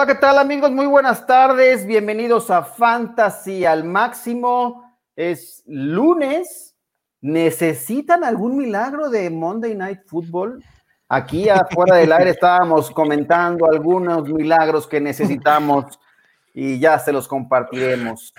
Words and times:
Hola, 0.00 0.14
¿qué 0.14 0.18
tal 0.18 0.38
amigos? 0.38 0.70
Muy 0.70 0.86
buenas 0.86 1.26
tardes. 1.26 1.84
Bienvenidos 1.84 2.50
a 2.50 2.62
Fantasy 2.62 3.66
al 3.66 3.84
máximo. 3.84 4.82
Es 5.14 5.62
lunes. 5.66 6.74
¿Necesitan 7.20 8.24
algún 8.24 8.56
milagro 8.56 9.10
de 9.10 9.28
Monday 9.28 9.74
Night 9.74 10.00
Football? 10.06 10.64
Aquí 11.06 11.50
afuera 11.50 11.96
del 11.96 12.12
aire 12.12 12.30
estábamos 12.30 12.90
comentando 12.90 13.66
algunos 13.66 14.26
milagros 14.26 14.86
que 14.86 15.02
necesitamos 15.02 16.00
y 16.54 16.80
ya 16.80 16.98
se 16.98 17.12
los 17.12 17.28
compartiremos. 17.28 18.32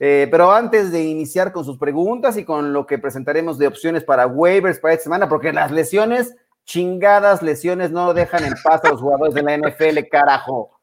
Eh, 0.00 0.26
pero 0.28 0.50
antes 0.50 0.90
de 0.90 1.04
iniciar 1.04 1.52
con 1.52 1.64
sus 1.64 1.78
preguntas 1.78 2.36
y 2.36 2.44
con 2.44 2.72
lo 2.72 2.86
que 2.86 2.98
presentaremos 2.98 3.56
de 3.56 3.68
opciones 3.68 4.02
para 4.02 4.26
waivers 4.26 4.80
para 4.80 4.94
esta 4.94 5.04
semana, 5.04 5.28
porque 5.28 5.52
las 5.52 5.70
lesiones, 5.70 6.34
chingadas 6.64 7.40
lesiones, 7.40 7.92
no 7.92 8.14
dejan 8.14 8.42
en 8.42 8.54
paz 8.64 8.84
a 8.84 8.88
los 8.88 9.00
jugadores 9.00 9.32
de 9.32 9.42
la 9.42 9.56
NFL, 9.56 10.08
carajo. 10.10 10.77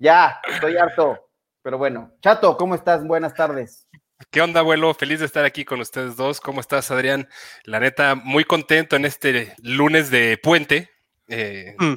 Ya, 0.00 0.40
estoy 0.48 0.78
harto. 0.78 1.28
Pero 1.62 1.76
bueno, 1.76 2.10
Chato, 2.22 2.56
¿cómo 2.56 2.74
estás? 2.74 3.06
Buenas 3.06 3.34
tardes. 3.34 3.86
¿Qué 4.30 4.40
onda, 4.40 4.60
abuelo? 4.60 4.94
Feliz 4.94 5.20
de 5.20 5.26
estar 5.26 5.44
aquí 5.44 5.66
con 5.66 5.78
ustedes 5.80 6.16
dos. 6.16 6.40
¿Cómo 6.40 6.62
estás, 6.62 6.90
Adrián? 6.90 7.28
La 7.64 7.80
neta, 7.80 8.14
muy 8.14 8.44
contento 8.44 8.96
en 8.96 9.04
este 9.04 9.54
lunes 9.62 10.10
de 10.10 10.38
puente. 10.42 10.90
Eh, 11.28 11.76
mm. 11.78 11.94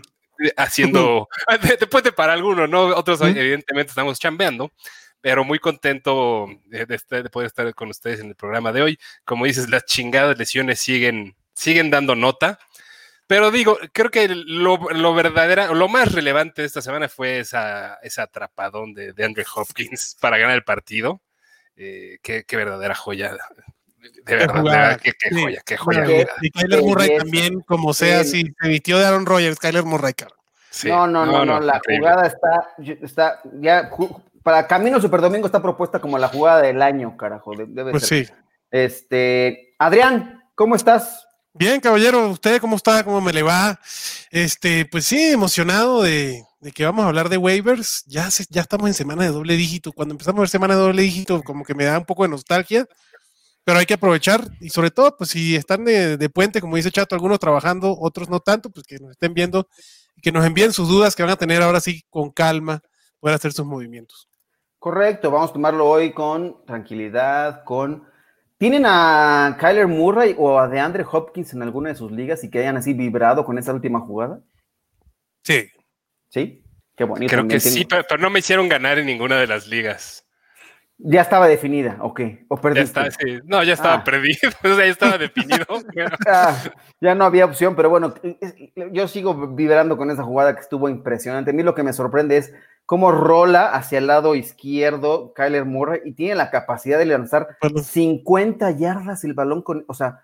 Haciendo 0.58 1.30
de, 1.80 1.88
puente 1.88 2.12
para 2.12 2.34
algunos, 2.34 2.70
¿no? 2.70 2.88
Otros, 2.88 3.22
mm. 3.22 3.38
evidentemente, 3.38 3.90
estamos 3.90 4.20
chambeando 4.20 4.72
pero 5.22 5.46
muy 5.46 5.58
contento 5.58 6.50
de, 6.66 6.86
de, 6.86 7.30
poder 7.30 7.48
estar 7.48 7.74
con 7.76 7.90
ustedes 7.90 8.20
en 8.20 8.28
el 8.28 8.36
programa 8.36 8.74
de 8.74 8.82
hoy. 8.82 9.00
Como 9.24 9.46
dices, 9.46 9.70
las 9.70 9.86
chingadas 9.86 10.38
lesiones 10.38 10.82
siguen, 10.82 11.38
siguen 11.54 11.90
dando 11.90 12.14
nota. 12.14 12.60
Pero 13.34 13.50
digo, 13.50 13.80
creo 13.94 14.12
que 14.12 14.28
lo, 14.28 14.78
lo 14.92 15.16
verdadera, 15.16 15.74
lo 15.74 15.90
más 15.90 16.12
relevante 16.12 16.62
de 16.62 16.68
esta 16.68 16.84
semana 16.84 17.10
fue 17.10 17.40
esa, 17.40 17.96
esa 18.04 18.22
atrapadón 18.22 18.94
de, 18.94 19.12
de 19.12 19.26
Andrew 19.26 19.44
Hopkins 19.56 20.16
para 20.22 20.38
ganar 20.38 20.56
el 20.56 20.64
partido. 20.64 21.20
Eh, 21.76 22.20
qué, 22.22 22.44
qué, 22.46 22.58
verdadera 22.58 22.94
joya. 22.94 23.36
De 24.24 24.36
verdad, 24.36 25.02
qué, 25.02 25.14
qué, 25.18 25.34
joya, 25.34 25.64
qué 25.66 25.78
joya. 25.78 26.28
y 26.42 26.52
Kyler 26.52 26.84
Murray 26.84 27.18
también, 27.18 27.62
como 27.62 27.96
sea, 27.96 28.24
si 28.24 28.54
se 28.62 28.68
vistió 28.68 29.00
de 29.00 29.08
Aaron 29.08 29.26
Rodgers, 29.26 29.58
Kyler 29.58 29.84
Murray, 29.84 30.14
no, 30.86 31.08
no, 31.08 31.26
no, 31.26 31.44
no, 31.44 31.60
la 31.60 31.82
jugada 31.84 32.28
está, 32.28 32.76
está 33.02 33.42
ya 33.60 33.90
para 34.44 34.68
Camino 34.68 35.02
Super 35.02 35.22
Domingo 35.22 35.48
está 35.48 35.60
propuesta 35.60 35.98
como 35.98 36.20
la 36.20 36.28
jugada 36.28 36.62
del 36.62 36.84
año, 36.84 37.18
carajo. 37.18 37.54
Debe 37.58 37.90
pues 37.90 38.06
sí. 38.06 38.28
Este, 38.70 39.74
Adrián, 39.80 40.44
¿cómo 40.54 40.76
estás? 40.76 41.26
Bien, 41.56 41.80
caballero, 41.80 42.30
¿usted 42.30 42.60
cómo 42.60 42.76
está? 42.76 43.04
¿Cómo 43.04 43.22
me 43.22 43.32
le 43.32 43.44
va? 43.44 43.80
Este, 44.32 44.86
pues 44.88 45.06
sí, 45.06 45.22
emocionado 45.32 46.02
de, 46.02 46.44
que 46.74 46.84
vamos 46.84 47.06
a 47.06 47.10
hablar 47.10 47.30
de 47.30 47.38
waivers. 47.38 48.04
Ya, 48.08 48.28
ya 48.50 48.62
estamos 48.62 48.88
en 48.88 48.96
semana 48.96 49.22
de 49.22 49.30
doble 49.30 49.56
dígito. 49.56 49.92
Cuando 49.92 50.16
empezamos 50.16 50.40
a 50.40 50.42
ver 50.42 50.50
semana 50.50 50.76
de 50.76 50.82
doble 50.82 51.04
dígito, 51.04 51.44
como 51.44 51.64
que 51.64 51.76
me 51.76 51.86
da 51.86 52.00
un 52.00 52.06
poco 52.06 52.24
de 52.24 52.30
nostalgia, 52.30 52.88
pero 53.64 53.78
hay 53.78 53.86
que 53.86 53.94
aprovechar 53.94 54.50
y 54.60 54.70
sobre 54.70 54.90
todo, 54.90 55.16
pues 55.16 55.30
si 55.30 55.56
están 55.56 55.86
de, 55.86 56.18
de 56.18 56.30
puente, 56.30 56.60
como 56.60 56.76
dice 56.76 56.92
Chato, 56.92 57.14
algunos 57.14 57.38
trabajando, 57.38 57.96
otros 58.00 58.30
no 58.30 58.40
tanto, 58.40 58.72
pues 58.72 58.88
que 58.88 58.98
nos 58.98 59.12
estén 59.12 59.36
viendo 59.36 59.68
que 60.24 60.32
nos 60.32 60.46
envíen 60.46 60.74
sus 60.74 60.88
dudas 60.88 61.16
que 61.16 61.22
van 61.22 61.34
a 61.34 61.36
tener 61.36 61.62
ahora 61.62 61.82
sí 61.82 62.04
con 62.10 62.32
calma, 62.32 62.82
poder 63.20 63.36
hacer 63.36 63.52
sus 63.52 63.66
movimientos. 63.66 64.28
Correcto, 64.80 65.30
vamos 65.30 65.52
a 65.52 65.54
tomarlo 65.54 65.88
hoy 65.88 66.14
con 66.14 66.66
tranquilidad, 66.66 67.64
con... 67.64 68.12
¿Tienen 68.64 68.86
a 68.86 69.58
Kyler 69.60 69.88
Murray 69.88 70.36
o 70.38 70.58
a 70.58 70.70
DeAndre 70.70 71.04
Hopkins 71.12 71.52
en 71.52 71.64
alguna 71.64 71.90
de 71.90 71.96
sus 71.96 72.14
ligas 72.14 72.46
y 72.46 72.50
que 72.50 72.60
hayan 72.60 72.78
así 72.78 72.94
vibrado 72.94 73.44
con 73.44 73.58
esa 73.58 73.74
última 73.74 74.00
jugada? 74.00 74.40
Sí. 75.44 75.68
¿Sí? 76.30 76.64
Qué 76.96 77.04
bonito. 77.04 77.30
Creo 77.30 77.46
que 77.46 77.60
sí, 77.60 77.86
pero, 77.86 78.22
no 78.22 78.30
me 78.30 78.40
hicieron 78.40 78.70
ganar 78.70 79.00
en 79.00 79.06
ninguna 79.06 79.36
de 79.36 79.48
las 79.48 79.68
ligas. 79.68 80.26
Ya 80.98 81.24
estaba 81.24 81.50
definida, 81.50 81.98
ok. 82.00 82.22
¿O 82.48 82.56
perdiste? 82.56 83.02
Ya 83.02 83.08
está, 83.08 83.20
sí. 83.20 83.40
No, 83.44 83.62
ya 83.66 83.74
estaba 83.74 83.96
ah. 83.96 84.04
perdido, 84.06 84.50
ya 84.64 84.86
estaba 84.86 85.18
definido. 85.18 85.66
ya, 87.02 87.16
no 87.16 87.26
había 87.26 87.44
opción, 87.44 87.76
pero 87.76 87.90
bueno, 87.90 88.14
yo 88.94 89.10
sigo 89.10 89.50
vibrando 89.50 89.98
con 89.98 90.10
esa 90.10 90.24
jugada 90.24 90.56
que 90.56 90.62
estuvo 90.62 90.88
impresionante. 90.88 91.52
A 91.52 91.54
mí 91.54 91.64
lo 91.64 91.76
que 91.76 91.84
me 91.84 91.92
sorprende 91.92 92.38
es 92.38 92.54
cómo 92.86 93.12
rola 93.12 93.72
hacia 93.72 93.98
el 93.98 94.08
lado 94.08 94.36
izquierdo 94.36 95.34
Kyler 95.34 95.66
Murray 95.66 96.02
y 96.06 96.14
tiene 96.14 96.36
la 96.36 96.52
capacidad 96.52 96.98
de 97.00 97.06
lanzar 97.06 97.48
50 97.82 98.72
yardas 98.72 99.24
el 99.24 99.34
balón 99.34 99.62
con, 99.62 99.86
o 99.88 99.94
sea, 99.94 100.22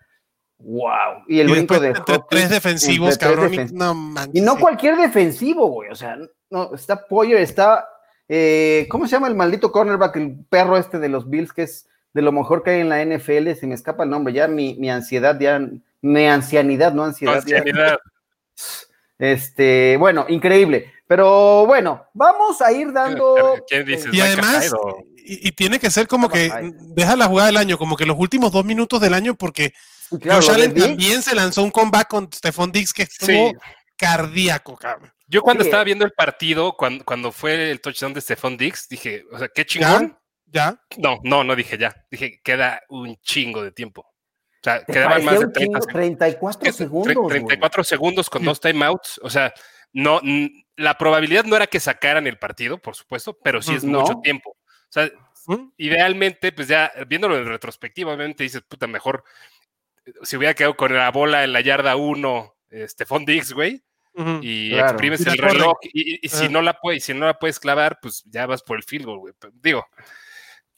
wow. 0.60 1.24
Y 1.28 1.40
el 1.40 1.50
brinco 1.50 1.80
de 1.80 1.94
tres 2.30 2.50
defensivos, 2.50 3.18
cabrón. 3.18 3.52
y 4.34 4.42
no 4.42 4.58
cualquier 4.58 4.98
defensivo, 4.98 5.68
güey, 5.68 5.90
o 5.90 5.96
sea, 5.96 6.18
no, 6.50 6.74
está 6.74 7.08
Poyer, 7.08 7.40
está, 7.40 7.88
eh, 8.28 8.88
¿cómo 8.90 9.06
se 9.06 9.14
llama 9.14 9.28
el 9.28 9.36
maldito 9.36 9.72
cornerback, 9.72 10.16
el 10.18 10.46
perro 10.50 10.78
este 10.78 11.00
de 11.00 11.10
los 11.10 11.30
Bills, 11.30 11.54
que 11.54 11.64
es 11.64 11.88
de 12.14 12.22
lo 12.22 12.32
mejor 12.32 12.64
que 12.64 12.72
hay 12.72 12.82
en 12.82 12.90
la 12.90 13.04
NFL, 13.04 13.54
se 13.54 13.68
me 13.68 13.76
escapa 13.76 14.04
el 14.04 14.10
nombre, 14.10 14.34
ya 14.34 14.48
mi, 14.48 14.76
mi 14.76 14.90
ansiedad, 14.90 15.40
ya, 15.40 15.62
mi 16.02 16.26
ancianidad, 16.26 16.94
no 16.94 17.04
ansiedad. 17.04 17.36
Ancianidad. 17.36 18.00
Este, 19.20 19.98
bueno, 19.98 20.26
increíble. 20.30 20.92
Pero 21.10 21.66
bueno, 21.66 22.06
vamos 22.14 22.62
a 22.62 22.72
ir 22.72 22.94
dando. 22.94 23.56
Y 24.14 24.22
además, 24.22 24.72
y, 25.16 25.52
tiene 25.54 25.80
que 25.80 25.90
ser 25.90 26.08
como 26.08 26.30
que 26.30 26.52
deja 26.94 27.16
la 27.16 27.26
jugada 27.26 27.48
del 27.48 27.58
año, 27.58 27.80
como 27.80 27.98
que 27.98 28.06
los 28.06 28.16
últimos 28.16 28.52
dos 28.52 28.64
minutos 28.64 29.02
del 29.02 29.16
año, 29.16 29.34
porque 29.34 29.74
Josh 30.12 30.52
Allen 30.52 30.76
también 30.76 31.24
se 31.24 31.34
lanzó 31.34 31.64
un 31.64 31.72
comeback 31.72 32.10
con 32.10 32.30
Stephon 32.32 32.72
Diggs 32.72 32.94
que 32.94 33.04
estuvo 33.04 33.54
cardíaco, 33.98 34.78
cabrón. 34.78 35.12
Yo 35.26 35.42
cuando 35.42 35.64
estaba 35.64 35.84
viendo 35.84 36.06
el 36.06 36.12
partido, 36.12 36.78
cuando, 36.78 37.04
cuando 37.04 37.32
fue 37.32 37.72
el 37.72 37.82
touchdown 37.82 38.14
de 38.14 38.22
Stephon 38.22 38.56
Diggs, 38.56 38.88
dije, 38.88 39.26
o 39.32 39.40
sea, 39.40 39.48
qué 39.48 39.66
chingón. 39.66 40.16
¿Ya? 40.46 40.80
No, 40.98 41.18
no, 41.24 41.44
no 41.44 41.56
dije 41.56 41.80
ya. 41.80 41.96
Dije, 42.12 42.40
queda 42.44 42.84
un 42.88 43.18
chingo 43.24 43.64
de 43.64 43.72
tiempo. 43.72 44.02
O 44.02 44.64
sea, 44.64 44.84
quedaban 44.84 45.26
más 45.26 45.40
de 45.40 45.48
30, 45.48 45.80
34 45.80 46.72
segundos. 46.72 47.28
34 47.30 47.84
segundos 47.84 48.30
con 48.30 48.44
dos 48.44 48.60
timeouts. 48.60 49.20
O 49.24 49.30
sea, 49.30 49.52
no, 49.94 50.22
la 50.76 50.98
probabilidad 50.98 51.46
no 51.46 51.56
era 51.56 51.68
que 51.68 51.80
sacaran 51.80 52.28
el 52.28 52.38
partido, 52.38 52.78
por 52.78 52.96
supuesto, 52.96 53.38
pero 53.44 53.62
sí 53.62 53.74
es 53.74 53.84
mucho 53.84 54.20
tiempo. 54.24 54.52
O 54.52 54.92
sea, 54.92 55.10
idealmente, 55.78 56.52
pues 56.52 56.68
ya 56.68 56.92
viéndolo 57.08 57.38
en 57.38 57.48
retrospectiva, 57.48 58.14
obviamente 58.14 58.44
dices, 58.44 58.62
puta, 58.62 58.88
mejor 58.88 59.24
si 60.24 60.38
hubiera 60.38 60.54
quedado 60.54 60.76
con 60.76 60.94
la 60.94 61.12
bola 61.12 61.44
en 61.44 61.54
la 61.54 61.62
yarda 61.62 61.96
1, 61.96 62.56
Stephon 62.88 63.26
Diggs, 63.26 63.54
güey, 63.54 63.84
y 64.42 64.78
exprimes 64.78 65.26
el 65.26 65.38
reloj, 65.38 65.78
y, 65.82 66.28
si, 66.28 66.50
no 66.50 66.62
la 66.62 66.74
puedes, 66.80 67.04
si 67.04 67.14
no 67.14 67.26
la 67.26 67.40
puedes 67.40 67.60
clavar, 67.60 68.00
pues 68.02 68.24
ya 68.26 68.46
vas 68.46 68.64
por 68.64 68.78
el 68.78 68.84
field 68.84 69.06
goal, 69.06 69.20
güey. 69.20 69.34
Digo, 69.54 69.86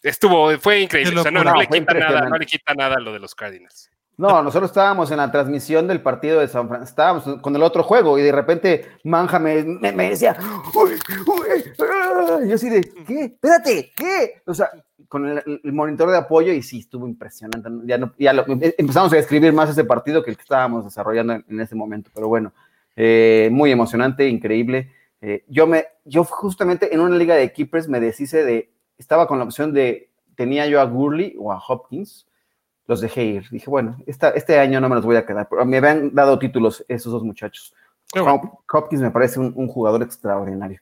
estuvo, 0.01 0.57
fue 0.59 0.81
increíble. 0.81 1.19
O 1.19 1.23
sea, 1.23 1.31
no, 1.31 1.43
le 1.43 1.67
quita 1.67 1.93
nada, 1.93 2.29
no 2.29 2.37
le 2.37 2.45
quita 2.45 2.73
nada 2.73 2.99
lo 2.99 3.13
de 3.13 3.19
los 3.19 3.35
Cardinals. 3.35 3.90
No, 4.21 4.43
nosotros 4.43 4.69
estábamos 4.69 5.09
en 5.09 5.17
la 5.17 5.31
transmisión 5.31 5.87
del 5.87 5.99
partido 5.99 6.41
de 6.41 6.47
San 6.47 6.67
Francisco, 6.67 6.91
estábamos 6.91 7.41
con 7.41 7.55
el 7.55 7.63
otro 7.63 7.81
juego 7.81 8.19
y 8.19 8.21
de 8.21 8.31
repente 8.31 8.85
Manja 9.03 9.39
me, 9.39 9.63
decía, 9.63 10.37
uy, 10.75 10.91
uy, 11.25 12.47
yo 12.47 12.53
así 12.53 12.69
de, 12.69 12.81
¿qué? 13.07 13.23
Espérate, 13.23 13.91
¿qué? 13.95 14.43
O 14.45 14.53
sea, 14.53 14.69
con 15.07 15.27
el, 15.27 15.73
monitor 15.73 16.11
de 16.11 16.19
apoyo 16.19 16.53
y 16.53 16.61
sí, 16.61 16.81
estuvo 16.81 17.07
impresionante. 17.07 17.67
Ya, 17.85 17.97
ya 18.19 18.45
empezamos 18.77 19.11
a 19.11 19.17
escribir 19.17 19.53
más 19.53 19.71
ese 19.71 19.85
partido 19.85 20.21
que 20.21 20.29
el 20.29 20.37
que 20.37 20.43
estábamos 20.43 20.85
desarrollando 20.85 21.33
en, 21.33 21.59
ese 21.59 21.73
momento, 21.73 22.11
pero 22.13 22.27
bueno, 22.27 22.53
eh, 22.95 23.49
muy 23.51 23.71
emocionante, 23.71 24.29
increíble. 24.29 24.91
Eh, 25.21 25.45
yo, 25.47 25.65
me, 25.65 25.85
yo 26.05 26.25
justamente 26.25 26.93
en 26.93 26.99
una 26.99 27.17
liga 27.17 27.33
de 27.33 27.51
keepers 27.51 27.87
me 27.87 27.99
deshice 27.99 28.45
de, 28.45 28.69
estaba 28.99 29.25
con 29.25 29.39
la 29.39 29.45
opción 29.45 29.73
de, 29.73 30.11
tenía 30.35 30.67
yo 30.67 30.79
a 30.79 30.85
Gurley 30.85 31.35
o 31.39 31.51
a 31.51 31.59
Hopkins, 31.67 32.27
los 32.91 32.99
dejé 32.99 33.23
ir. 33.23 33.49
Dije, 33.49 33.69
bueno, 33.69 33.95
este 34.05 34.59
año 34.59 34.81
no 34.81 34.89
me 34.89 34.95
los 34.95 35.05
voy 35.05 35.15
a 35.15 35.25
quedar. 35.25 35.47
Pero 35.49 35.65
me 35.65 35.77
habían 35.77 36.13
dado 36.13 36.37
títulos 36.37 36.83
esos 36.89 37.13
dos 37.13 37.23
muchachos. 37.23 37.73
Hopkins 38.13 39.01
me 39.01 39.11
parece 39.11 39.39
un, 39.39 39.67
jugador 39.69 40.03
extraordinario. 40.03 40.81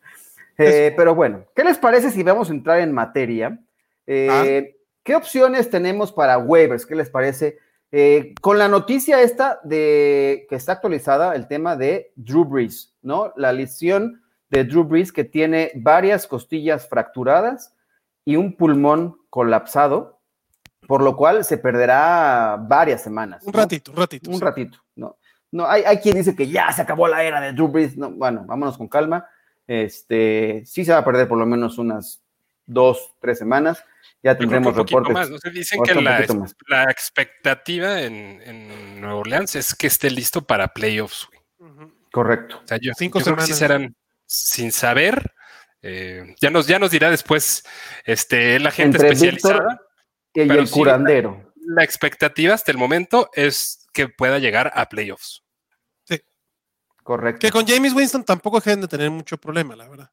Eh, 0.58 0.92
pero 0.98 1.14
bueno, 1.14 1.46
¿qué 1.56 1.64
les 1.64 1.78
parece 1.78 2.10
si 2.10 2.24
vamos 2.24 2.50
a 2.50 2.54
entrar 2.54 2.80
en 2.80 2.92
materia? 2.92 3.60
Eh, 4.08 4.28
ah. 4.28 4.76
¿Qué 5.04 5.16
opciones 5.16 5.70
tenemos 5.70 6.12
para 6.12 6.40
waivers? 6.40 6.88
¿Qué 6.88 6.96
les 6.96 7.12
parece? 7.12 7.60
Eh, 7.92 8.34
con 8.42 8.58
la 8.58 8.68
noticia 8.68 9.22
esta 9.22 9.60
de 9.64 10.48
que 10.50 10.56
está 10.56 10.72
actualizada 10.72 11.36
el 11.36 11.48
tema 11.48 11.76
de 11.76 12.12
Drew 12.16 12.44
Brees, 12.44 12.96
¿no? 13.04 13.34
La 13.36 13.54
lesión 13.54 14.24
de 14.50 14.64
Drew 14.64 14.84
Brees 14.84 15.12
que 15.12 15.26
tiene 15.26 15.72
varias 15.76 16.26
costillas 16.26 16.88
fracturadas 16.88 17.76
y 18.26 18.36
un 18.36 18.58
pulmón 18.58 19.18
colapsado 19.30 20.19
por 20.90 21.04
lo 21.04 21.16
cual 21.16 21.46
se 21.46 21.60
perderá 21.60 22.58
varias 22.60 23.04
semanas. 23.04 23.44
Un 23.46 23.54
ratito, 23.54 23.92
un 23.92 23.98
ratito. 23.98 24.32
Un 24.32 24.42
ratito, 24.42 24.84
¿no? 24.96 25.18
No, 25.52 25.68
hay, 25.68 25.84
hay, 25.84 26.00
quien 26.00 26.16
dice 26.16 26.36
que 26.36 26.48
ya 26.48 26.72
se 26.72 26.82
acabó 26.82 27.08
la 27.08 27.24
era 27.24 27.40
de 27.40 27.54
Drew 27.54 27.68
Brees. 27.68 27.96
No, 27.96 28.10
bueno, 28.10 28.44
vámonos 28.48 28.76
con 28.76 28.88
calma. 28.88 29.30
Este, 29.68 30.64
sí 30.66 30.84
se 30.84 30.92
va 30.92 30.98
a 30.98 31.06
perder 31.06 31.28
por 31.28 31.38
lo 31.38 31.46
menos 31.46 31.78
unas 31.78 32.24
dos, 32.66 33.14
tres 33.22 33.38
semanas. 33.38 33.86
Ya 34.24 34.36
tendremos 34.36 34.76
reportes. 34.76 35.14
Más, 35.14 35.30
¿no? 35.30 35.38
Se 35.38 35.52
dicen 35.52 35.80
que 35.84 35.94
la, 35.94 36.26
la, 36.68 36.84
expectativa 36.86 38.02
en, 38.02 38.42
en, 38.42 39.00
Nueva 39.00 39.18
Orleans 39.18 39.54
es 39.58 39.76
que 39.76 39.86
esté 39.86 40.10
listo 40.10 40.42
para 40.42 40.70
playoffs. 40.70 41.30
Correcto. 42.12 42.62
O 42.64 42.68
sea, 42.68 42.80
yo, 42.82 42.94
Cinco 42.98 43.20
semanas. 43.20 43.56
serán 43.56 43.96
sin 44.26 44.72
saber. 44.72 45.36
Eh, 45.84 46.34
ya, 46.42 46.50
nos, 46.50 46.66
ya 46.66 46.80
nos 46.80 46.90
dirá 46.90 47.12
después 47.12 47.64
este, 48.06 48.58
la 48.60 48.72
gente 48.72 48.98
especializada. 48.98 49.80
Y 50.46 50.50
el 50.50 50.70
curandero. 50.70 51.54
La, 51.66 51.84
expectativa 51.84 52.54
hasta 52.54 52.72
el 52.72 52.78
momento 52.78 53.30
es 53.34 53.88
que 53.94 54.08
pueda 54.08 54.40
llegar 54.40 54.72
a 54.76 54.88
playoffs. 54.88 55.44
Sí. 56.06 56.22
Correcto. 57.04 57.40
Que 57.40 57.52
con 57.52 57.66
James 57.66 57.94
Winston 57.94 58.24
tampoco 58.24 58.60
deben 58.60 58.82
de 58.82 58.88
tener 58.88 59.12
mucho 59.12 59.38
problema, 59.38 59.76
la 59.76 59.88
verdad. 59.88 60.12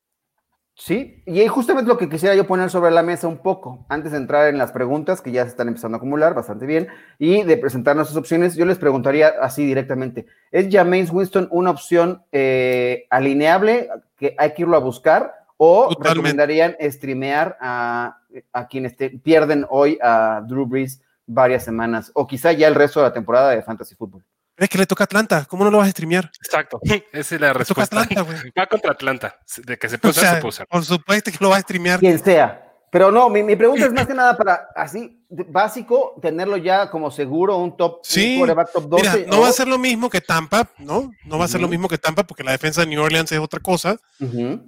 Sí, 0.78 1.22
y 1.24 1.46
justamente 1.46 1.88
lo 1.88 1.96
que 1.96 2.10
quisiera 2.10 2.34
yo 2.34 2.46
poner 2.46 2.68
sobre 2.68 2.90
la 2.90 3.02
mesa 3.02 3.28
un 3.28 3.38
poco, 3.38 3.86
antes 3.88 4.12
de 4.12 4.18
entrar 4.18 4.48
en 4.48 4.58
las 4.58 4.72
preguntas 4.72 5.22
que 5.22 5.32
ya 5.32 5.44
se 5.44 5.48
están 5.48 5.68
empezando 5.68 5.96
a 5.96 5.98
acumular 5.98 6.34
bastante 6.34 6.66
bien, 6.66 6.88
y 7.18 7.44
de 7.44 7.56
presentar 7.56 7.96
nuestras 7.96 8.18
opciones, 8.18 8.56
yo 8.56 8.66
les 8.66 8.76
preguntaría 8.76 9.32
así 9.40 9.64
directamente, 9.64 10.26
¿es 10.50 10.68
James 10.70 11.10
Winston 11.10 11.48
una 11.50 11.70
opción 11.70 12.24
eh, 12.30 13.06
alineable 13.08 13.88
que 14.18 14.34
hay 14.36 14.52
que 14.52 14.62
irlo 14.62 14.76
a 14.76 14.80
buscar 14.80 15.45
o 15.56 15.94
recomendarían 15.98 16.76
streamear 16.80 17.56
a, 17.60 18.18
a 18.52 18.68
quienes 18.68 18.94
pierden 19.22 19.66
hoy 19.68 19.98
a 20.02 20.42
Drew 20.46 20.66
Brees 20.66 21.00
varias 21.26 21.64
semanas 21.64 22.10
o 22.14 22.26
quizá 22.26 22.52
ya 22.52 22.68
el 22.68 22.74
resto 22.74 23.00
de 23.00 23.06
la 23.06 23.12
temporada 23.12 23.50
de 23.50 23.62
Fantasy 23.62 23.94
Football? 23.94 24.24
Es 24.56 24.70
que 24.70 24.78
le 24.78 24.86
toca 24.86 25.04
Atlanta, 25.04 25.44
¿cómo 25.44 25.64
no 25.64 25.70
lo 25.70 25.78
vas 25.78 25.88
a 25.88 25.90
streamear? 25.90 26.30
Exacto, 26.42 26.80
esa 27.12 27.34
es 27.34 27.40
la 27.40 27.52
respuesta. 27.52 28.00
Atlanta, 28.00 28.22
Va 28.58 28.66
contra 28.66 28.92
Atlanta, 28.92 29.38
de 29.58 29.78
que 29.78 29.88
se 29.88 29.98
puede 29.98 30.12
usar, 30.12 30.36
se 30.36 30.40
puede 30.40 30.48
usar. 30.48 30.66
Por 30.66 30.84
supuesto 30.84 31.30
que 31.30 31.38
lo 31.40 31.50
va 31.50 31.56
a 31.56 31.60
streamear. 31.60 32.00
Quien 32.00 32.18
sea. 32.18 32.65
Pero 32.90 33.10
no, 33.10 33.28
mi, 33.28 33.56
pregunta 33.56 33.86
es 33.86 33.92
más 33.92 34.06
que 34.06 34.14
nada 34.14 34.36
para 34.36 34.68
así, 34.74 35.20
básico, 35.28 36.14
tenerlo 36.22 36.56
ya 36.56 36.90
como 36.90 37.10
seguro, 37.10 37.56
un 37.56 37.76
top, 37.76 37.98
sí. 38.02 38.40
top 38.72 38.88
12. 38.88 39.02
Mira, 39.02 39.30
no 39.30 39.40
va 39.40 39.48
a 39.48 39.52
ser 39.52 39.68
lo 39.68 39.78
mismo 39.78 40.08
que 40.08 40.20
Tampa, 40.20 40.70
¿no? 40.78 41.10
No 41.24 41.38
va 41.38 41.44
a 41.44 41.48
ser 41.48 41.60
lo 41.60 41.68
mismo 41.68 41.88
que 41.88 41.98
Tampa 41.98 42.24
porque 42.24 42.44
la 42.44 42.52
defensa 42.52 42.82
de 42.82 42.86
New 42.86 43.02
Orleans 43.02 43.32
es 43.32 43.38
otra 43.38 43.60
cosa. 43.60 43.96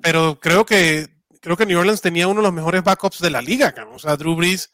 Pero 0.03 0.39
creo 0.41 0.67
que 0.67 1.07
creo 1.41 1.57
que 1.57 1.67
New 1.67 1.79
Orleans 1.79 2.01
tenía 2.01 2.27
uno 2.27 2.41
de 2.41 2.47
los 2.47 2.53
mejores 2.53 2.83
backups 2.83 3.21
de 3.21 3.31
la 3.31 3.41
liga, 3.41 3.73
o 3.93 3.99
sea, 3.99 4.17
Drew 4.17 4.35
Brees 4.35 4.71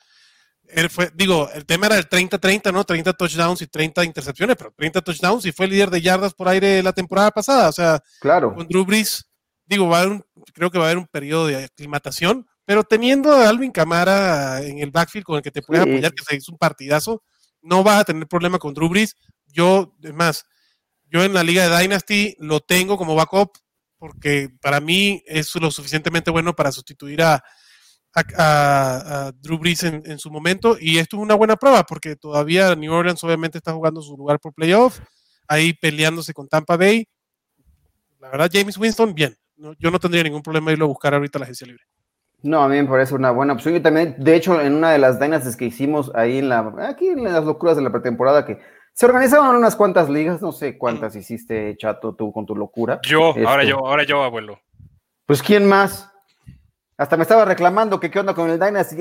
fue, 0.91 1.11
digo, 1.15 1.49
el 1.55 1.67
tema 1.67 1.87
era 1.87 1.99
el 1.99 2.09
30-30, 2.09 2.73
¿no? 2.73 2.85
30 2.85 3.13
touchdowns 3.13 3.63
y 3.63 3.67
30 3.67 4.05
intercepciones, 4.05 4.57
pero 4.57 4.73
30 4.77 5.03
touchdowns 5.03 5.45
y 5.47 5.53
fue 5.53 5.69
líder 5.69 5.91
de 5.91 6.01
yardas 6.01 6.35
por 6.35 6.49
aire 6.49 6.83
la 6.83 6.93
temporada 6.93 7.31
pasada. 7.31 7.69
O 7.69 7.73
sea, 7.73 8.03
claro. 8.21 8.55
con 8.55 8.67
Drew 8.67 8.85
Brees, 8.85 9.25
digo, 9.67 9.89
va 9.89 9.99
a 9.99 10.03
haber 10.03 10.25
creo 10.53 10.71
que 10.71 10.79
va 10.79 10.85
a 10.85 10.89
haber 10.89 10.99
un 10.99 11.07
periodo 11.07 11.47
de 11.47 11.65
aclimatación, 11.65 12.47
pero 12.65 12.85
teniendo 12.85 13.33
a 13.33 13.49
Alvin 13.49 13.71
Camara 13.71 14.63
en 14.63 14.79
el 14.79 14.91
backfield 14.91 15.25
con 15.25 15.37
el 15.37 15.43
que 15.43 15.51
te 15.51 15.63
puedes 15.63 15.83
apoyar, 15.83 16.13
que 16.15 16.25
se 16.25 16.37
hizo 16.37 16.53
un 16.53 16.59
partidazo, 16.59 17.23
no 17.63 17.83
vas 17.83 18.01
a 18.01 18.05
tener 18.05 18.27
problema 18.27 18.59
con 18.59 18.75
Drew 18.75 18.89
Brees. 18.89 19.17
Yo, 19.47 19.95
es 20.03 20.15
más, 20.15 20.45
yo 21.11 21.23
en 21.23 21.35
la 21.35 21.43
liga 21.43 21.69
de 21.69 21.83
Dynasty 21.83 22.37
lo 22.39 22.61
tengo 22.61 22.97
como 22.97 23.15
backup 23.15 23.57
porque 23.99 24.51
para 24.61 24.81
mí 24.81 25.23
es 25.27 25.55
lo 25.57 25.71
suficientemente 25.71 26.31
bueno 26.31 26.55
para 26.55 26.73
sustituir 26.73 27.23
a, 27.23 27.43
a, 28.15 29.33
Drew 29.41 29.59
Brees 29.59 29.83
en, 29.83 30.19
su 30.19 30.31
momento 30.31 30.77
y 30.79 30.99
esto 30.99 31.17
es 31.17 31.23
una 31.23 31.35
buena 31.35 31.57
prueba 31.57 31.85
porque 31.85 32.17
todavía 32.17 32.75
New 32.75 32.93
Orleans 32.93 33.23
obviamente 33.25 33.59
está 33.59 33.73
jugando 33.73 34.03
su 34.03 34.17
lugar 34.17 34.41
por 34.41 34.55
playoff, 34.55 35.01
ahí 35.49 35.73
peleándose 35.73 36.35
con 36.35 36.49
Tampa 36.49 36.77
Bay. 36.77 37.07
La 38.21 38.31
verdad, 38.31 38.51
James 38.53 38.77
Winston, 38.77 39.15
bien. 39.15 39.37
yo 39.79 39.91
no 39.91 39.99
tendría 39.99 40.23
ningún 40.23 40.43
problema 40.43 40.73
irlo 40.73 40.87
a 40.87 40.89
buscar 40.89 41.15
ahorita 41.15 41.39
a 41.39 41.41
la 41.41 41.45
agencia 41.45 41.67
libre. 41.67 41.85
No, 42.45 42.63
a 42.63 42.69
mí 42.69 42.77
me 42.77 42.85
parece 42.85 43.15
una 43.15 43.31
buena 43.31 43.55
opción. 43.55 43.73
Yo 43.73 43.81
también, 43.81 44.17
de 44.19 44.37
hecho, 44.37 44.61
en 44.61 44.75
una 44.75 44.93
de 44.93 44.99
las 44.99 45.19
dynasties 45.19 45.57
que 45.57 45.65
hicimos 45.65 46.13
ahí 46.15 46.39
en 46.39 46.51
la, 46.51 46.75
aquí 46.83 47.09
en 47.09 47.25
las 47.25 47.43
locuras 47.43 47.75
de 47.75 47.83
la 47.83 47.91
pretemporada, 47.91 48.45
que 48.45 48.59
se 48.93 49.07
organizaban 49.07 49.57
unas 49.57 49.75
cuantas 49.75 50.11
ligas, 50.11 50.43
no 50.43 50.53
sé 50.53 50.77
cuántas 50.77 51.17
hiciste, 51.17 51.75
Chato, 51.79 52.15
tú 52.15 52.33
con 52.33 52.45
tu 52.45 52.55
locura. 52.55 53.01
Yo, 53.03 53.29
ahora 53.29 53.63
este, 53.63 53.69
yo, 53.69 53.79
ahora 53.79 54.05
yo, 54.05 54.23
abuelo. 54.23 54.61
Pues, 55.25 55.43
¿quién 55.43 55.67
más? 55.67 56.13
Hasta 56.99 57.17
me 57.17 57.23
estaba 57.23 57.47
reclamando 57.47 57.99
que 57.99 58.11
qué 58.11 58.21
onda 58.21 58.35
con 58.35 58.51
el 58.51 58.61
Dynasty. 58.61 58.97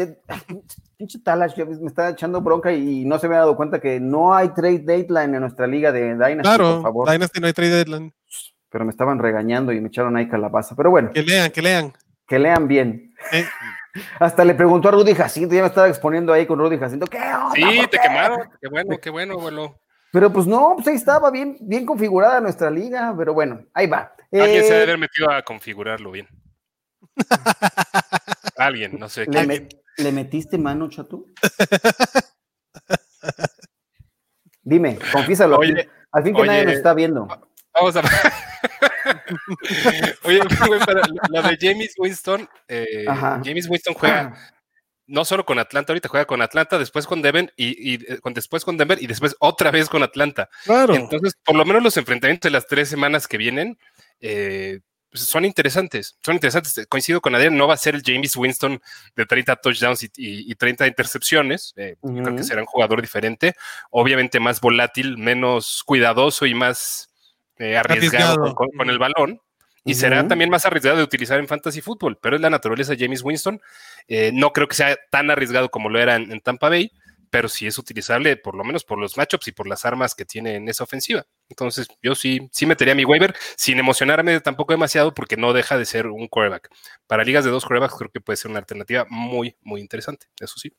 Pinche 0.98 1.20
Talash 1.20 1.58
me 1.58 1.88
está 1.88 2.12
echando 2.12 2.40
bronca 2.40 2.72
y 2.72 3.04
no 3.04 3.20
se 3.20 3.28
me 3.28 3.36
ha 3.36 3.40
dado 3.40 3.58
cuenta 3.58 3.82
que 3.82 4.00
no 4.00 4.34
hay 4.34 4.54
trade 4.54 4.80
deadline 4.80 5.36
en 5.36 5.42
nuestra 5.42 5.68
liga 5.68 5.92
de 5.92 6.14
Dynasty, 6.14 6.42
claro, 6.42 6.76
por 6.76 6.82
favor. 6.82 7.12
Dynasty 7.12 7.42
no 7.42 7.48
hay 7.48 7.54
trade 7.54 7.72
deadline. 7.72 8.14
Pero 8.70 8.86
me 8.86 8.92
estaban 8.92 9.20
regañando 9.20 9.74
y 9.74 9.82
me 9.82 9.90
echaron 9.90 10.16
ahí 10.16 10.30
calabaza. 10.30 10.76
Pero 10.78 10.92
bueno. 10.92 11.12
Que 11.14 11.24
lean, 11.24 11.52
que 11.52 11.62
lean. 11.62 11.94
Que 12.26 12.40
lean 12.40 12.68
bien. 12.68 13.13
Hasta 14.20 14.44
le 14.44 14.56
preguntó 14.56 14.90
a 14.90 14.92
Rudy 14.92 15.14
Jacinto, 15.14 15.54
ya 15.54 15.62
me 15.62 15.68
estaba 15.68 15.88
exponiendo 15.88 16.34
ahí 16.34 16.46
con 16.46 16.60
Rudy 16.60 16.78
Jacinto. 16.78 17.06
¿Qué 17.06 17.18
onda, 17.18 17.52
Sí, 17.54 17.88
te 17.90 18.00
quemaron. 18.00 18.50
Qué 18.60 18.68
bueno, 18.68 18.98
qué 19.00 19.10
bueno, 19.10 19.34
abuelo. 19.34 19.80
Pero 20.12 20.32
pues 20.32 20.46
no, 20.46 20.74
pues 20.76 20.88
ahí 20.88 20.96
estaba 20.96 21.32
bien, 21.32 21.58
bien 21.62 21.86
configurada 21.86 22.40
nuestra 22.40 22.70
liga, 22.70 23.14
pero 23.18 23.34
bueno, 23.34 23.66
ahí 23.74 23.88
va. 23.88 24.14
Alguien 24.32 24.64
se 24.64 24.74
debe 24.74 24.80
eh, 24.80 24.84
haber 24.84 24.98
metido 24.98 25.30
a 25.30 25.42
configurarlo 25.42 26.12
bien. 26.12 26.28
Alguien, 28.58 28.98
no 29.00 29.10
sé. 29.10 29.26
¿Le, 29.98 30.12
metiste 30.12 30.58
mano, 30.58 30.90
chato? 30.90 31.26
Dime, 34.62 34.98
confiésalo. 35.12 35.60
al 36.12 36.24
fin 36.24 36.36
que 36.36 36.44
nadie 36.44 36.66
nos 36.66 36.76
está 36.76 36.94
viendo. 36.94 37.28
Vamos 37.84 37.96
a. 37.96 38.04
Oye, 40.24 40.40
la 41.30 41.42
de 41.42 41.58
James 41.60 41.94
Winston, 41.98 42.48
eh, 42.68 43.06
James 43.44 43.68
Winston 43.68 43.94
juega 43.94 44.34
no 45.06 45.26
solo 45.26 45.46
con 45.46 45.60
Atlanta, 45.60 45.92
ahorita 45.92 46.08
juega 46.08 46.26
con 46.26 46.42
Atlanta, 46.42 46.78
después 46.78 47.06
con 47.06 47.22
Denver 47.22 47.54
y, 47.58 48.12
eh, 48.12 48.20
con, 48.22 48.34
después 48.34 48.64
con 48.64 48.78
Denver 48.78 49.02
y 49.02 49.08
después 49.08 49.36
otra 49.40 49.70
vez 49.70 49.90
con 49.90 50.02
Atlanta. 50.02 50.50
Claro. 50.64 50.96
Entonces, 50.96 51.36
por 51.44 51.56
lo 51.56 51.66
menos 51.66 51.84
los 51.84 51.98
enfrentamientos 51.98 52.50
de 52.50 52.54
las 52.54 52.68
tres 52.68 52.90
semanas 52.90 53.28
que 53.28 53.38
vienen, 53.38 53.78
eh, 54.22 54.80
pues, 55.12 55.26
son 55.26 55.46
interesantes, 55.46 56.18
son 56.24 56.36
interesantes. 56.36 56.88
Coincido 56.88 57.20
con 57.20 57.36
Adrián, 57.36 57.58
no 57.58 57.68
va 57.68 57.74
a 57.74 57.78
ser 57.78 57.96
el 57.96 58.04
James 58.04 58.36
Winston 58.36 58.82
de 59.16 59.26
30 59.26 59.58
touchdowns 59.58 60.10
y, 60.16 60.56
30 60.56 60.88
intercepciones. 60.88 61.74
Eh, 61.76 61.98
creo 62.02 62.36
que 62.36 62.44
será 62.44 62.62
un 62.62 62.68
jugador 62.68 63.02
diferente, 63.02 63.56
obviamente 63.92 64.40
más 64.40 64.62
volátil, 64.62 65.18
menos 65.18 65.84
cuidadoso 65.86 66.46
y 66.46 66.54
más 66.54 67.13
eh, 67.64 67.78
arriesgado, 67.78 68.54
Con, 68.56 68.90
el 68.90 69.00
balón. 69.00 69.42
Y 69.86 69.96
será 69.96 70.26
también 70.26 70.50
más 70.50 70.66
arriesgado 70.66 70.98
de 70.98 71.04
utilizar 71.04 71.40
en 71.40 71.48
fantasy 71.48 71.82
fútbol, 71.82 72.18
pero 72.22 72.38
es 72.38 72.42
la 72.42 72.50
naturaleza 72.50 72.94
de 72.94 73.04
James 73.04 73.22
Winston. 73.22 73.60
Eh, 74.08 74.32
no 74.34 74.54
creo 74.54 74.68
que 74.70 74.76
sea 74.76 74.98
tan 75.12 75.30
arriesgado 75.30 75.70
como 75.70 75.90
lo 75.90 76.00
era 76.00 76.16
en 76.16 76.40
Tampa 76.40 76.70
Bay, 76.70 76.90
pero 77.34 77.50
sí 77.50 77.66
es 77.66 77.80
utilizable 77.80 78.38
por 78.38 78.54
lo 78.54 78.64
menos 78.64 78.84
por 78.84 79.00
los 79.00 79.18
matchups 79.18 79.48
y 79.48 79.54
por 79.54 79.68
las 79.68 79.86
armas 79.86 80.14
que 80.14 80.24
tiene 80.24 80.54
en 80.54 80.70
esa 80.70 80.84
ofensiva. 80.84 81.26
Entonces, 81.50 81.88
yo 82.00 82.14
sí, 82.14 82.48
sí 82.52 82.68
metería 82.68 82.94
mi 82.94 83.06
waiver 83.06 83.34
sin 83.58 83.80
emocionarme 83.80 84.40
tampoco 84.40 84.74
demasiado 84.74 85.16
porque 85.16 85.36
no 85.36 85.52
deja 85.52 85.76
de 85.76 85.86
ser 85.86 86.06
un 86.06 86.28
quarterback. 86.28 86.70
Para 87.08 87.24
ligas 87.24 87.44
de 87.44 87.50
dos 87.50 87.66
quarterbacks 87.66 87.96
creo 87.98 88.12
que 88.12 88.22
puede 88.22 88.38
ser 88.38 88.52
una 88.52 88.60
alternativa 88.60 89.08
muy, 89.10 89.58
muy 89.64 89.82
interesante, 89.82 90.28
eso 90.40 90.60
sí. 90.60 90.76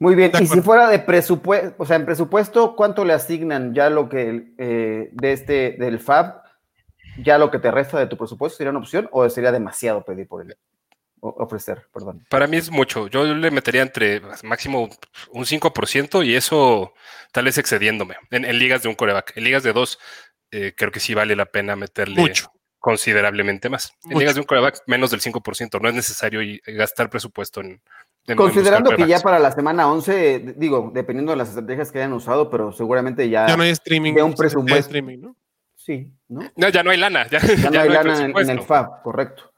Muy 0.00 0.14
bien, 0.14 0.30
y 0.40 0.46
si 0.46 0.60
fuera 0.60 0.88
de 0.88 1.00
presupuesto, 1.00 1.74
o 1.76 1.84
sea, 1.84 1.96
en 1.96 2.04
presupuesto, 2.04 2.76
¿cuánto 2.76 3.04
le 3.04 3.14
asignan 3.14 3.74
ya 3.74 3.90
lo 3.90 4.08
que 4.08 4.52
eh, 4.56 5.10
de 5.12 5.32
este, 5.32 5.76
del 5.78 5.98
FAB, 5.98 6.40
ya 7.24 7.36
lo 7.36 7.50
que 7.50 7.58
te 7.58 7.70
resta 7.70 7.98
de 7.98 8.06
tu 8.06 8.16
presupuesto 8.16 8.58
sería 8.58 8.70
una 8.70 8.78
opción 8.78 9.08
o 9.10 9.28
sería 9.28 9.50
demasiado 9.50 10.04
pedir 10.04 10.28
por 10.28 10.42
él? 10.42 10.56
ofrecer, 11.20 11.86
perdón. 11.92 12.24
Para 12.28 12.46
mí 12.46 12.56
es 12.56 12.70
mucho. 12.70 13.08
Yo 13.08 13.24
le 13.24 13.50
metería 13.50 13.82
entre 13.82 14.22
máximo 14.42 14.88
un 15.30 15.44
5% 15.44 16.24
y 16.24 16.34
eso 16.34 16.94
tal 17.32 17.46
vez 17.46 17.58
excediéndome 17.58 18.16
en, 18.30 18.58
ligas 18.58 18.82
de 18.82 18.88
un 18.88 18.94
coreback. 18.94 19.36
En 19.36 19.44
ligas 19.44 19.62
de 19.62 19.72
dos, 19.72 19.98
eh, 20.50 20.74
creo 20.76 20.90
que 20.90 21.00
sí 21.00 21.14
vale 21.14 21.36
la 21.36 21.46
pena 21.46 21.76
meterle 21.76 22.20
mucho. 22.20 22.52
considerablemente 22.78 23.68
más. 23.68 23.92
En 24.08 24.18
ligas 24.18 24.34
de 24.34 24.40
un 24.40 24.46
coreback, 24.46 24.82
menos 24.86 25.10
del 25.10 25.20
5%. 25.20 25.80
No 25.80 25.88
es 25.88 25.94
necesario 25.94 26.40
gastar 26.66 27.10
presupuesto 27.10 27.60
en. 27.60 27.82
Considerando 28.36 28.90
que 28.94 29.06
ya 29.06 29.20
para 29.20 29.38
la 29.38 29.52
semana 29.52 29.90
11, 29.90 30.54
digo, 30.56 30.90
dependiendo 30.94 31.32
de 31.32 31.38
las 31.38 31.48
estrategias 31.48 31.90
que 31.90 31.98
hayan 31.98 32.12
usado, 32.12 32.50
pero 32.50 32.72
seguramente 32.72 33.28
ya. 33.28 33.46
Ya 33.46 33.56
no 33.56 33.62
hay 33.62 33.70
streaming. 33.70 34.14
De 34.14 34.22
un 34.22 34.34
presupuesto. 34.34 34.78
Streaming, 34.78 35.18
¿no? 35.18 35.36
Sí, 35.76 36.12
¿no? 36.28 36.42
ya 36.56 36.82
no 36.82 36.90
hay 36.90 36.98
lana. 36.98 37.26
Ya, 37.28 37.40
no 37.70 37.80
hay, 37.80 37.88
lana 37.88 38.24
en 38.24 38.50
el 38.50 38.60
FAB, 38.60 39.02
correcto. 39.02 39.52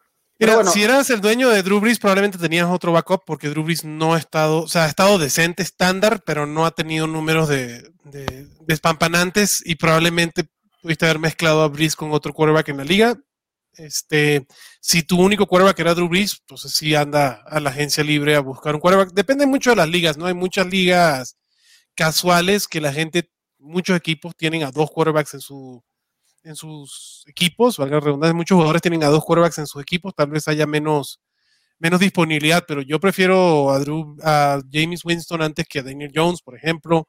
Si 0.73 0.83
eras 0.83 1.11
el 1.11 1.21
dueño 1.21 1.51
de 1.51 1.63
Drew 1.63 1.81
Brees, 1.81 1.99
probablemente 1.99 2.39
tenías 2.39 2.67
otro 2.71 2.93
backup 2.93 3.25
porque 3.27 3.51
Drew 3.51 3.63
Brees 3.63 3.85
no 3.85 4.15
ha 4.15 4.19
estado, 4.19 4.63
o 4.63 4.69
sea, 4.69 4.85
ha 4.85 4.89
estado 4.89 5.19
decente, 5.19 5.63
estándar, 5.63 6.23
pero 6.25 6.47
no 6.47 6.65
ha 6.65 6.71
tenido 6.71 7.07
números 7.07 7.49
de, 7.49 7.83
de, 8.05 8.47
despampanantes 8.67 9.63
y 9.67 9.75
probablemente 9.75 10.45
pudiste 10.81 11.05
haber 11.05 11.19
mezclado 11.19 11.63
a 11.63 11.69
Brees 11.69 11.95
con 11.95 12.13
otro 12.13 12.33
quarterback 12.33 12.71
en 12.71 12.79
la 12.79 12.85
liga. 12.85 13.17
Este, 13.81 14.47
si 14.81 15.03
tu 15.03 15.19
único 15.19 15.47
quarterback 15.47 15.79
era 15.79 15.95
Drew 15.95 16.09
Brees, 16.09 16.43
pues 16.47 16.61
sí 16.63 16.95
anda 16.95 17.43
a 17.47 17.61
la 17.61 17.71
agencia 17.71 18.05
libre 18.05 18.37
a 18.37 18.41
buscar 18.41 18.75
un 18.75 18.81
quarterback. 18.81 19.13
Depende 19.15 19.47
mucho 19.47 19.71
de 19.71 19.77
las 19.77 19.89
ligas, 19.89 20.19
¿no? 20.19 20.27
Hay 20.27 20.35
muchas 20.35 20.67
ligas 20.67 21.37
casuales 21.95 22.69
que 22.69 22.81
la 22.81 22.93
gente, 22.93 23.31
muchos 23.59 23.97
equipos 23.97 24.37
tienen 24.37 24.65
a 24.65 24.71
dos 24.71 24.91
quarterbacks 24.91 25.35
en 25.35 25.41
su, 25.41 25.83
en 26.43 26.57
sus 26.57 27.25
equipos, 27.27 27.79
valga 27.79 27.97
la 27.97 28.01
redundancia, 28.01 28.35
muchos 28.35 28.57
jugadores 28.57 28.83
tienen 28.83 29.03
a 29.03 29.09
dos 29.09 29.25
quarterbacks 29.25 29.59
en 29.59 29.67
sus 29.67 29.83
equipos, 29.83 30.15
tal 30.15 30.29
vez 30.31 30.47
haya 30.49 30.67
menos, 30.67 31.21
menos 31.81 31.99
disponibilidad, 31.99 32.65
pero 32.69 32.83
yo 32.83 33.01
prefiero 33.01 33.71
a, 33.71 33.79
Drew, 33.81 34.17
a 34.23 34.61
James 34.71 35.05
Winston 35.05 35.43
antes 35.43 35.67
que 35.67 35.81
a 35.81 35.83
Daniel 35.83 36.13
Jones, 36.15 36.43
por 36.43 36.55
ejemplo, 36.55 37.09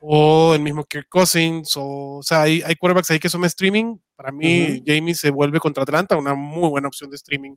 o 0.00 0.54
el 0.54 0.60
mismo 0.60 0.84
Kirk 0.84 1.08
Cousins, 1.08 1.76
o, 1.76 2.16
o 2.18 2.22
sea, 2.22 2.42
hay, 2.42 2.60
hay 2.62 2.74
quarterbacks 2.76 3.10
ahí 3.10 3.18
que 3.18 3.28
son 3.28 3.44
streaming. 3.44 3.96
Para 4.16 4.32
mí, 4.32 4.82
James 4.84 5.20
se 5.20 5.30
vuelve 5.30 5.60
contra 5.60 5.84
Atlanta 5.84 6.16
una 6.16 6.34
muy 6.34 6.68
buena 6.68 6.88
opción 6.88 7.10
de 7.10 7.16
streaming 7.16 7.56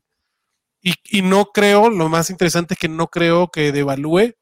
Y, 0.81 1.21
no 1.23 1.45
creo, 1.45 1.89
lo 1.89 2.09
más 2.09 2.29
interesante 2.29 2.75
es 2.75 2.79
que 2.79 2.89
no 2.89 3.07
creo 3.07 3.49
que 3.49 3.71
devalúe 3.71 4.33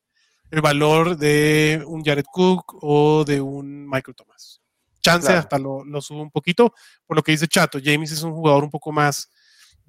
el 0.52 0.62
valor 0.62 1.18
de 1.18 1.84
un 1.88 2.04
Jared 2.04 2.26
Cook 2.30 2.78
o 2.82 3.24
de 3.24 3.40
un 3.40 3.88
Michael 3.88 4.16
Thomas. 4.16 4.62
Chance 5.02 5.32
hasta 5.32 5.58
lo, 5.58 5.86
lo 5.86 6.02
subo 6.02 6.22
un 6.22 6.32
poquito, 6.32 6.74
por 7.06 7.16
lo 7.16 7.24
que 7.24 7.32
dice 7.32 7.48
Chato. 7.48 7.80
James 7.82 8.12
es 8.12 8.24
un 8.24 8.34
jugador 8.34 8.66
un 8.66 8.70
poco 8.70 8.92
más 8.92 9.30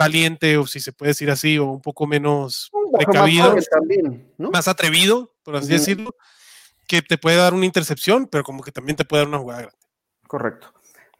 valiente, 0.00 0.56
o 0.56 0.66
si 0.66 0.80
se 0.80 0.92
puede 0.92 1.10
decir 1.10 1.30
así, 1.30 1.58
o 1.58 1.66
un 1.66 1.82
poco 1.82 2.06
menos 2.06 2.70
precavido, 2.92 3.54
más, 4.38 4.66
atrevido, 4.66 5.34
por 5.42 5.56
así 5.56 5.68
decirlo, 5.68 6.16
que 6.88 7.02
te 7.02 7.18
puede 7.18 7.36
dar 7.36 7.52
una 7.52 7.66
intercepción, 7.66 8.26
pero 8.26 8.42
como 8.42 8.62
que 8.62 8.72
también 8.72 8.96
te 8.96 9.04
puede 9.04 9.20
dar 9.22 9.28
una 9.28 9.38
jugada 9.38 9.60
grande. 9.60 9.78
Correcto. 10.26 10.72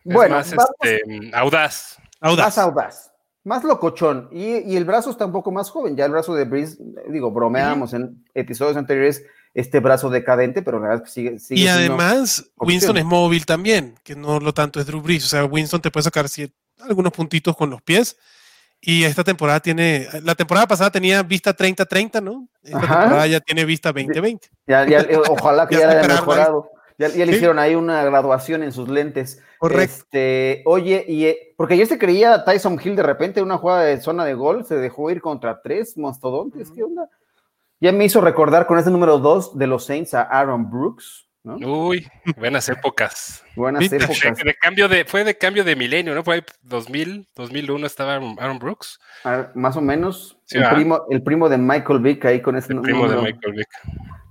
bueno, 0.05 0.37
más 0.37 0.53
este, 0.53 1.03
audaz. 1.35 1.99
audaz. 2.21 2.47
Más 2.47 2.59
audaz. 2.59 3.13
Más 3.45 3.65
locochón. 3.65 4.29
Y, 4.33 4.77
el 4.77 4.85
brazo 4.85 5.11
está 5.11 5.27
un 5.27 5.33
poco 5.33 5.51
más 5.51 5.71
joven. 5.71 5.97
Ya 5.97 6.07
el 6.07 6.13
brazo 6.13 6.35
de 6.35 6.45
Breeze, 6.45 6.79
digo, 7.09 7.31
bromeamos 7.31 7.93
en 7.93 8.25
episodios 8.35 8.77
anteriores 8.77 9.25
este 9.53 9.81
brazo 9.81 10.11
decadente, 10.11 10.63
pero 10.63 10.79
la 10.79 10.89
verdad 10.89 11.05
es 11.07 11.13
que 11.15 11.39
sigue. 11.39 11.61
y 11.61 11.69
además, 11.69 12.51
Winston 12.57 12.97
es 12.99 13.05
móvil 13.05 13.45
también, 13.45 13.95
que 14.05 14.15
no 14.15 14.41
lo 14.41 14.55
tanto 14.55 14.81
es 14.81 14.87
Drew 14.87 15.03
Brees. 15.03 15.25
O 15.25 15.29
sea, 15.29 15.45
Winston 15.45 15.83
te 15.83 15.91
puede 15.91 16.05
sacar 16.05 16.27
algunos 16.79 17.13
puntitos 17.13 17.57
con 17.57 17.69
los 17.69 17.83
pies 17.83 18.17
y 18.81 19.05
esta 19.05 19.23
temporada 19.23 19.61
tiene, 19.61 20.09
la 20.23 20.35
temporada 20.35 20.67
pasada 20.67 20.91
tenía 20.91 21.23
vista 21.23 21.55
30-30, 21.55 22.23
¿no? 22.23 22.49
Esta 22.63 22.81
temporada 22.81 23.27
ya 23.27 23.41
tiene 23.41 23.65
vista 23.65 23.93
20-20. 23.93 24.49
Ya, 24.67 24.85
eh, 24.89 25.21
ojalá 25.29 25.69
que 25.69 25.77
ya, 25.77 25.91
haya 25.91 26.09
mejorado. 26.09 26.71
Ya, 26.97 27.09
le 27.09 27.33
hicieron 27.33 27.59
ahí 27.59 27.75
una 27.75 28.05
graduación 28.05 28.63
en 28.63 28.73
sus 28.73 28.89
lentes. 28.89 29.43
Correcto. 29.59 29.83
Este, 29.83 30.63
oye, 30.67 31.05
y 31.09 31.27
eh, 31.27 31.55
porque 31.57 31.77
yo 31.77 31.87
se 31.87 31.99
creía 31.99 32.45
Tyson 32.45 32.79
Hill 32.83 32.97
de 32.97 33.03
repente 33.03 33.43
una 33.43 33.59
jugada 33.59 33.85
de 33.85 34.01
zona 34.01 34.25
de 34.25 34.35
gol, 34.35 34.67
se 34.67 34.77
dejó 34.77 35.11
ir 35.11 35.21
contra 35.23 35.63
tres 35.63 35.97
mastodontes. 35.97 36.71
¿Qué 36.71 36.83
onda? 36.83 37.09
Ya 37.81 37.93
me 37.93 38.05
hizo 38.05 38.21
recordar 38.21 38.67
con 38.67 38.79
ese 38.79 38.91
número 38.91 39.19
dos 39.19 39.57
de 39.57 39.67
los 39.67 39.87
Saints 39.87 40.13
a 40.13 40.23
Aaron 40.23 40.71
Brooks. 40.71 41.30
Uy, 41.43 42.07
buenas 42.37 42.69
épocas. 42.69 43.43
Buenas 43.57 43.91
épocas. 43.91 44.37
De, 44.45 44.55
cambio 44.61 44.89
de, 44.89 45.07
fue 45.07 45.25
de 45.25 45.37
cambio 45.37 45.65
de 45.65 45.75
milenio, 45.75 46.15
¿no? 46.15 46.23
Fue 46.23 46.45
2000, 46.63 47.29
2001 47.35 47.87
estaba 47.87 48.15
Aaron 48.15 48.59
Brooks. 48.59 48.99
Ah, 49.25 49.49
más 49.55 49.77
o 49.77 49.81
menos. 49.81 50.39
el, 50.51 50.69
primo, 50.69 51.03
el 51.09 51.23
primo 51.23 51.49
de 51.49 51.57
Michael 51.57 52.01
Vick 52.01 52.25
ahí 52.27 52.43
con 52.43 52.57
ese 52.57 52.75
el 52.75 52.81
primo 52.83 53.09
de 53.09 53.17
Michael 53.17 53.55
Vick. 53.55 53.69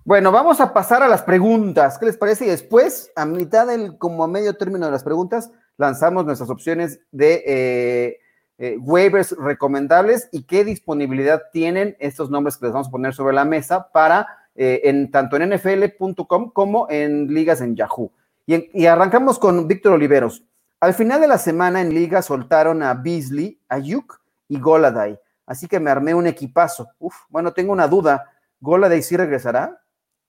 Bueno, 0.06 0.32
vamos 0.32 0.60
a 0.60 0.72
pasar 0.72 1.01
a 1.01 1.08
las 1.08 1.24
preguntas. 1.24 1.98
¿Qué 1.98 2.06
les 2.06 2.18
parece? 2.18 2.46
Y 2.46 2.50
después, 2.50 3.12
a 3.16 3.25
mitad 3.25 3.68
del, 3.68 3.98
como 3.98 4.24
a 4.24 4.28
medio 4.28 4.56
término 4.56 4.86
de 4.86 4.92
las 4.92 5.04
preguntas, 5.04 5.51
lanzamos 5.78 6.25
nuestras 6.25 6.50
opciones 6.50 7.00
de 7.12 7.44
eh, 7.46 8.20
eh, 8.60 8.78
waivers 8.80 9.36
recomendables 9.38 10.30
y 10.32 10.44
qué 10.44 10.63
disponibilidad 10.63 11.44
tienen 11.54 11.96
estos 12.00 12.30
nombres 12.30 12.58
que 12.58 12.66
les 12.66 12.74
vamos 12.74 12.88
a 12.88 12.92
poner 12.92 13.13
sobre 13.13 13.34
la 13.34 13.46
mesa 13.46 13.92
para 13.92 14.38
eh, 14.56 14.82
en, 14.86 15.10
tanto 15.12 15.38
en 15.38 15.50
nfl.com 15.50 16.51
como 16.51 16.88
en 16.89 17.34
ligas 17.34 17.62
en 17.62 17.75
Yahoo. 17.75 18.12
Y, 18.46 18.86
arrancamos 18.88 19.38
con 19.38 19.68
Víctor 19.68 19.94
Oliveros. 19.94 20.44
Al 20.79 20.94
final 20.94 21.22
de 21.22 21.27
la 21.27 21.38
semana 21.38 21.82
en 21.82 21.94
liga 21.94 22.22
soltaron 22.22 22.82
a 22.82 22.94
Beasley, 22.94 23.60
a 23.70 23.77
Yuk 23.77 24.20
y 24.48 24.60
Goladay. 24.60 25.20
Así 25.46 25.68
que 25.68 25.79
me 25.79 25.91
armé 25.91 26.13
un 26.13 26.25
equipazo. 26.25 26.89
Uf, 26.98 27.15
bueno, 27.29 27.53
tengo 27.53 27.72
una 27.72 27.88
duda. 27.88 28.32
¿Goladay 28.60 29.01
sí 29.01 29.15
regresará? 29.18 29.79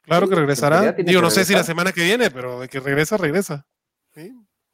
Claro 0.02 0.28
que 0.28 0.34
regresará. 0.34 0.92
Digo, 0.92 1.22
no 1.22 1.30
sé 1.30 1.44
si 1.44 1.54
la 1.54 1.64
semana 1.64 1.92
que 1.92 2.04
viene, 2.04 2.30
pero 2.30 2.60
de 2.60 2.68
que 2.68 2.80
regresa, 2.80 3.16
regresa. 3.16 3.66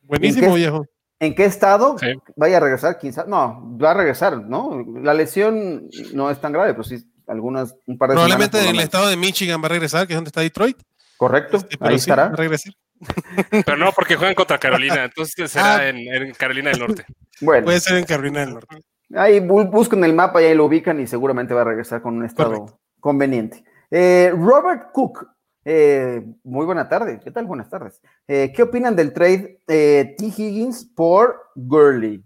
Buenísimo, 0.03 0.55
viejo. 0.55 0.87
¿En 1.19 1.35
qué 1.35 1.45
estado 1.45 1.97
vaya 2.37 2.59
a 2.59 2.61
regresar? 2.61 2.99
No, 3.26 3.79
va 3.79 3.93
a 3.93 3.95
regresar, 3.95 4.38
¿no? 4.38 4.85
La 5.03 5.15
lesión 5.15 5.88
no 6.12 6.31
es 6.31 6.41
tan 6.41 6.53
grave, 6.53 6.73
pero 6.73 6.85
sí 6.85 6.97
algunas, 7.26 7.75
un 7.87 7.99
par 7.99 8.11
de 8.11 8.14
Probablemente 8.14 8.61
en 8.61 8.76
el 8.76 8.80
estado 8.80 9.09
de 9.09 9.16
Michigan 9.16 9.61
va 9.61 9.66
a 9.66 9.71
regresar, 9.71 10.06
que 10.06 10.12
es 10.12 10.16
donde 10.16 10.28
está 10.28 10.40
Detroit. 10.40 10.78
Correcto, 11.16 11.56
este, 11.56 11.76
ahí 11.80 11.97
estará. 11.97 12.33
Pero 13.66 13.76
no, 13.76 13.92
porque 13.92 14.16
juegan 14.16 14.35
contra 14.35 14.59
Carolina, 14.59 15.04
entonces 15.04 15.50
será 15.50 15.76
ah. 15.76 15.88
en, 15.88 16.33
Carolina 16.35 16.71
del 16.71 16.80
Norte. 16.80 17.04
Bueno. 17.40 17.64
Puede 17.64 17.80
ser 17.80 17.99
en 17.99 18.04
Carolina 18.04 18.40
del 18.40 18.54
Norte. 18.54 18.76
Ahí 19.14 19.40
buscan 19.40 20.02
el 20.04 20.14
mapa 20.14 20.42
y 20.42 20.47
ahí 20.47 20.54
lo 20.54 20.64
ubican 20.64 21.00
y 21.00 21.06
seguramente 21.06 21.54
va 21.54 21.61
a 21.62 21.64
regresar 21.64 22.02
con 22.02 22.16
un 22.16 22.25
estado 22.25 22.80
conveniente. 23.00 23.64
Eh, 23.90 24.33
Robert 24.35 24.90
Cook, 24.92 25.28
eh, 25.64 26.25
muy 26.42 26.66
buena 26.66 26.88
tarde. 26.88 27.21
¿Qué 27.23 27.30
tal? 27.30 27.47
Buenas 27.47 27.71
tardes. 27.71 28.00
Eh, 28.26 28.52
¿Qué 28.54 28.62
opinan 28.62 28.97
del 28.97 29.12
trade 29.12 29.61
T. 29.66 30.16
Higgins 30.18 30.85
por 30.97 31.37
Gurley? 31.54 32.25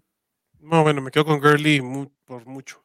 No, 0.58 0.82
bueno, 0.82 1.02
me 1.02 1.10
quedo 1.10 1.26
con 1.26 1.40
Gurley 1.40 1.80
por 2.24 2.46
mucho 2.46 2.82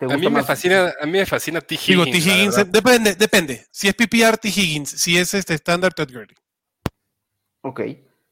a 0.00 0.16
mí 0.16 0.28
me 0.28 0.42
fascina, 0.42 0.92
a 1.00 1.06
mí 1.06 1.12
me 1.12 1.26
fascina 1.26 1.60
T. 1.60 1.74
Higgins. 1.74 1.86
Digo, 1.86 2.04
T. 2.04 2.18
Higgins, 2.18 2.72
depende, 2.72 3.14
depende. 3.14 3.66
Si 3.70 3.88
es 3.88 3.94
PPR, 3.94 4.36
T. 4.36 4.48
Higgins. 4.48 4.90
Si 4.90 5.16
es 5.16 5.32
este 5.34 5.54
estándar, 5.54 5.94
Ted 5.94 6.08
Gurley. 6.12 6.36
Ok. 7.62 7.80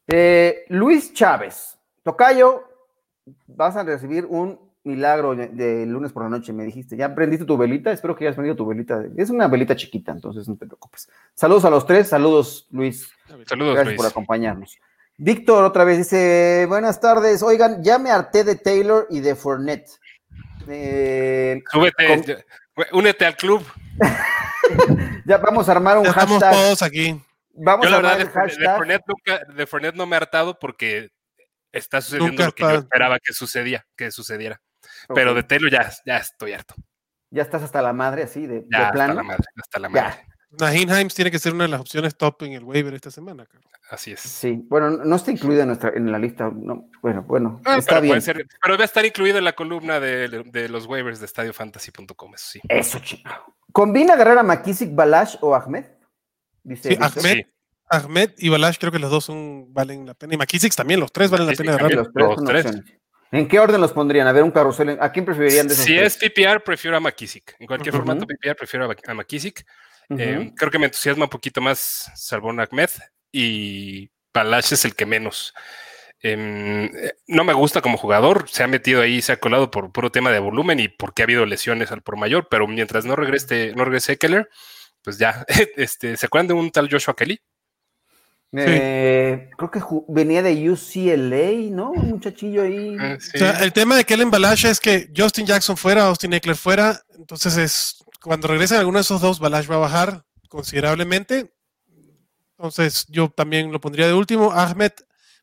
Eh, 0.07 0.65
Luis 0.69 1.13
Chávez, 1.13 1.77
Tocayo, 2.03 2.63
vas 3.47 3.75
a 3.75 3.83
recibir 3.83 4.25
un 4.25 4.59
milagro 4.83 5.35
de, 5.35 5.85
lunes 5.87 6.13
por 6.13 6.23
la 6.23 6.29
noche, 6.29 6.53
me 6.53 6.63
dijiste. 6.63 6.95
¿Ya 6.95 7.13
prendiste 7.13 7.45
tu 7.45 7.57
velita? 7.57 7.91
Espero 7.91 8.15
que 8.15 8.25
hayas 8.25 8.35
prendido 8.35 8.55
tu 8.55 8.67
velita. 8.67 9.03
Es 9.17 9.31
una 9.31 9.47
velita 9.47 9.75
chiquita, 9.75 10.11
entonces 10.11 10.47
no 10.47 10.55
te 10.55 10.67
preocupes. 10.67 11.09
Saludos 11.33 11.65
a 11.65 11.71
los 11.71 11.87
tres, 11.87 12.07
saludos 12.07 12.67
Luis. 12.71 13.09
Saludos, 13.47 13.75
Gracias 13.75 13.95
por 13.95 14.05
acompañarnos. 14.05 14.77
Víctor 15.17 15.63
otra 15.63 15.85
vez 15.85 15.97
dice, 15.97 16.65
buenas 16.67 16.99
tardes, 16.99 17.41
oigan, 17.41 17.83
ya 17.83 17.97
me 17.97 18.11
harté 18.11 18.43
de 18.43 18.55
Taylor 18.55 19.07
y 19.09 19.21
de 19.21 19.33
Fournette. 19.33 19.89
Eh, 20.67 21.61
Súbete, 21.71 22.45
únete 22.91 23.25
al 23.25 23.35
club. 23.35 23.65
ya 25.25 25.37
vamos 25.37 25.69
a 25.69 25.71
armar 25.71 25.97
un 25.97 26.05
hashtag. 26.05 26.33
Estamos 26.33 26.55
todos 26.55 26.81
aquí. 26.81 27.21
Vamos 27.53 27.87
a 27.87 27.95
armar 27.95 28.17
de, 28.17 28.25
hashtag. 28.25 29.03
De 29.55 29.67
Fornet, 29.67 29.95
no 29.95 30.05
me 30.05 30.15
ha 30.15 30.19
hartado 30.19 30.57
porque 30.59 31.09
está 31.71 32.01
sucediendo 32.01 32.45
lo 32.45 32.51
que 32.51 32.63
yo 32.63 32.71
esperaba 32.71 33.19
que 33.19 33.33
sucediera, 33.33 33.85
que 33.95 34.11
sucediera. 34.11 34.61
Pero 35.13 35.33
de 35.33 35.43
Telo 35.43 35.69
ya, 35.69 35.91
ya 36.05 36.17
estoy 36.17 36.53
harto. 36.53 36.75
Ya 37.29 37.41
estás 37.41 37.63
hasta 37.63 37.81
la 37.81 37.93
madre, 37.93 38.23
así, 38.23 38.45
de, 38.47 38.65
ya, 38.71 38.91
plano. 38.91 39.11
Hasta 39.11 39.15
la 39.15 39.23
madre, 39.23 39.45
hasta 39.57 39.79
la 39.79 39.89
madre. 39.89 40.25
Nahim 40.59 41.09
tiene 41.09 41.31
que 41.31 41.39
ser 41.39 41.53
una 41.53 41.65
de 41.65 41.69
las 41.69 41.81
opciones 41.81 42.15
top 42.15 42.43
en 42.43 42.53
el 42.53 42.63
waiver 42.63 42.93
esta 42.93 43.11
semana. 43.11 43.45
Así 43.89 44.11
es. 44.11 44.19
Sí, 44.19 44.65
bueno, 44.67 44.89
no 44.89 45.15
está 45.15 45.31
incluida 45.31 45.61
en, 45.61 45.67
nuestra, 45.67 45.91
en 45.95 46.11
la 46.11 46.17
lista. 46.17 46.51
No, 46.53 46.89
bueno, 47.01 47.23
bueno, 47.23 47.61
ah, 47.65 47.77
está 47.77 47.99
bien. 47.99 48.19
pero 48.61 48.77
va 48.77 48.81
a 48.81 48.85
estar 48.85 49.05
incluido 49.05 49.37
en 49.37 49.43
la 49.43 49.53
columna 49.53 49.99
de, 49.99 50.67
los 50.69 50.87
waivers 50.87 51.19
de 51.19 51.27
estadiofantasy.com, 51.27 52.33
eso 52.33 52.45
sí. 52.49 52.61
Eso, 52.67 52.99
chico. 52.99 53.29
¿Combina 53.71 54.13
agarrar 54.13 54.39
a 54.39 54.43
McKissick, 54.43 54.95
Balash 54.95 55.35
o 55.41 55.53
Ahmed? 55.53 55.85
Dice 56.63 56.89
sí, 56.89 56.97
Ahmed, 56.99 57.45
Ahmed 57.89 58.31
y 58.37 58.49
Balash 58.49 58.77
creo 58.79 58.91
que 58.91 58.97
los 58.97 59.11
dos 59.11 59.25
son, 59.25 59.71
valen 59.71 60.05
la 60.05 60.15
pena. 60.15 60.33
Y 60.33 60.37
McKissick 60.37 60.73
también, 60.73 60.99
los 60.99 61.11
tres 61.11 61.29
valen 61.29 61.47
la 61.47 61.53
pena 61.53 61.73
agarrar. 61.73 62.09
Los 62.13 62.43
tres. 62.43 62.65
¿En 63.31 63.47
qué 63.47 63.59
orden 63.59 63.81
los 63.81 63.91
pondrían? 63.91 64.27
A 64.27 64.31
ver, 64.31 64.43
un 64.43 64.51
carrusel. 64.51 64.97
¿A 64.99 65.11
quién 65.11 65.25
preferirían 65.25 65.67
de 65.67 65.73
esos 65.73 65.85
Si 65.85 65.97
es 65.97 66.17
PPR, 66.17 66.63
prefiero 66.63 66.97
a 66.97 66.99
McKissick. 66.99 67.55
En 67.59 67.67
cualquier 67.67 67.93
formato 67.93 68.25
PPR, 68.25 68.55
prefiero 68.55 68.89
a 68.89 69.13
McKissick. 69.13 69.65
Em, 70.09 70.51
creo 70.51 70.71
que 70.71 70.79
me 70.79 70.85
entusiasma 70.85 71.25
un 71.25 71.29
poquito 71.29 71.61
más 71.61 72.11
Salvón 72.15 72.59
Ahmed 72.59 72.89
y 73.31 74.09
Palash 74.31 74.73
es 74.73 74.85
el 74.85 74.95
que 74.95 75.05
menos. 75.05 75.53
Em, 76.21 76.89
no 77.27 77.43
me 77.43 77.53
gusta 77.53 77.81
como 77.81 77.97
jugador, 77.97 78.49
se 78.49 78.63
ha 78.63 78.67
metido 78.67 79.01
ahí, 79.01 79.21
se 79.21 79.33
ha 79.33 79.39
colado 79.39 79.69
por 79.69 79.91
puro 79.91 80.11
tema 80.11 80.31
de 80.31 80.39
volumen 80.39 80.79
y 80.79 80.87
porque 80.87 81.21
ha 81.21 81.25
habido 81.25 81.45
lesiones 81.45 81.91
al 81.91 82.01
por 82.01 82.17
mayor, 82.17 82.47
pero 82.49 82.67
mientras 82.67 83.05
no 83.05 83.15
regrese, 83.15 83.73
no 83.75 83.85
regrese 83.85 84.17
Keller, 84.17 84.49
pues 85.03 85.17
ya, 85.17 85.45
este, 85.75 86.17
¿se 86.17 86.25
acuerdan 86.25 86.47
de 86.47 86.53
un 86.53 86.71
tal 86.71 86.89
Joshua 86.89 87.15
Kelly? 87.15 87.39
Eh, 88.57 89.49
creo 89.57 89.69
que 89.69 89.81
venía 90.07 90.41
de 90.41 90.69
UCLA, 90.69 91.75
¿no? 91.75 91.91
Un 91.91 92.09
muchachillo 92.09 92.63
ahí. 92.63 92.95
Ah, 92.99 93.17
o 93.17 93.37
sea, 93.37 93.63
el 93.63 93.73
tema 93.73 93.97
de 93.97 94.05
Kellen 94.05 94.31
Balash 94.31 94.65
es 94.65 94.79
que 94.79 95.09
Justin 95.15 95.45
Jackson 95.45 95.75
fuera, 95.75 96.05
Austin 96.05 96.33
Eckler 96.33 96.55
fuera, 96.55 96.99
entonces 97.17 97.57
es 97.57 98.03
cuando 98.25 98.47
regresen 98.47 98.79
alguno 98.79 98.97
de 98.97 99.03
esos 99.03 99.21
dos, 99.21 99.39
Balash 99.39 99.69
va 99.69 99.75
a 99.75 99.79
bajar 99.79 100.25
considerablemente. 100.49 101.53
Entonces, 102.57 103.05
yo 103.07 103.29
también 103.29 103.71
lo 103.71 103.79
pondría 103.79 104.07
de 104.07 104.13
último. 104.13 104.51
Ahmed, 104.51 104.91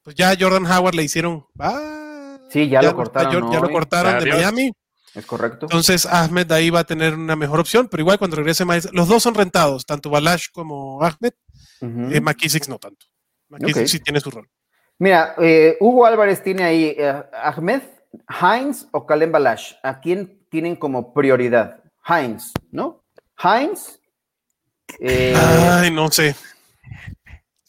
pues 0.02 0.16
ya 0.16 0.34
Jordan 0.38 0.66
Howard 0.66 0.94
le 0.94 1.04
hicieron. 1.04 1.46
Ah, 1.58 2.38
sí, 2.50 2.68
ya, 2.68 2.82
lo 2.82 2.96
cortaron. 2.96 3.52
Ya, 3.52 3.60
lo 3.60 3.70
cortaron 3.70 4.18
de 4.18 4.30
Miami. 4.30 4.72
Es 5.14 5.26
correcto. 5.26 5.66
Entonces, 5.66 6.06
Ahmed 6.06 6.50
ahí 6.50 6.70
va 6.70 6.80
a 6.80 6.84
tener 6.84 7.14
una 7.14 7.36
mejor 7.36 7.60
opción, 7.60 7.86
pero 7.88 8.00
igual 8.00 8.18
cuando 8.18 8.36
regrese 8.36 8.64
más. 8.64 8.88
Los 8.92 9.08
dos 9.08 9.22
son 9.22 9.34
rentados, 9.34 9.86
tanto 9.86 10.10
Balash 10.10 10.46
como 10.52 11.02
Ahmed. 11.04 11.34
Uh 11.82 12.20
McKissick 12.20 12.66
no 12.68 12.78
tanto. 12.78 13.06
McKissick 13.48 13.86
sí 13.86 14.00
tiene 14.00 14.20
su 14.20 14.30
rol. 14.30 14.48
Mira, 14.98 15.34
eh, 15.38 15.76
Hugo 15.80 16.06
Álvarez 16.06 16.42
tiene 16.42 16.64
ahí 16.64 16.96
eh, 16.98 17.22
Ahmed, 17.32 17.82
Heinz 18.40 18.86
o 18.92 19.06
Kalem 19.06 19.30
Balash. 19.30 19.74
¿A 19.82 20.00
quién 20.00 20.46
tienen 20.48 20.76
como 20.76 21.12
prioridad? 21.12 21.81
Heinz, 22.06 22.52
¿no? 22.70 23.04
Heinz. 23.42 24.00
Eh, 25.00 25.34
Ay, 25.36 25.90
no 25.90 26.10
sé. 26.10 26.34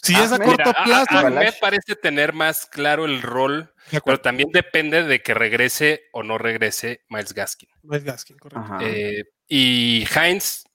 Si 0.02 0.14
es 0.14 0.32
a 0.34 0.40
corto 0.40 0.74
plazo. 0.84 1.30
me 1.30 1.52
parece 1.54 1.96
tener 1.96 2.34
más 2.34 2.66
claro 2.66 3.06
el 3.06 3.22
rol, 3.22 3.74
pero 4.04 4.20
también 4.20 4.50
depende 4.52 5.04
de 5.04 5.22
que 5.22 5.34
regrese 5.34 6.04
o 6.12 6.24
no 6.24 6.38
regrese 6.38 7.06
Miles 7.08 7.34
Gaskin. 7.34 7.70
Miles 7.84 8.04
Gaskin, 8.04 8.38
correcto. 8.38 8.80
Eh, 8.82 9.24
y 9.48 10.06
Heinz, 10.14 10.66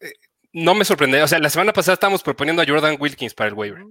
eh, 0.00 0.12
no 0.52 0.74
me 0.74 0.84
sorprende. 0.84 1.22
O 1.22 1.28
sea, 1.28 1.38
la 1.38 1.50
semana 1.50 1.72
pasada 1.72 1.94
estábamos 1.94 2.22
proponiendo 2.22 2.62
a 2.62 2.66
Jordan 2.66 2.96
Wilkins 2.98 3.34
para 3.34 3.48
el 3.48 3.54
waiver. 3.54 3.84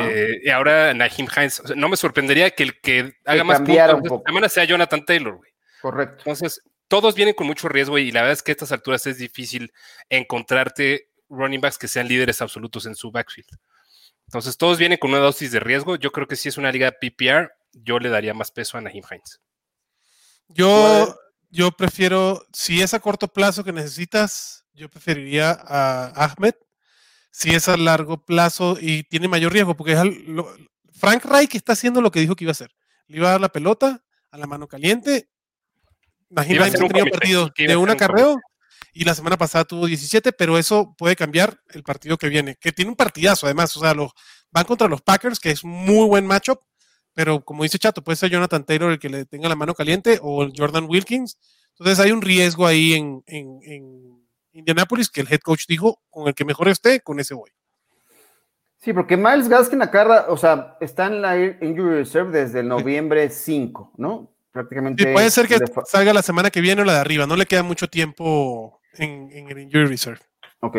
Eh, 0.00 0.40
y 0.42 0.50
ahora 0.50 0.92
Naheem 0.92 1.28
Hines. 1.36 1.62
no 1.76 1.88
me 1.88 1.96
sorprendería 1.96 2.50
que 2.50 2.64
el 2.64 2.80
que 2.80 3.14
haga 3.24 3.44
más 3.44 3.58
puntos 3.60 3.76
esta 3.76 4.22
semana 4.26 4.48
sea 4.48 4.64
Jonathan 4.64 5.04
Taylor, 5.04 5.36
güey. 5.36 5.52
Correcto. 5.80 6.16
Entonces, 6.18 6.62
todos 6.92 7.14
vienen 7.14 7.32
con 7.34 7.46
mucho 7.46 7.70
riesgo 7.70 7.96
y 7.96 8.10
la 8.10 8.20
verdad 8.20 8.34
es 8.34 8.42
que 8.42 8.50
a 8.50 8.52
estas 8.52 8.70
alturas 8.70 9.06
es 9.06 9.16
difícil 9.16 9.72
encontrarte 10.10 11.08
running 11.30 11.58
backs 11.58 11.78
que 11.78 11.88
sean 11.88 12.06
líderes 12.06 12.42
absolutos 12.42 12.84
en 12.84 12.94
su 12.94 13.10
backfield. 13.10 13.48
Entonces, 14.26 14.58
todos 14.58 14.76
vienen 14.76 14.98
con 14.98 15.08
una 15.08 15.20
dosis 15.20 15.52
de 15.52 15.58
riesgo. 15.58 15.96
Yo 15.96 16.12
creo 16.12 16.28
que 16.28 16.36
si 16.36 16.50
es 16.50 16.58
una 16.58 16.70
liga 16.70 16.92
PPR, 16.92 17.50
yo 17.72 17.98
le 17.98 18.10
daría 18.10 18.34
más 18.34 18.50
peso 18.50 18.76
a 18.76 18.82
Naheem 18.82 19.04
Hines. 19.10 19.40
Yo, 20.48 21.16
yo 21.48 21.70
prefiero, 21.70 22.44
si 22.52 22.82
es 22.82 22.92
a 22.92 23.00
corto 23.00 23.26
plazo 23.26 23.64
que 23.64 23.72
necesitas, 23.72 24.66
yo 24.74 24.90
preferiría 24.90 25.58
a 25.66 26.12
Ahmed 26.14 26.56
si 27.30 27.54
es 27.54 27.70
a 27.70 27.78
largo 27.78 28.22
plazo 28.22 28.76
y 28.78 29.04
tiene 29.04 29.28
mayor 29.28 29.54
riesgo, 29.54 29.74
porque 29.78 29.96
Frank 30.92 31.24
Reich 31.24 31.54
está 31.54 31.72
haciendo 31.72 32.02
lo 32.02 32.10
que 32.10 32.20
dijo 32.20 32.36
que 32.36 32.44
iba 32.44 32.50
a 32.50 32.52
hacer. 32.52 32.74
Le 33.06 33.16
iba 33.16 33.28
a 33.28 33.32
dar 33.32 33.40
la 33.40 33.48
pelota 33.48 34.04
a 34.30 34.36
la 34.36 34.46
mano 34.46 34.68
caliente. 34.68 35.31
Imagínate, 36.32 36.82
ha 36.82 36.88
tenido 36.88 37.06
partidos 37.06 37.50
de 37.56 37.76
un 37.76 37.90
acarreo 37.90 38.40
y 38.94 39.04
la 39.04 39.14
semana 39.14 39.36
pasada 39.36 39.64
tuvo 39.64 39.86
17, 39.86 40.32
pero 40.32 40.58
eso 40.58 40.94
puede 40.96 41.14
cambiar 41.14 41.60
el 41.68 41.82
partido 41.82 42.16
que 42.16 42.28
viene, 42.28 42.56
que 42.58 42.72
tiene 42.72 42.90
un 42.90 42.96
partidazo 42.96 43.46
además, 43.46 43.76
o 43.76 43.80
sea, 43.80 43.94
los, 43.94 44.12
van 44.50 44.64
contra 44.64 44.88
los 44.88 45.02
Packers, 45.02 45.38
que 45.38 45.50
es 45.50 45.62
muy 45.62 46.06
buen 46.06 46.26
matchup, 46.26 46.60
pero 47.12 47.44
como 47.44 47.62
dice 47.62 47.78
Chato, 47.78 48.02
puede 48.02 48.16
ser 48.16 48.30
Jonathan 48.30 48.64
Taylor 48.64 48.92
el 48.92 48.98
que 48.98 49.10
le 49.10 49.26
tenga 49.26 49.48
la 49.48 49.56
mano 49.56 49.74
caliente 49.74 50.18
o 50.22 50.48
Jordan 50.56 50.86
Wilkins. 50.88 51.38
Entonces 51.72 52.00
hay 52.00 52.10
un 52.10 52.22
riesgo 52.22 52.66
ahí 52.66 52.94
en 52.94 53.22
Indianapolis 54.52 55.10
que 55.10 55.20
el 55.20 55.28
head 55.30 55.40
coach 55.40 55.66
dijo, 55.66 56.00
con 56.10 56.28
el 56.28 56.34
que 56.34 56.44
mejor 56.44 56.68
esté, 56.68 57.00
con 57.00 57.20
ese 57.20 57.34
voy. 57.34 57.50
Sí, 58.78 58.92
porque 58.92 59.16
Miles 59.16 59.48
Gaskin 59.48 59.80
acá, 59.80 60.26
o 60.28 60.36
sea, 60.36 60.76
está 60.80 61.06
en 61.06 61.22
la 61.22 61.38
injury 61.38 61.98
reserve 61.98 62.36
desde 62.36 62.60
el 62.60 62.68
noviembre 62.68 63.30
5, 63.30 63.92
¿no? 63.96 64.31
Prácticamente. 64.52 65.12
puede 65.12 65.30
ser 65.30 65.48
que 65.48 65.58
salga 65.86 66.12
la 66.12 66.22
semana 66.22 66.50
que 66.50 66.60
viene 66.60 66.82
o 66.82 66.84
la 66.84 66.94
de 66.94 67.00
arriba, 67.00 67.26
no 67.26 67.36
le 67.36 67.46
queda 67.46 67.62
mucho 67.62 67.88
tiempo 67.88 68.80
en, 68.98 69.48
el 69.48 69.58
injury 69.58 69.86
reserve. 69.86 70.20
Ok. 70.60 70.76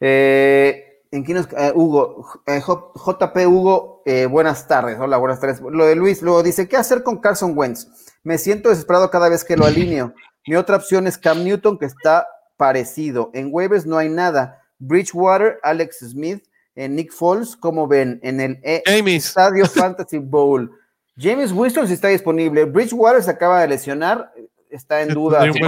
Eh, 0.00 1.02
¿En 1.10 1.24
quién 1.24 1.36
es? 1.36 1.48
Eh, 1.56 1.72
Hugo, 1.74 2.26
eh, 2.46 2.60
JP 2.60 3.36
Hugo, 3.46 4.02
buenas 4.30 4.66
tardes. 4.66 4.98
Hola, 4.98 5.18
buenas 5.18 5.40
tardes. 5.40 5.60
Lo 5.60 5.84
de 5.86 5.94
Luis, 5.94 6.22
luego 6.22 6.42
dice, 6.42 6.68
¿qué 6.68 6.76
hacer 6.76 7.02
con 7.02 7.18
Carson 7.20 7.52
Wentz? 7.56 7.86
Me 8.22 8.38
siento 8.38 8.70
desesperado 8.70 9.10
cada 9.10 9.28
vez 9.28 9.44
que 9.44 9.56
lo 9.56 9.66
alineo. 9.66 10.14
Mi 10.46 10.56
otra 10.56 10.76
opción 10.76 11.06
es 11.06 11.18
Cam 11.18 11.44
Newton, 11.44 11.78
que 11.78 11.86
está 11.86 12.26
parecido. 12.56 13.30
En 13.34 13.48
waivers 13.50 13.86
no 13.86 13.98
hay 13.98 14.08
nada. 14.08 14.62
Bridgewater, 14.78 15.58
Alex 15.62 15.98
Smith, 16.10 16.44
en 16.74 16.96
Nick 16.96 17.12
Foles, 17.12 17.56
como 17.56 17.86
ven, 17.86 18.20
en 18.22 18.40
el 18.40 18.58
Estadio 18.62 19.66
Fantasy 19.66 20.18
Bowl. 20.18 20.70
James 21.20 21.52
Winston 21.52 21.86
sí 21.86 21.92
está 21.92 22.08
disponible. 22.08 22.64
Bridgewater 22.64 23.22
se 23.22 23.30
acaba 23.30 23.60
de 23.60 23.68
lesionar, 23.68 24.32
está 24.70 25.02
en 25.02 25.10
duda 25.10 25.40
su 25.44 25.58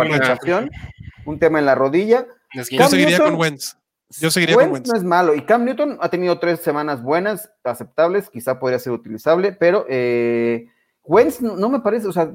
un 1.25 1.39
tema 1.39 1.59
en 1.59 1.67
la 1.67 1.75
rodilla. 1.75 2.27
Yo 2.55 2.89
seguiría 2.89 3.19
con 3.19 3.35
Wentz. 3.35 3.77
Yo 4.19 4.31
seguiría 4.31 4.57
con 4.57 4.73
Wentz. 4.73 4.89
No 4.89 4.97
es 4.97 5.05
malo. 5.05 5.35
Y 5.35 5.43
Cam 5.43 5.65
Newton 5.65 5.99
ha 6.01 6.09
tenido 6.09 6.39
tres 6.39 6.61
semanas 6.61 7.03
buenas, 7.03 7.51
aceptables, 7.65 8.31
quizá 8.31 8.59
podría 8.59 8.79
ser 8.79 8.93
utilizable, 8.93 9.53
pero 9.53 9.87
eh, 9.89 10.69
Wentz 11.05 11.41
no, 11.41 11.69
me 11.69 11.81
parece, 11.81 12.09
o 12.09 12.13
sea, 12.13 12.35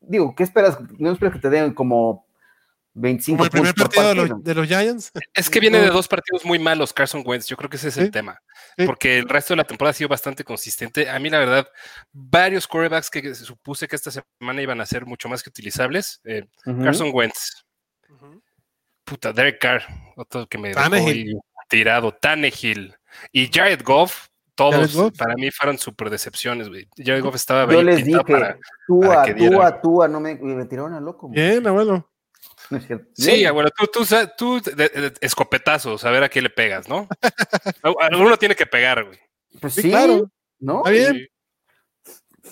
digo, 0.00 0.34
¿qué 0.34 0.42
esperas? 0.42 0.78
No 0.98 1.10
esperas 1.10 1.34
que 1.34 1.40
te 1.40 1.50
den 1.50 1.74
como 1.74 2.25
25 2.98 3.44
el 3.44 3.50
primer 3.50 3.74
partido, 3.74 4.38
de, 4.38 4.54
los, 4.54 4.66
Giants. 4.66 5.12
Es 5.34 5.50
que 5.50 5.60
viene 5.60 5.78
de 5.78 5.88
dos 5.88 6.08
partidos 6.08 6.46
muy 6.46 6.58
malos 6.58 6.94
Carson 6.94 7.22
Wentz, 7.26 7.46
yo 7.46 7.56
creo 7.56 7.68
que 7.68 7.76
ese 7.76 7.88
es 7.88 7.98
el 7.98 8.10
tema, 8.10 8.40
porque 8.86 9.18
el 9.18 9.28
resto 9.28 9.52
de 9.52 9.58
la 9.58 9.64
temporada 9.64 9.90
ha 9.90 9.94
sido 9.94 10.08
bastante 10.08 10.44
consistente. 10.44 11.08
A 11.10 11.18
mí 11.18 11.28
la 11.28 11.38
verdad, 11.38 11.68
varios 12.10 12.66
quarterbacks 12.66 13.10
que 13.10 13.34
supuse 13.34 13.86
que 13.86 13.96
esta 13.96 14.10
semana 14.10 14.62
iban 14.62 14.80
a 14.80 14.86
ser 14.86 15.04
mucho 15.04 15.28
más 15.28 15.42
que 15.42 15.50
utilizables. 15.50 16.22
Eh, 16.24 16.46
Carson 16.64 17.10
Wentz, 17.12 17.66
puta, 19.04 19.30
Derek 19.30 19.60
Carr, 19.60 19.82
otro 20.16 20.46
que 20.46 20.56
me 20.56 20.70
dejó 20.70 21.40
tirado, 21.68 22.12
Tannehill 22.12 22.94
y 23.30 23.50
Jared 23.52 23.82
Goff. 23.84 24.28
Todos 24.54 25.12
para 25.18 25.34
mí 25.34 25.50
fueron 25.50 25.76
súper 25.76 26.08
decepciones, 26.08 26.70
Jared 26.96 27.22
Goff 27.22 27.34
estaba 27.34 27.70
Yo 27.70 27.82
les 27.82 28.06
dije, 28.06 28.20
Tua, 28.86 29.26
Tua, 29.36 29.80
Tua, 29.82 30.08
no 30.08 30.18
me, 30.18 30.34
me 30.36 30.64
tiraron 30.64 30.94
a 30.94 31.00
loco. 31.00 31.28
Bien, 31.28 31.66
abuelo. 31.66 32.10
Sí, 33.14 33.46
bueno, 33.50 33.70
tú, 33.70 33.86
tú, 33.86 34.04
tú 34.36 34.60
escopetazos, 35.20 36.04
a 36.04 36.10
ver 36.10 36.24
a 36.24 36.28
qué 36.28 36.42
le 36.42 36.50
pegas, 36.50 36.88
¿no? 36.88 37.08
Uno 38.12 38.36
tiene 38.36 38.54
que 38.54 38.66
pegar, 38.66 39.04
güey. 39.04 39.18
Pues 39.60 39.74
sí, 39.74 39.90
claro. 39.90 40.30
¿no? 40.58 40.78
Está 40.78 40.90
bien. 40.90 41.28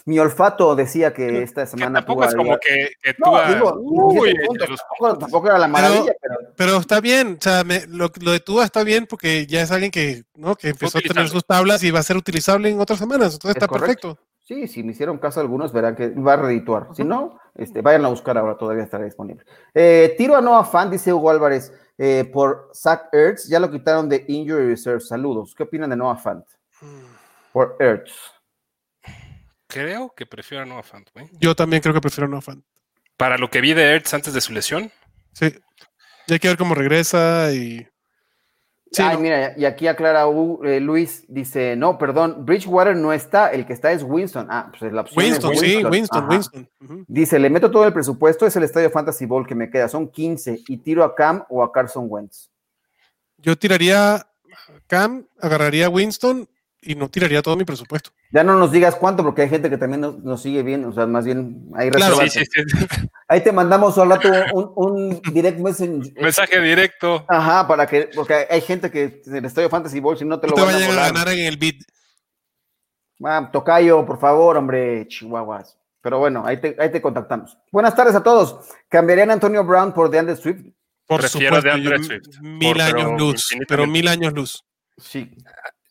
Mi 0.06 0.18
olfato 0.18 0.76
decía 0.76 1.14
que 1.14 1.42
esta 1.42 1.64
semana. 1.66 2.00
tampoco 2.00 2.24
es 2.24 2.34
como 2.34 2.58
que, 2.58 2.90
que 3.00 3.14
tú. 3.14 3.30
uy, 3.78 4.34
tampoco, 5.18 5.46
era 5.46 5.58
la 5.58 5.68
maravilla, 5.68 6.12
pero, 6.20 6.36
pero, 6.56 6.76
está 6.76 7.00
bien. 7.00 7.38
O 7.38 7.42
sea, 7.42 7.64
lo, 7.88 8.08
de 8.08 8.40
Tua 8.40 8.64
está 8.64 8.84
bien 8.84 9.06
porque 9.06 9.46
ya 9.46 9.62
es 9.62 9.70
alguien 9.70 9.90
que, 9.90 10.24
¿no? 10.34 10.56
que 10.56 10.70
empezó 10.70 10.98
a 10.98 11.00
tener 11.00 11.28
sus 11.28 11.46
tablas 11.46 11.82
y 11.84 11.90
va 11.90 12.00
a 12.00 12.02
ser 12.02 12.16
utilizable 12.16 12.68
en 12.68 12.80
otras 12.80 12.98
semanas. 12.98 13.34
Entonces 13.34 13.56
está 13.56 13.68
perfecto. 13.68 14.18
Sí, 14.42 14.68
si 14.68 14.82
me 14.82 14.92
hicieron 14.92 15.16
caso 15.16 15.40
algunos, 15.40 15.72
verán 15.72 15.96
que 15.96 16.08
va 16.08 16.34
a 16.34 16.36
redituar. 16.36 16.88
Si 16.94 17.02
no, 17.02 17.38
este, 17.54 17.82
vayan 17.82 18.04
a 18.04 18.08
buscar 18.08 18.36
ahora, 18.36 18.56
todavía 18.56 18.84
estará 18.84 19.04
disponible. 19.04 19.44
Eh, 19.72 20.14
tiro 20.18 20.36
a 20.36 20.40
Noah 20.40 20.64
Fan, 20.64 20.90
dice 20.90 21.12
Hugo 21.12 21.30
Álvarez, 21.30 21.72
eh, 21.96 22.28
por 22.32 22.70
Zach 22.74 23.08
Ertz, 23.12 23.46
ya 23.48 23.60
lo 23.60 23.70
quitaron 23.70 24.08
de 24.08 24.24
Injury 24.26 24.66
Reserve. 24.66 25.00
Saludos. 25.00 25.54
¿Qué 25.54 25.62
opinan 25.62 25.90
de 25.90 25.96
Noah 25.96 26.16
Fant? 26.16 26.44
Por 27.52 27.76
Ertz. 27.78 28.12
Creo 29.68 30.12
que 30.16 30.26
prefiero 30.26 30.64
a 30.64 30.66
Noah 30.66 30.82
Fant, 30.82 31.08
Yo 31.40 31.54
también 31.54 31.82
creo 31.82 31.94
que 31.94 32.00
prefiero 32.00 32.26
a 32.26 32.30
Noah 32.30 32.42
Fant. 32.42 32.64
Para 33.16 33.38
lo 33.38 33.48
que 33.48 33.60
vi 33.60 33.74
de 33.74 33.94
Ertz 33.94 34.12
antes 34.14 34.34
de 34.34 34.40
su 34.40 34.52
lesión. 34.52 34.90
Sí. 35.32 35.54
Ya 36.26 36.34
hay 36.34 36.38
que 36.38 36.48
ver 36.48 36.56
cómo 36.56 36.74
regresa 36.74 37.52
y 37.52 37.86
Ay, 38.98 39.18
mira, 39.18 39.54
y 39.56 39.64
aquí 39.64 39.86
aclara 39.86 40.24
eh, 40.64 40.80
Luis, 40.80 41.24
dice, 41.28 41.76
no, 41.76 41.98
perdón, 41.98 42.44
Bridgewater 42.44 42.96
no 42.96 43.12
está, 43.12 43.50
el 43.50 43.66
que 43.66 43.72
está 43.72 43.92
es 43.92 44.02
Winston. 44.02 44.46
Ah, 44.50 44.70
pues 44.78 44.92
la 44.92 45.02
opción 45.02 45.24
Winston, 45.24 45.52
es 45.52 45.60
Winston. 45.62 45.82
sí, 45.82 45.86
Winston, 45.86 46.28
Winston. 46.28 46.68
Dice, 47.08 47.38
le 47.38 47.50
meto 47.50 47.70
todo 47.70 47.86
el 47.86 47.92
presupuesto, 47.92 48.46
es 48.46 48.56
el 48.56 48.64
estadio 48.64 48.90
Fantasy 48.90 49.26
Bowl 49.26 49.46
que 49.46 49.54
me 49.54 49.70
queda, 49.70 49.88
son 49.88 50.08
15, 50.08 50.62
y 50.68 50.76
tiro 50.78 51.04
a 51.04 51.14
Cam 51.14 51.44
o 51.48 51.62
a 51.62 51.72
Carson 51.72 52.06
Wentz. 52.08 52.50
Yo 53.38 53.56
tiraría 53.56 54.14
a 54.14 54.26
Cam, 54.86 55.26
agarraría 55.40 55.86
a 55.86 55.90
Winston 55.90 56.48
y 56.84 56.94
no 56.94 57.08
tiraría 57.08 57.42
todo 57.42 57.56
mi 57.56 57.64
presupuesto. 57.64 58.10
Ya 58.30 58.44
no 58.44 58.58
nos 58.58 58.72
digas 58.72 58.94
cuánto, 58.96 59.22
porque 59.22 59.42
hay 59.42 59.48
gente 59.48 59.70
que 59.70 59.78
también 59.78 60.00
nos, 60.00 60.42
sigue 60.42 60.62
bien, 60.62 60.84
o 60.84 60.92
sea, 60.92 61.06
más 61.06 61.24
bien 61.24 61.70
hay 61.74 61.90
claro, 61.90 62.16
sí, 62.28 62.28
sí, 62.30 62.40
Ahí 63.28 63.42
te 63.42 63.52
mandamos 63.52 63.96
al 63.98 64.10
rato 64.10 64.28
un, 64.52 64.72
un 64.74 65.22
direct 65.32 65.58
message. 65.58 66.12
Mensaje 66.20 66.60
directo. 66.60 67.24
Ajá, 67.28 67.66
para 67.66 67.86
que, 67.86 68.10
porque 68.14 68.46
hay 68.48 68.60
gente 68.60 68.90
que 68.90 69.22
en 69.24 69.36
el 69.36 69.44
Estadio 69.46 69.70
Fantasy 69.70 70.00
Ball, 70.00 70.18
si 70.18 70.24
no 70.24 70.38
te 70.38 70.46
lo 70.46 70.54
te 70.54 70.60
van 70.60 70.74
a, 70.74 70.88
ganar 70.88 71.28
en 71.28 71.46
el 71.46 71.56
beat. 71.56 71.76
Ah, 73.24 73.48
tocayo, 73.50 74.04
por 74.04 74.20
favor, 74.20 74.56
hombre, 74.56 75.06
chihuahuas. 75.08 75.78
Pero 76.02 76.18
bueno, 76.18 76.44
ahí 76.44 76.58
te, 76.60 76.76
ahí 76.78 76.90
te 76.90 77.00
contactamos. 77.00 77.56
Buenas 77.72 77.94
tardes 77.94 78.14
a 78.14 78.22
todos. 78.22 78.68
¿Cambiarían 78.90 79.30
a 79.30 79.34
Antonio 79.34 79.64
Brown 79.64 79.94
por 79.94 80.10
DeAndre 80.10 80.36
Swift? 80.36 80.66
Por 81.06 81.22
supuesto, 81.26 81.62
de 81.62 82.04
Swift. 82.04 82.40
Mil 82.40 82.80
años 82.80 83.18
luz, 83.18 83.48
pero 83.66 83.86
mil 83.86 84.06
años 84.08 84.32
luz. 84.34 84.64
Sí 84.98 85.34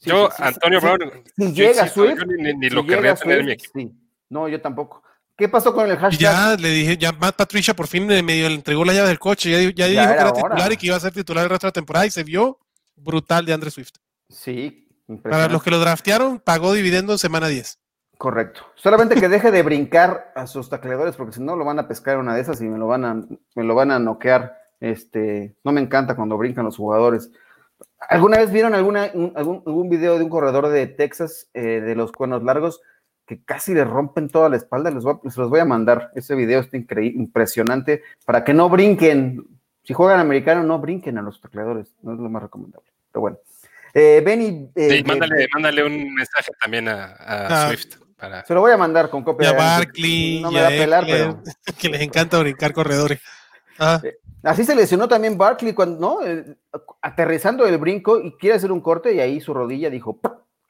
yo, 0.03 0.29
Antonio 0.37 0.81
Brown. 0.81 0.99
Si 1.35 1.53
llega 1.53 1.87
Swift. 1.87 2.23
ni, 2.25 2.69
lo 2.69 2.85
querría 2.85 3.15
tener 3.15 3.39
en 3.39 3.45
mi 3.45 3.51
equipo. 3.53 3.91
No, 4.29 4.47
yo 4.47 4.61
tampoco. 4.61 5.03
¿Qué 5.35 5.49
pasó 5.49 5.73
con 5.73 5.89
el 5.89 5.97
hashtag? 5.97 6.19
Ya 6.19 6.55
le 6.55 6.69
dije, 6.69 6.97
ya 6.97 7.11
Matt 7.11 7.35
Patricia 7.35 7.73
por 7.73 7.87
fin 7.87 8.05
medio 8.05 8.47
le 8.49 8.55
entregó 8.55 8.85
la 8.85 8.93
llave 8.93 9.07
del 9.07 9.19
coche. 9.19 9.49
Ya, 9.51 9.87
ya, 9.87 9.87
dijo 9.87 10.13
que 10.13 10.19
era 10.19 10.33
titular 10.33 10.71
y 10.71 10.77
que 10.77 10.87
iba 10.87 10.95
a 10.95 10.99
ser 10.99 11.11
titular 11.11 11.43
el 11.43 11.49
resto 11.49 11.67
de 11.67 11.69
la 11.69 11.73
temporada 11.73 12.05
y 12.05 12.11
se 12.11 12.23
vio 12.23 12.59
brutal 12.95 13.45
de 13.45 13.53
Andre 13.53 13.71
Swift. 13.71 13.93
Sí, 14.29 14.87
Para 15.23 15.47
los 15.47 15.63
que 15.63 15.71
lo 15.71 15.79
draftearon, 15.79 16.39
pagó 16.39 16.73
dividendo 16.73 17.13
en 17.13 17.19
semana 17.19 17.47
10. 17.47 17.79
Correcto. 18.17 18.61
Solamente 18.75 19.15
que 19.15 19.27
deje 19.27 19.51
de 19.51 19.63
brincar 19.63 20.31
a 20.35 20.47
sus 20.47 20.69
tacleadores 20.69 21.15
porque 21.15 21.33
si 21.33 21.41
no 21.41 21.55
lo 21.55 21.65
van 21.65 21.79
a 21.79 21.87
pescar 21.87 22.17
una 22.17 22.35
de 22.35 22.41
esas 22.41 22.61
y 22.61 22.65
me 22.65 22.77
lo 22.77 22.87
van 22.87 23.05
a, 23.05 23.15
me 23.55 23.63
lo 23.63 23.75
van 23.75 23.91
a 23.91 23.99
noquear. 23.99 24.57
Este, 24.79 25.55
no 25.63 25.71
me 25.71 25.81
encanta 25.81 26.15
cuando 26.15 26.37
brincan 26.37 26.65
los 26.65 26.77
jugadores. 26.77 27.31
¿Alguna 28.09 28.37
vez 28.37 28.51
vieron 28.51 28.75
alguna, 28.75 29.03
algún, 29.03 29.89
video 29.89 30.17
de 30.17 30.23
un 30.23 30.29
corredor 30.29 30.69
de 30.69 30.87
Texas 30.87 31.49
eh, 31.53 31.81
de 31.81 31.95
los 31.95 32.11
cuernos 32.11 32.43
largos 32.43 32.81
que 33.25 33.43
casi 33.43 33.73
le 33.73 33.83
rompen 33.83 34.29
toda 34.29 34.49
la 34.49 34.57
espalda? 34.57 34.91
Les, 34.91 35.03
los 35.03 35.49
voy 35.49 35.59
a 35.59 35.65
mandar. 35.65 36.11
Ese 36.15 36.35
video 36.35 36.61
está 36.61 36.77
increíble, 36.77 37.19
impresionante 37.19 38.03
para 38.25 38.43
que 38.43 38.53
no 38.53 38.69
brinquen. 38.69 39.45
Si 39.83 39.93
juegan 39.93 40.19
americano, 40.19 40.63
no 40.63 40.79
brinquen 40.79 41.17
a 41.17 41.21
los 41.21 41.41
tacleadores. 41.41 41.93
No 42.01 42.13
es 42.13 42.19
lo 42.19 42.29
más 42.29 42.43
recomendable. 42.43 42.89
Pero 43.11 43.21
bueno. 43.21 43.37
Eh, 43.93 44.23
Benny. 44.25 44.69
sí, 44.75 45.03
mándale, 45.51 45.83
un 45.83 46.13
mensaje 46.13 46.51
también 46.59 46.87
a, 46.87 47.15
ah. 47.19 47.67
Swift. 47.67 47.97
Se 48.45 48.53
lo 48.53 48.61
voy 48.61 48.71
a 48.71 48.77
mandar 48.77 49.09
con 49.09 49.23
copia. 49.23 49.51
de 49.51 49.57
Barkley, 49.57 50.41
no 50.41 50.51
me 50.51 50.61
va 50.61 50.67
a 50.67 50.71
pelar, 50.71 51.05
pero. 51.05 51.43
Que 51.77 51.89
les 51.89 52.01
encanta 52.01 52.39
brincar 52.39 52.73
corredores. 52.73 53.19
Ah. 53.77 54.01
Así 54.43 54.65
se 54.65 54.75
lesionó 54.75 55.07
también 55.07 55.37
Barkley 55.37 55.73
cuando, 55.73 55.99
¿no? 55.99 56.19
aterrizando 57.01 57.65
el 57.65 57.77
brinco 57.77 58.19
y 58.19 58.37
quiere 58.37 58.57
hacer 58.57 58.71
un 58.71 58.81
corte 58.81 59.13
y 59.13 59.19
ahí 59.19 59.39
su 59.39 59.53
rodilla 59.53 59.89
dijo, 59.89 60.19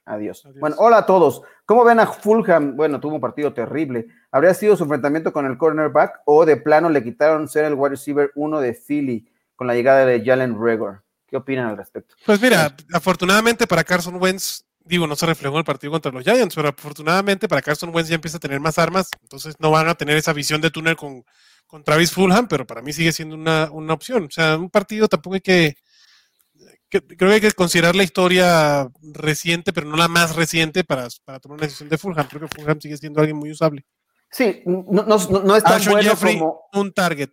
Adiós. 0.06 0.46
Bueno, 0.60 0.76
hola 0.78 0.98
a 0.98 1.06
todos. 1.06 1.40
¿Cómo 1.64 1.82
ven 1.82 1.98
a 1.98 2.06
Fulham? 2.06 2.76
Bueno, 2.76 3.00
tuvo 3.00 3.14
un 3.14 3.20
partido 3.22 3.54
terrible. 3.54 4.06
¿Habría 4.30 4.52
sido 4.52 4.76
su 4.76 4.82
enfrentamiento 4.82 5.32
con 5.32 5.46
el 5.46 5.56
cornerback 5.56 6.20
o 6.26 6.44
de 6.44 6.58
plano 6.58 6.90
le 6.90 7.02
quitaron 7.02 7.48
ser 7.48 7.64
el 7.64 7.74
wide 7.74 7.90
receiver 7.90 8.30
uno 8.34 8.60
de 8.60 8.74
Philly 8.74 9.26
con 9.56 9.66
la 9.66 9.74
llegada 9.74 10.04
de 10.04 10.22
Jalen 10.22 10.60
Regor? 10.60 11.02
¿Qué 11.26 11.38
opinan 11.38 11.68
al 11.68 11.78
respecto? 11.78 12.16
Pues 12.26 12.40
mira, 12.40 12.76
afortunadamente 12.92 13.66
para 13.66 13.82
Carson 13.82 14.20
Wentz, 14.20 14.66
digo, 14.84 15.06
no 15.06 15.16
se 15.16 15.24
reflejó 15.24 15.54
en 15.54 15.60
el 15.60 15.64
partido 15.64 15.90
contra 15.90 16.12
los 16.12 16.22
Giants, 16.22 16.54
pero 16.54 16.68
afortunadamente 16.68 17.48
para 17.48 17.62
Carson 17.62 17.94
Wentz 17.94 18.10
ya 18.10 18.16
empieza 18.16 18.36
a 18.36 18.40
tener 18.40 18.60
más 18.60 18.78
armas, 18.78 19.08
entonces 19.22 19.54
no 19.58 19.70
van 19.70 19.88
a 19.88 19.94
tener 19.94 20.18
esa 20.18 20.34
visión 20.34 20.60
de 20.60 20.70
túnel 20.70 20.96
con, 20.96 21.24
con 21.74 21.82
Travis 21.82 22.12
Fulham, 22.12 22.46
pero 22.46 22.64
para 22.64 22.82
mí 22.82 22.92
sigue 22.92 23.10
siendo 23.10 23.34
una, 23.34 23.68
una 23.72 23.94
opción. 23.94 24.26
O 24.26 24.30
sea, 24.30 24.56
un 24.56 24.70
partido 24.70 25.08
tampoco 25.08 25.34
hay 25.34 25.40
que 25.40 25.74
creo 26.88 27.16
que 27.16 27.34
hay 27.34 27.40
que 27.40 27.50
considerar 27.50 27.96
la 27.96 28.04
historia 28.04 28.88
reciente, 29.12 29.72
pero 29.72 29.88
no 29.88 29.96
la 29.96 30.06
más 30.06 30.36
reciente 30.36 30.84
para, 30.84 31.08
para 31.24 31.40
tomar 31.40 31.56
una 31.56 31.66
decisión 31.66 31.88
de 31.88 31.98
Fulham. 31.98 32.28
Creo 32.28 32.42
que 32.42 32.62
Fulham 32.62 32.80
sigue 32.80 32.96
siendo 32.96 33.18
alguien 33.18 33.36
muy 33.36 33.50
usable. 33.50 33.84
Sí, 34.30 34.62
no, 34.64 35.02
no, 35.02 35.56
es 35.56 35.64
tan 35.64 35.84
bueno 35.90 36.12
como. 36.14 36.60
Un 36.74 36.92
target. 36.92 37.30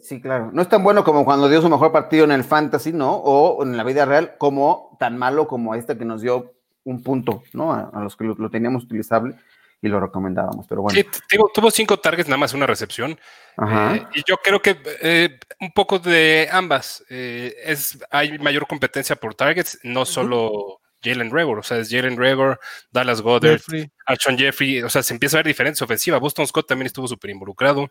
Sí, 0.00 0.20
claro. 0.20 0.50
No 0.52 0.62
es 0.62 0.68
tan 0.68 0.82
bueno 0.82 1.04
como 1.04 1.24
cuando 1.24 1.48
dio 1.48 1.62
su 1.62 1.68
mejor 1.68 1.92
partido 1.92 2.24
en 2.24 2.32
el 2.32 2.42
Fantasy, 2.42 2.92
¿no? 2.92 3.18
O 3.18 3.62
en 3.62 3.76
la 3.76 3.84
vida 3.84 4.04
real, 4.04 4.34
como 4.36 4.96
tan 4.98 5.16
malo 5.16 5.46
como 5.46 5.76
este 5.76 5.96
que 5.96 6.04
nos 6.04 6.22
dio 6.22 6.56
un 6.82 7.04
punto, 7.04 7.44
¿no? 7.52 7.72
A, 7.72 8.02
los 8.02 8.16
que 8.16 8.24
lo, 8.24 8.50
teníamos 8.50 8.82
utilizable 8.82 9.36
y 9.82 9.88
lo 9.88 10.00
recomendábamos. 10.00 10.66
Pero 10.68 10.82
bueno. 10.82 11.00
Sí, 11.00 11.38
tuvo 11.54 11.70
cinco 11.70 11.98
targets, 11.98 12.28
nada 12.28 12.38
más 12.38 12.54
una 12.54 12.66
recepción. 12.66 13.18
Eh, 13.58 14.06
y 14.14 14.22
yo 14.26 14.36
creo 14.38 14.60
que 14.60 14.78
eh, 15.02 15.38
un 15.60 15.72
poco 15.72 15.98
de 15.98 16.48
ambas. 16.50 17.04
Eh, 17.08 17.54
es, 17.64 17.98
hay 18.10 18.38
mayor 18.38 18.66
competencia 18.66 19.16
por 19.16 19.34
targets, 19.34 19.78
no 19.82 20.04
solo 20.04 20.80
Jalen 21.02 21.30
Regor, 21.30 21.58
o 21.58 21.62
sea, 21.62 21.78
es 21.78 21.90
Jalen 21.90 22.18
Regor, 22.18 22.60
Dallas 22.90 23.22
Goddard, 23.22 23.62
Alshon 24.04 24.36
Jeffrey, 24.36 24.82
o 24.82 24.90
sea, 24.90 25.02
se 25.02 25.14
empieza 25.14 25.36
a 25.36 25.38
ver 25.38 25.46
diferencia 25.46 25.84
ofensiva. 25.84 26.18
Boston 26.18 26.46
Scott 26.46 26.68
también 26.68 26.86
estuvo 26.86 27.08
súper 27.08 27.30
involucrado, 27.30 27.90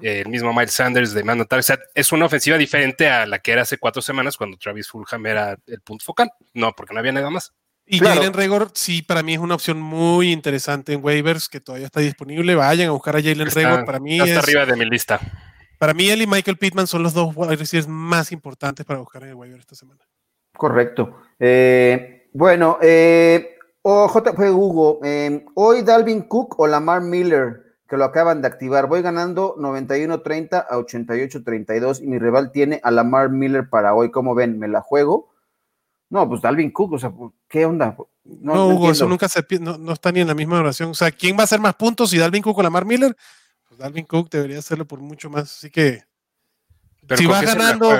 el 0.00 0.28
mismo 0.28 0.54
Miles 0.54 0.72
Sanders 0.72 1.12
de 1.12 1.24
Manda 1.24 1.46
o 1.50 1.62
sea, 1.62 1.78
es 1.94 2.10
una 2.10 2.24
ofensiva 2.24 2.56
diferente 2.56 3.10
a 3.10 3.26
la 3.26 3.38
que 3.40 3.52
era 3.52 3.62
hace 3.62 3.76
cuatro 3.76 4.00
semanas 4.00 4.38
cuando 4.38 4.56
Travis 4.56 4.88
Fulham 4.88 5.26
era 5.26 5.58
el 5.66 5.80
punto 5.82 6.06
focal. 6.06 6.30
No, 6.54 6.72
porque 6.72 6.94
no 6.94 7.00
había 7.00 7.12
nada 7.12 7.28
más. 7.28 7.52
Y 7.90 8.00
Jalen 8.00 8.34
Regor, 8.34 8.70
sí, 8.74 9.02
para 9.02 9.22
mí 9.22 9.34
es 9.34 9.38
una 9.38 9.54
opción 9.54 9.80
muy 9.80 10.30
interesante 10.30 10.92
en 10.92 11.02
waivers 11.02 11.48
que 11.48 11.60
todavía 11.60 11.86
está 11.86 12.00
disponible. 12.00 12.54
Vayan 12.54 12.88
a 12.88 12.92
buscar 12.92 13.16
a 13.16 13.22
Jalen 13.22 13.50
Regor. 13.50 13.84
Para 13.86 13.98
mí 13.98 14.20
está 14.20 14.40
arriba 14.40 14.66
de 14.66 14.76
mi 14.76 14.84
lista. 14.84 15.18
Para 15.78 15.94
mí, 15.94 16.10
él 16.10 16.22
y 16.22 16.26
Michael 16.26 16.58
Pittman 16.58 16.86
son 16.86 17.02
los 17.02 17.14
dos 17.14 17.34
receivers 17.36 17.88
más 17.88 18.32
importantes 18.32 18.84
para 18.84 18.98
buscar 18.98 19.22
en 19.22 19.30
el 19.30 19.34
waiver 19.36 19.60
esta 19.60 19.76
semana. 19.76 20.00
Correcto. 20.52 21.20
Eh, 21.38 22.28
bueno, 22.32 22.78
eh, 22.82 23.56
JP 23.84 24.38
Hugo, 24.52 25.00
eh, 25.04 25.46
hoy 25.54 25.82
Dalvin 25.82 26.22
Cook 26.22 26.58
o 26.58 26.66
Lamar 26.66 27.00
Miller, 27.00 27.62
que 27.88 27.96
lo 27.96 28.04
acaban 28.04 28.42
de 28.42 28.48
activar. 28.48 28.88
Voy 28.88 29.02
ganando 29.02 29.54
91-30 29.56 30.66
a 30.68 30.76
88-32 30.76 32.02
y 32.02 32.06
mi 32.08 32.18
rival 32.18 32.50
tiene 32.50 32.80
a 32.82 32.90
Lamar 32.90 33.30
Miller 33.30 33.70
para 33.70 33.94
hoy. 33.94 34.10
¿Cómo 34.10 34.34
ven? 34.34 34.58
¿Me 34.58 34.66
la 34.66 34.80
juego? 34.82 35.30
No, 36.10 36.28
pues 36.28 36.40
Dalvin 36.40 36.70
Cook, 36.70 36.94
o 36.94 36.98
sea, 36.98 37.12
¿qué 37.46 37.66
onda? 37.66 37.96
No, 38.24 38.68
Hugo, 38.68 38.90
eso 38.90 39.06
nunca 39.06 39.28
se 39.28 39.44
no, 39.60 39.76
no, 39.78 39.92
está 39.92 40.10
ni 40.12 40.20
en 40.20 40.26
la 40.26 40.34
misma 40.34 40.60
oración. 40.60 40.90
O 40.90 40.94
sea, 40.94 41.10
¿quién 41.10 41.36
va 41.36 41.42
a 41.42 41.44
hacer 41.44 41.60
más 41.60 41.74
puntos 41.74 42.10
si 42.10 42.18
Dalvin 42.18 42.42
Cook 42.42 42.58
o 42.58 42.62
Lamar 42.62 42.84
Miller? 42.84 43.16
Pues 43.66 43.78
Dalvin 43.78 44.06
Cook 44.06 44.30
debería 44.30 44.58
hacerlo 44.58 44.86
por 44.86 45.00
mucho 45.00 45.28
más. 45.28 45.44
Así 45.44 45.70
que 45.70 46.02
si 47.16 47.26
va 47.26 47.42
ganando. 47.42 47.90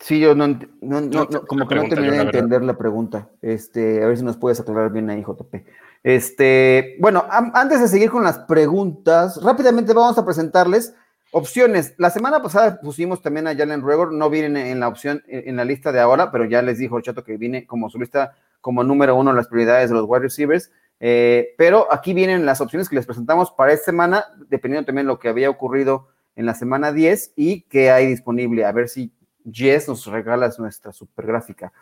Sí, 0.00 0.18
yo 0.18 0.34
no, 0.34 0.48
no, 0.80 1.00
no, 1.00 1.28
como 1.46 1.68
que 1.68 1.76
no 1.76 1.88
terminé 1.88 2.16
de 2.16 2.22
entender 2.22 2.62
la 2.62 2.76
pregunta. 2.76 3.28
Este, 3.40 4.02
a 4.02 4.08
ver 4.08 4.16
si 4.16 4.24
nos 4.24 4.36
puedes 4.36 4.58
aclarar 4.58 4.90
bien 4.90 5.08
ahí, 5.10 5.22
JP. 5.22 5.54
Este, 6.02 6.96
bueno, 7.00 7.24
antes 7.30 7.80
de 7.80 7.86
seguir 7.86 8.10
con 8.10 8.24
las 8.24 8.40
preguntas, 8.40 9.40
rápidamente 9.40 9.94
vamos 9.94 10.18
a 10.18 10.24
presentarles 10.24 10.94
Opciones. 11.34 11.94
La 11.96 12.10
semana 12.10 12.42
pasada 12.42 12.78
pusimos 12.82 13.22
también 13.22 13.46
a 13.46 13.56
Jalen 13.56 13.80
Ruegor, 13.80 14.12
no 14.12 14.28
viene 14.28 14.70
en 14.70 14.80
la 14.80 14.88
opción, 14.88 15.22
en 15.26 15.56
la 15.56 15.64
lista 15.64 15.90
de 15.90 15.98
ahora, 15.98 16.30
pero 16.30 16.44
ya 16.44 16.60
les 16.60 16.76
dijo 16.76 16.98
el 16.98 17.02
chato 17.02 17.24
que 17.24 17.38
viene 17.38 17.66
como 17.66 17.88
su 17.88 17.98
lista 17.98 18.36
como 18.60 18.84
número 18.84 19.16
uno 19.16 19.30
en 19.30 19.36
las 19.36 19.48
prioridades 19.48 19.88
de 19.88 19.96
los 19.96 20.04
wide 20.06 20.24
receivers. 20.24 20.70
Eh, 21.00 21.54
pero 21.56 21.90
aquí 21.90 22.12
vienen 22.12 22.44
las 22.44 22.60
opciones 22.60 22.90
que 22.90 22.96
les 22.96 23.06
presentamos 23.06 23.50
para 23.50 23.72
esta 23.72 23.86
semana, 23.86 24.26
dependiendo 24.50 24.84
también 24.84 25.06
de 25.06 25.12
lo 25.14 25.18
que 25.18 25.30
había 25.30 25.48
ocurrido 25.48 26.08
en 26.36 26.44
la 26.44 26.54
semana 26.54 26.92
10 26.92 27.32
y 27.34 27.62
que 27.62 27.90
hay 27.90 28.08
disponible. 28.08 28.66
A 28.66 28.72
ver 28.72 28.90
si 28.90 29.10
Jess 29.50 29.88
nos 29.88 30.04
regala 30.04 30.52
nuestra 30.58 30.92
super 30.92 31.26
gráfica. 31.26 31.72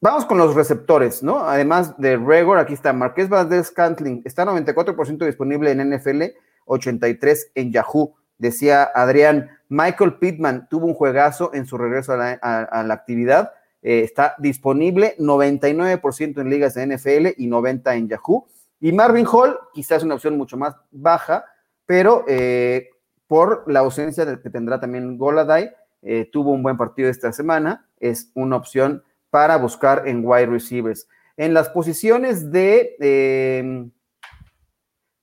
Vamos 0.00 0.26
con 0.26 0.38
los 0.38 0.56
receptores, 0.56 1.22
¿no? 1.22 1.48
Además 1.48 1.96
de 1.98 2.16
Regor, 2.16 2.58
aquí 2.58 2.74
está 2.74 2.92
Marqués 2.92 3.28
Valdez 3.28 3.70
Cantling, 3.70 4.22
está 4.24 4.44
94% 4.44 5.24
disponible 5.24 5.70
en 5.70 5.96
NFL, 5.96 6.22
83% 6.66 7.52
en 7.54 7.72
Yahoo. 7.72 8.14
Decía 8.38 8.84
Adrián, 8.94 9.50
Michael 9.68 10.14
Pittman 10.14 10.68
tuvo 10.68 10.86
un 10.86 10.94
juegazo 10.94 11.50
en 11.54 11.66
su 11.66 11.78
regreso 11.78 12.12
a 12.12 12.16
la, 12.16 12.94
actividad. 12.94 13.52
Eh, 13.82 14.00
está 14.00 14.34
disponible 14.38 15.16
99% 15.18 16.40
en 16.40 16.50
ligas 16.50 16.74
de 16.74 16.86
NFL 16.86 17.26
y 17.36 17.48
90% 17.48 17.94
en 17.94 18.08
Yahoo. 18.08 18.46
Y 18.80 18.92
Marvin 18.92 19.26
Hall, 19.26 19.58
quizás 19.72 20.02
una 20.02 20.14
opción 20.14 20.36
mucho 20.36 20.56
más 20.56 20.76
baja, 20.90 21.44
pero 21.86 22.24
eh, 22.28 22.90
por 23.26 23.70
la 23.70 23.80
ausencia 23.80 24.24
que 24.42 24.50
tendrá 24.50 24.78
también 24.78 25.16
Goladay, 25.16 25.70
eh, 26.02 26.28
tuvo 26.30 26.52
un 26.52 26.62
buen 26.62 26.76
partido 26.76 27.08
esta 27.08 27.32
semana. 27.32 27.88
Es 27.98 28.30
una 28.34 28.56
opción 28.56 29.02
para 29.30 29.56
buscar 29.56 30.06
en 30.06 30.22
wide 30.24 30.46
receivers. 30.46 31.08
En 31.36 31.54
las 31.54 31.68
posiciones 31.68 32.50
de. 32.50 33.90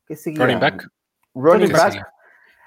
¿Qué 0.08 0.16
seguía? 0.16 0.46
Running 0.46 0.60
back. 0.60 0.90
Running 1.34 1.72
back. 1.72 2.14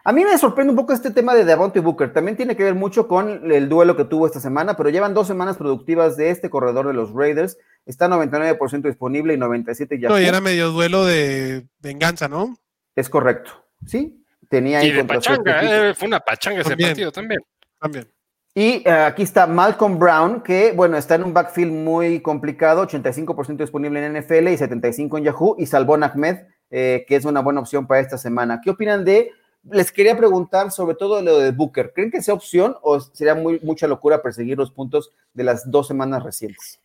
A 0.08 0.12
mí 0.12 0.24
me 0.24 0.38
sorprende 0.38 0.70
un 0.70 0.76
poco 0.76 0.92
este 0.92 1.10
tema 1.10 1.34
de 1.34 1.44
Devontae 1.44 1.82
Booker. 1.82 2.12
También 2.12 2.36
tiene 2.36 2.54
que 2.54 2.62
ver 2.62 2.76
mucho 2.76 3.08
con 3.08 3.50
el 3.50 3.68
duelo 3.68 3.96
que 3.96 4.04
tuvo 4.04 4.24
esta 4.24 4.38
semana, 4.38 4.76
pero 4.76 4.88
llevan 4.88 5.14
dos 5.14 5.26
semanas 5.26 5.56
productivas 5.56 6.16
de 6.16 6.30
este 6.30 6.48
corredor 6.48 6.86
de 6.86 6.92
los 6.92 7.12
Raiders. 7.12 7.58
Está 7.86 8.06
99% 8.06 8.82
disponible 8.82 9.34
y 9.34 9.36
97% 9.36 9.98
ya. 9.98 10.08
No, 10.08 10.20
y 10.20 10.24
era 10.24 10.40
medio 10.40 10.70
duelo 10.70 11.04
de 11.04 11.66
venganza, 11.80 12.28
¿no? 12.28 12.56
Es 12.94 13.10
correcto. 13.10 13.50
Sí, 13.84 14.24
tenía 14.48 14.78
ahí. 14.78 14.90
Y 14.90 14.92
de 14.92 15.04
pachanga, 15.04 15.88
eh, 15.88 15.92
fue 15.92 16.06
una 16.06 16.20
pachanga 16.20 16.60
ese 16.60 16.76
partido 16.76 17.10
también. 17.10 17.40
También. 17.80 18.08
Y 18.54 18.88
eh, 18.88 18.90
aquí 19.08 19.24
está 19.24 19.48
Malcolm 19.48 19.98
Brown, 19.98 20.40
que 20.40 20.70
bueno, 20.70 20.96
está 20.98 21.16
en 21.16 21.24
un 21.24 21.34
backfield 21.34 21.72
muy 21.72 22.20
complicado, 22.20 22.86
85% 22.86 23.56
disponible 23.56 24.06
en 24.06 24.12
NFL 24.12 24.50
y 24.50 24.56
75% 24.56 25.18
en 25.18 25.24
Yahoo, 25.24 25.56
y 25.58 25.66
Salvón 25.66 26.04
Ahmed, 26.04 26.46
eh, 26.70 27.04
que 27.08 27.16
es 27.16 27.24
una 27.24 27.40
buena 27.40 27.58
opción 27.58 27.88
para 27.88 27.98
esta 27.98 28.16
semana. 28.16 28.60
¿Qué 28.62 28.70
opinan 28.70 29.04
de 29.04 29.32
les 29.70 29.92
quería 29.92 30.16
preguntar 30.16 30.70
sobre 30.70 30.94
todo 30.94 31.22
lo 31.22 31.38
de 31.38 31.50
Booker. 31.50 31.92
¿Creen 31.94 32.10
que 32.10 32.22
sea 32.22 32.34
opción 32.34 32.76
o 32.82 33.00
sería 33.00 33.34
muy, 33.34 33.60
mucha 33.60 33.86
locura 33.86 34.22
perseguir 34.22 34.58
los 34.58 34.70
puntos 34.70 35.12
de 35.34 35.44
las 35.44 35.70
dos 35.70 35.88
semanas 35.88 36.22
recientes? 36.22 36.80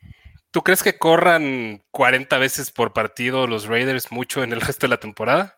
¿Tú 0.52 0.62
crees 0.62 0.84
que 0.84 0.98
corran 0.98 1.84
40 1.92 2.38
veces 2.38 2.72
por 2.72 2.94
partido 2.94 3.48
los 3.48 3.68
Raiders 3.68 4.12
mucho 4.12 4.44
en 4.44 4.52
el 4.52 4.62
resto 4.62 4.86
de 4.86 4.90
la 4.90 5.00
temporada? 5.00 5.58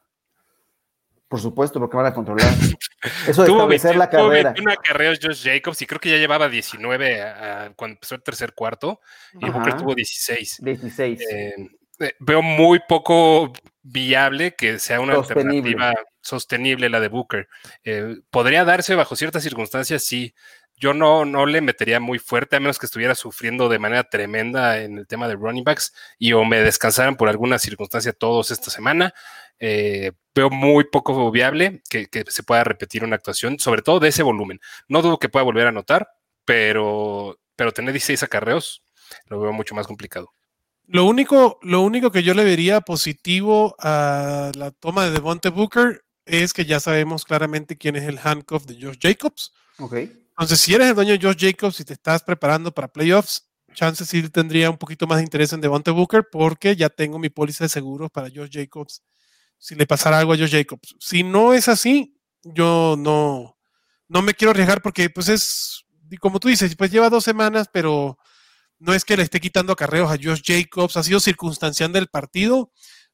Por 1.28 1.40
supuesto, 1.40 1.80
porque 1.80 1.98
van 1.98 2.06
a 2.06 2.14
controlar. 2.14 2.48
Eso 3.28 3.44
de 3.44 3.52
establecer 3.52 3.96
la 3.96 4.08
carrera. 4.08 4.54
Tuvo 4.54 4.66
una 4.66 4.76
carrera 4.76 5.18
Josh 5.20 5.44
Jacobs 5.44 5.82
y 5.82 5.88
creo 5.88 6.00
que 6.00 6.12
ya 6.12 6.18
llevaba 6.18 6.48
19 6.48 7.74
cuando 7.76 7.96
empezó 7.96 8.14
el 8.14 8.22
tercer 8.22 8.54
cuarto 8.54 9.00
y 9.40 9.50
Booker 9.50 9.78
tuvo 9.78 9.96
16. 9.96 10.60
16. 10.62 11.22
Eh, 11.22 11.56
eh, 12.00 12.14
veo 12.20 12.44
muy 12.44 12.80
poco 12.88 13.52
viable 13.82 14.54
que 14.56 14.78
sea 14.78 15.00
una 15.00 15.16
alternativa 15.16 15.96
sostenible 16.24 16.90
la 16.90 17.00
de 17.00 17.10
Booker. 17.10 17.48
Eh, 17.84 18.18
¿Podría 18.32 18.66
darse 18.66 18.96
bajo 18.96 19.16
ciertas 19.16 19.44
circunstancias? 19.44 20.04
Sí. 20.04 20.34
Yo 20.76 20.94
no, 20.94 21.24
no 21.24 21.46
le 21.46 21.62
metería 21.62 22.00
muy 22.00 22.18
fuerte, 22.18 22.56
a 22.56 22.60
menos 22.60 22.80
que 22.80 22.88
estuviera 22.88 23.14
sufriendo 23.14 23.70
de 23.70 23.78
manera 23.78 24.04
tremenda 24.06 24.82
en 24.82 24.98
el 24.98 25.08
tema 25.08 25.28
de 25.28 25.36
running 25.36 25.64
backs 25.64 25.94
y 26.18 26.34
o 26.34 26.44
me 26.44 26.62
descansaran 26.62 27.16
por 27.16 27.30
alguna 27.30 27.60
circunstancia 27.60 28.12
todos 28.12 28.50
esta 28.50 28.72
semana. 28.72 29.14
Eh, 29.60 30.12
veo 30.34 30.50
muy 30.50 30.86
poco 30.86 31.30
viable 31.32 31.84
que, 31.90 32.08
se 32.28 32.44
pueda 32.44 32.64
repetir 32.64 33.04
una 33.04 33.16
actuación, 33.16 33.60
sobre 33.60 33.84
todo 33.84 34.00
de 34.00 34.10
ese 34.10 34.24
volumen. 34.24 34.60
No 34.88 35.02
dudo 35.02 35.20
que 35.20 35.30
pueda 35.30 35.44
volver 35.44 35.68
a 35.68 35.70
anotar, 35.70 36.10
pero, 36.44 37.40
pero 37.56 37.72
tener 37.72 37.94
16 37.94 38.24
acarreos 38.24 38.84
lo 39.28 39.40
veo 39.40 39.54
mucho 39.54 39.76
más 39.76 39.88
complicado. 39.88 40.34
Lo 40.86 41.06
único, 41.06 41.60
lo 41.62 41.82
único 41.82 42.12
que 42.12 42.24
yo 42.24 42.34
le 42.34 42.44
vería 42.44 42.82
positivo 42.82 43.76
a 43.80 44.52
la 44.56 44.72
toma 44.72 45.06
de 45.06 45.12
Devonte 45.12 45.50
Booker 45.50 46.03
es 46.26 46.54
que 46.54 46.66
ya 46.66 46.80
sabemos 46.80 47.26
claramente 47.26 47.78
quién 47.78 47.96
es 47.96 48.04
el 48.04 48.20
handcuff 48.24 48.66
de 48.66 48.82
Josh 48.82 48.98
Jacobs. 49.00 49.54
Ok. 49.80 49.94
Entonces, 49.94 50.60
si 50.60 50.74
eres 50.74 50.90
el 50.90 50.96
dueño 50.96 51.12
de 51.12 51.20
Josh 51.22 51.38
Jacobs 51.40 51.80
y 51.80 51.86
te 51.86 51.94
estás 51.94 52.24
preparando 52.24 52.74
para 52.74 52.88
playoffs, 52.92 53.50
chance 53.74 54.06
sí 54.06 54.28
tendría 54.30 54.70
un 54.70 54.78
poquito 54.78 55.08
más 55.08 55.18
de 55.18 55.24
interés 55.24 55.54
en 55.54 55.62
Devonte 55.62 55.92
Booker 55.92 56.28
porque 56.32 56.76
ya 56.76 56.90
tengo 56.90 57.20
mi 57.20 57.30
póliza 57.30 57.66
de 57.66 57.70
seguros 57.70 58.10
para 58.12 58.30
Josh 58.30 58.50
Jacobs. 58.52 59.04
Si 59.58 59.76
le 59.76 59.86
pasara 59.86 60.20
algo 60.20 60.34
a 60.34 60.38
Josh 60.38 60.52
Jacobs. 60.52 60.96
Si 61.00 61.24
no 61.24 61.54
es 61.54 61.68
así, 61.68 62.18
yo 62.44 62.96
no, 62.98 63.58
no 64.08 64.22
me 64.22 64.34
quiero 64.34 64.52
arriesgar 64.52 64.82
porque 64.82 65.10
pues 65.10 65.30
es, 65.30 65.86
como 66.20 66.40
tú 66.40 66.48
dices, 66.48 66.76
pues 66.76 66.92
lleva 66.92 67.10
dos 67.10 67.24
semanas, 67.24 67.70
pero 67.72 68.18
no 68.80 68.94
es 68.94 69.06
que 69.06 69.16
le 69.18 69.24
esté 69.24 69.40
quitando 69.40 69.74
acarreos 69.74 70.12
a 70.12 70.18
Josh 70.22 70.42
Jacobs, 70.44 70.98
ha 70.98 71.04
sido 71.04 71.20
circunstancial 71.20 71.92
del 71.94 72.08
partido, 72.08 72.72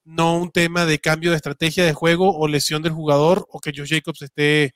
no 0.10 0.38
un 0.38 0.52
tema 0.52 0.86
de 0.86 1.00
cambio 1.00 1.30
de 1.30 1.36
estrategia 1.36 1.86
de 1.86 1.93
juego 1.93 2.36
o 2.36 2.48
lesión 2.48 2.82
del 2.82 2.93
jugador 2.93 3.45
o 3.50 3.60
que 3.60 3.72
Josh 3.76 3.93
Jacobs 3.93 4.24
esté 4.24 4.74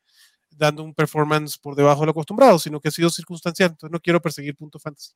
dando 0.52 0.84
un 0.84 0.94
performance 0.94 1.58
por 1.58 1.76
debajo 1.76 2.02
de 2.02 2.06
lo 2.08 2.12
acostumbrado, 2.12 2.60
sino 2.60 2.80
que 2.80 2.90
ha 2.90 2.92
sido 2.92 3.10
circunstancial, 3.10 3.72
entonces 3.72 3.92
no 3.92 4.00
quiero 4.00 4.22
perseguir 4.22 4.56
puntos 4.56 4.84
fantasy. 4.84 5.14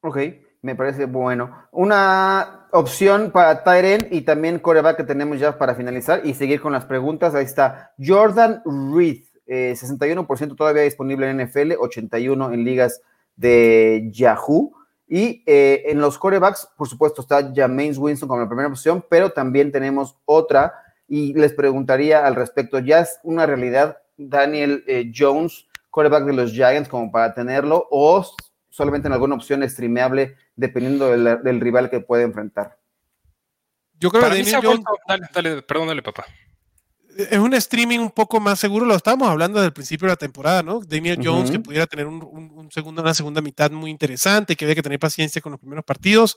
Ok, 0.00 0.18
me 0.62 0.74
parece 0.74 1.04
bueno. 1.04 1.68
Una 1.70 2.66
opción 2.72 3.30
para 3.30 3.62
Tyren 3.62 4.08
y 4.10 4.22
también 4.22 4.58
coreback 4.58 4.96
que 4.96 5.04
tenemos 5.04 5.38
ya 5.38 5.56
para 5.56 5.76
finalizar 5.76 6.26
y 6.26 6.34
seguir 6.34 6.60
con 6.60 6.72
las 6.72 6.84
preguntas. 6.86 7.36
Ahí 7.36 7.44
está 7.44 7.92
Jordan 8.04 8.62
Reed, 8.92 9.22
61% 9.46 10.52
eh, 10.52 10.56
todavía 10.56 10.82
disponible 10.82 11.30
en 11.30 11.40
NFL, 11.40 11.74
81% 11.74 12.52
en 12.52 12.64
ligas 12.64 13.00
de 13.36 14.08
Yahoo. 14.12 14.74
Y 15.14 15.42
eh, 15.44 15.82
en 15.88 16.00
los 16.00 16.16
corebacks, 16.16 16.70
por 16.74 16.88
supuesto, 16.88 17.20
está 17.20 17.52
James 17.54 17.98
Winston 17.98 18.26
como 18.26 18.40
la 18.40 18.48
primera 18.48 18.70
opción, 18.70 19.04
pero 19.10 19.28
también 19.28 19.70
tenemos 19.70 20.16
otra 20.24 20.72
y 21.06 21.34
les 21.34 21.52
preguntaría 21.52 22.26
al 22.26 22.34
respecto, 22.34 22.78
¿ya 22.78 23.00
es 23.00 23.20
una 23.22 23.44
realidad 23.44 23.98
Daniel 24.16 24.82
eh, 24.86 25.12
Jones, 25.14 25.66
coreback 25.90 26.24
de 26.24 26.32
los 26.32 26.52
Giants, 26.52 26.88
como 26.88 27.12
para 27.12 27.34
tenerlo 27.34 27.86
o 27.90 28.24
solamente 28.70 29.06
en 29.06 29.12
alguna 29.12 29.34
opción 29.34 29.68
streameable 29.68 30.34
dependiendo 30.56 31.10
del, 31.10 31.60
rival 31.60 31.90
que 31.90 32.00
puede 32.00 32.22
enfrentar? 32.22 32.78
Yo 33.98 34.08
creo 34.08 34.22
que 34.22 34.28
Daniel 34.30 34.60
Jones... 34.62 34.80
Dale, 35.06 35.26
dale, 35.34 35.60
perdónale, 35.60 36.00
papá 36.00 36.24
es 37.16 37.38
un 37.38 37.54
streaming 37.54 37.98
un 37.98 38.10
poco 38.10 38.40
más 38.40 38.58
seguro. 38.58 38.86
Lo 38.86 38.94
estábamos 38.94 39.28
hablando 39.28 39.58
desde 39.58 39.68
el 39.68 39.72
principio 39.72 40.06
de 40.06 40.12
la 40.12 40.16
temporada, 40.16 40.62
¿no? 40.62 40.80
Daniel 40.80 41.18
Jones, 41.22 41.50
que 41.50 41.58
pudiera 41.58 41.86
tener 41.86 42.06
un, 42.06 42.68
segundo, 42.70 43.02
una 43.02 43.14
segunda 43.14 43.40
mitad 43.40 43.70
muy 43.70 43.90
interesante, 43.90 44.56
que 44.56 44.64
había 44.64 44.74
que 44.74 44.82
tener 44.82 44.98
paciencia 44.98 45.40
con 45.42 45.52
los 45.52 45.60
primeros 45.60 45.84
partidos. 45.84 46.36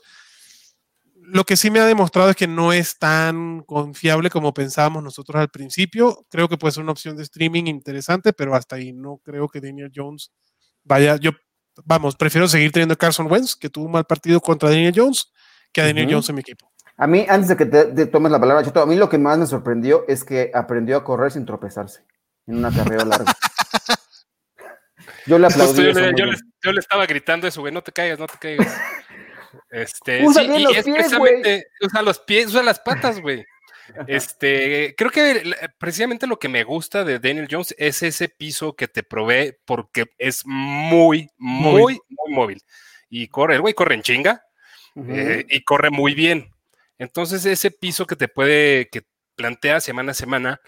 Lo 1.14 1.44
que 1.44 1.56
sí 1.56 1.70
me 1.70 1.80
ha 1.80 1.86
demostrado 1.86 2.30
es 2.30 2.36
que 2.36 2.46
no 2.46 2.72
es 2.72 2.98
tan 2.98 3.62
confiable 3.62 4.30
como 4.30 4.54
pensábamos 4.54 5.02
nosotros 5.02 5.40
al 5.40 5.48
principio. 5.48 6.24
Creo 6.28 6.48
que 6.48 6.56
puede 6.56 6.72
ser 6.72 6.82
una 6.82 6.92
opción 6.92 7.16
de 7.16 7.24
streaming 7.24 7.64
interesante, 7.64 8.32
pero 8.32 8.54
hasta 8.54 8.76
ahí 8.76 8.92
no 8.92 9.18
creo 9.18 9.48
que 9.48 9.60
Daniel 9.60 9.90
Jones 9.94 10.30
vaya. 10.84 11.16
Yo, 11.16 11.32
vamos, 11.84 12.14
prefiero 12.16 12.46
seguir 12.46 12.70
teniendo 12.70 12.94
a 12.94 12.96
Carson 12.96 13.30
Wentz, 13.30 13.56
que 13.56 13.68
tuvo 13.68 13.86
un 13.86 13.92
mal 13.92 14.04
partido 14.04 14.40
contra 14.40 14.70
Daniel 14.70 14.94
Jones, 14.94 15.32
que 15.72 15.80
a 15.80 15.86
Daniel 15.86 16.08
Jones 16.10 16.28
en 16.28 16.34
mi 16.36 16.42
equipo. 16.42 16.70
A 16.98 17.06
mí, 17.06 17.26
antes 17.28 17.48
de 17.48 17.56
que 17.56 17.66
te, 17.66 18.06
tomes 18.06 18.32
la 18.32 18.40
palabra, 18.40 18.64
Chato, 18.64 18.80
a 18.80 18.86
mí 18.86 18.96
lo 18.96 19.08
que 19.08 19.18
más 19.18 19.38
me 19.38 19.46
sorprendió 19.46 20.04
es 20.08 20.24
que 20.24 20.50
aprendió 20.54 20.96
a 20.96 21.04
correr 21.04 21.30
sin 21.30 21.44
tropezarse 21.44 22.02
en 22.46 22.56
una 22.56 22.72
carrera 22.72 23.04
larga. 23.04 23.34
yo 25.26 25.38
le 25.38 25.46
aplaudí. 25.46 25.92
Yo, 26.62 26.72
le, 26.72 26.80
estaba 26.80 27.06
gritando 27.06 27.46
eso, 27.46 27.60
güey, 27.60 27.72
no 27.72 27.82
te 27.82 27.92
caigas, 27.92 28.18
no 28.18 28.26
te 28.26 28.38
caigas. 28.38 28.76
Este, 29.70 30.24
usa 30.24 30.42
bien 30.42 30.62
los 30.62 30.72
pies, 30.84 31.12
Usa 31.80 32.02
los 32.02 32.18
pies, 32.20 32.46
usa 32.48 32.62
las 32.62 32.78
patas, 32.78 33.20
güey. 33.20 33.44
Este, 34.06 34.94
creo 34.96 35.10
que 35.10 35.54
precisamente 35.78 36.26
lo 36.26 36.38
que 36.38 36.48
me 36.48 36.64
gusta 36.64 37.04
de 37.04 37.18
Daniel 37.18 37.48
Jones 37.50 37.74
es 37.78 38.02
ese 38.02 38.28
piso 38.28 38.74
que 38.74 38.88
te 38.88 39.02
provee 39.02 39.56
porque 39.64 40.06
es 40.18 40.42
muy, 40.44 41.30
muy, 41.38 42.00
muy, 42.08 42.34
móvil. 42.34 42.62
Y 43.08 43.28
corre, 43.28 43.54
el 43.54 43.60
güey 43.60 43.74
corre 43.74 43.94
en 43.94 44.02
chinga 44.02 44.44
eh, 45.08 45.44
y 45.48 45.62
corre 45.62 45.90
muy 45.90 46.14
bien. 46.14 46.50
Entonces, 46.98 47.44
ese 47.44 47.70
piso 47.70 48.06
que 48.06 48.16
te 48.16 48.28
puede, 48.28 48.88
que 48.88 49.02
plantea 49.36 49.80
semana 49.80 50.12
a 50.12 50.14
semana, 50.14 50.60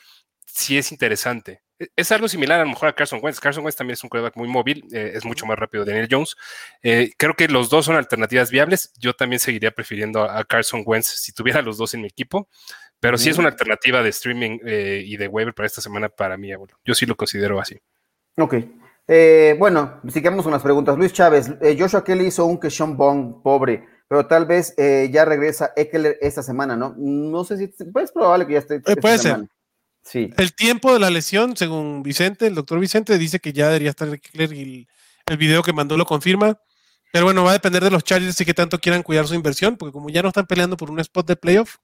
sí 0.44 0.78
es 0.78 0.92
interesante. 0.92 1.62
E, 1.78 1.88
es 1.96 2.12
algo 2.12 2.28
similar 2.28 2.60
a 2.60 2.64
lo 2.64 2.70
mejor 2.70 2.88
a 2.88 2.94
Carson 2.94 3.20
Wentz. 3.22 3.40
Carson 3.40 3.64
Wentz 3.64 3.76
también 3.76 3.94
es 3.94 4.02
un 4.02 4.10
quarterback 4.10 4.36
muy 4.36 4.48
móvil, 4.48 4.84
eh, 4.92 5.12
es 5.14 5.24
mucho 5.24 5.46
más 5.46 5.58
rápido 5.58 5.84
que 5.84 5.90
Daniel 5.90 6.08
Jones. 6.10 6.36
Eh, 6.82 7.12
creo 7.16 7.34
que 7.34 7.48
los 7.48 7.70
dos 7.70 7.86
son 7.86 7.96
alternativas 7.96 8.50
viables. 8.50 8.92
Yo 8.98 9.14
también 9.14 9.40
seguiría 9.40 9.70
prefiriendo 9.70 10.22
a, 10.22 10.44
Carson 10.44 10.82
Wentz 10.84 11.06
si 11.06 11.32
tuviera 11.32 11.62
los 11.62 11.78
dos 11.78 11.94
en 11.94 12.02
mi 12.02 12.08
equipo, 12.08 12.48
pero 13.00 13.16
sí 13.16 13.30
es 13.30 13.38
una 13.38 13.48
alternativa 13.48 14.02
de 14.02 14.08
streaming 14.10 14.58
eh, 14.64 15.02
y 15.04 15.16
de 15.16 15.28
waiver 15.28 15.54
para 15.54 15.66
esta 15.66 15.80
semana 15.80 16.08
para 16.08 16.36
mí, 16.36 16.50
Yo 16.84 16.94
sí 16.94 17.06
lo 17.06 17.16
considero 17.16 17.60
así. 17.60 17.78
Ok. 18.36 18.54
bueno, 19.58 20.00
sigamos 20.08 20.44
con 20.44 20.52
las 20.52 20.62
preguntas. 20.62 20.96
Luis 20.96 21.12
Chávez, 21.12 21.50
Joshua 21.78 22.04
Kelly 22.04 22.26
hizo 22.26 22.44
un 22.44 22.58
que 22.58 22.70
Sean 22.70 22.96
Bong 22.96 23.42
pobre 23.42 23.84
pero 24.08 24.26
tal 24.26 24.46
vez 24.46 24.74
eh, 24.78 25.10
ya 25.12 25.26
regresa 25.26 25.72
Eckler 25.76 26.16
esta 26.22 26.42
semana, 26.42 26.76
¿no? 26.76 26.94
No 26.96 27.44
sé 27.44 27.58
si 27.58 27.66
pues, 27.92 28.06
es 28.06 28.12
probable 28.12 28.46
que 28.46 28.54
ya 28.54 28.58
esté. 28.60 28.76
Eh, 28.76 28.96
puede 28.96 29.18
ser. 29.18 29.46
Sí. 30.02 30.32
El 30.38 30.54
tiempo 30.54 30.94
de 30.94 30.98
la 30.98 31.10
lesión, 31.10 31.54
según 31.56 32.02
Vicente, 32.02 32.46
el 32.46 32.54
doctor 32.54 32.80
Vicente, 32.80 33.18
dice 33.18 33.38
que 33.38 33.52
ya 33.52 33.66
debería 33.66 33.90
estar 33.90 34.08
Eckler 34.08 34.54
y 34.54 34.88
el, 35.26 35.36
video 35.36 35.62
que 35.62 35.74
mandó 35.74 35.98
lo 35.98 36.06
confirma. 36.06 36.58
Pero 37.12 37.26
bueno, 37.26 37.44
va 37.44 37.50
a 37.50 37.54
depender 37.54 37.84
de 37.84 37.90
los 37.90 38.04
Chargers 38.04 38.40
y 38.40 38.44
que 38.46 38.54
tanto 38.54 38.78
quieran 38.78 39.02
cuidar 39.02 39.26
su 39.26 39.34
inversión, 39.34 39.76
porque 39.76 39.92
como 39.92 40.08
ya 40.08 40.22
no 40.22 40.28
están 40.28 40.46
peleando 40.46 40.76
por 40.76 40.90
un 40.90 41.00
spot 41.00 41.26
de 41.26 41.36
playoff, 41.36 41.76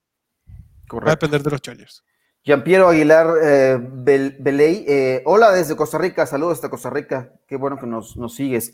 va 0.91 1.07
a 1.07 1.11
depender 1.11 1.43
de 1.43 1.51
los 1.51 1.61
Chargers. 1.61 2.03
Jean-Pierre 2.43 2.85
Aguilar 2.85 3.27
eh, 3.43 3.79
Beley, 3.79 4.85
eh, 4.87 5.23
hola 5.25 5.51
desde 5.51 5.75
Costa 5.75 5.97
Rica, 5.97 6.27
saludos 6.27 6.57
desde 6.57 6.69
Costa 6.69 6.91
Rica, 6.91 7.33
qué 7.47 7.55
bueno 7.55 7.77
que 7.79 7.87
nos, 7.87 8.17
nos 8.17 8.35
sigues. 8.35 8.73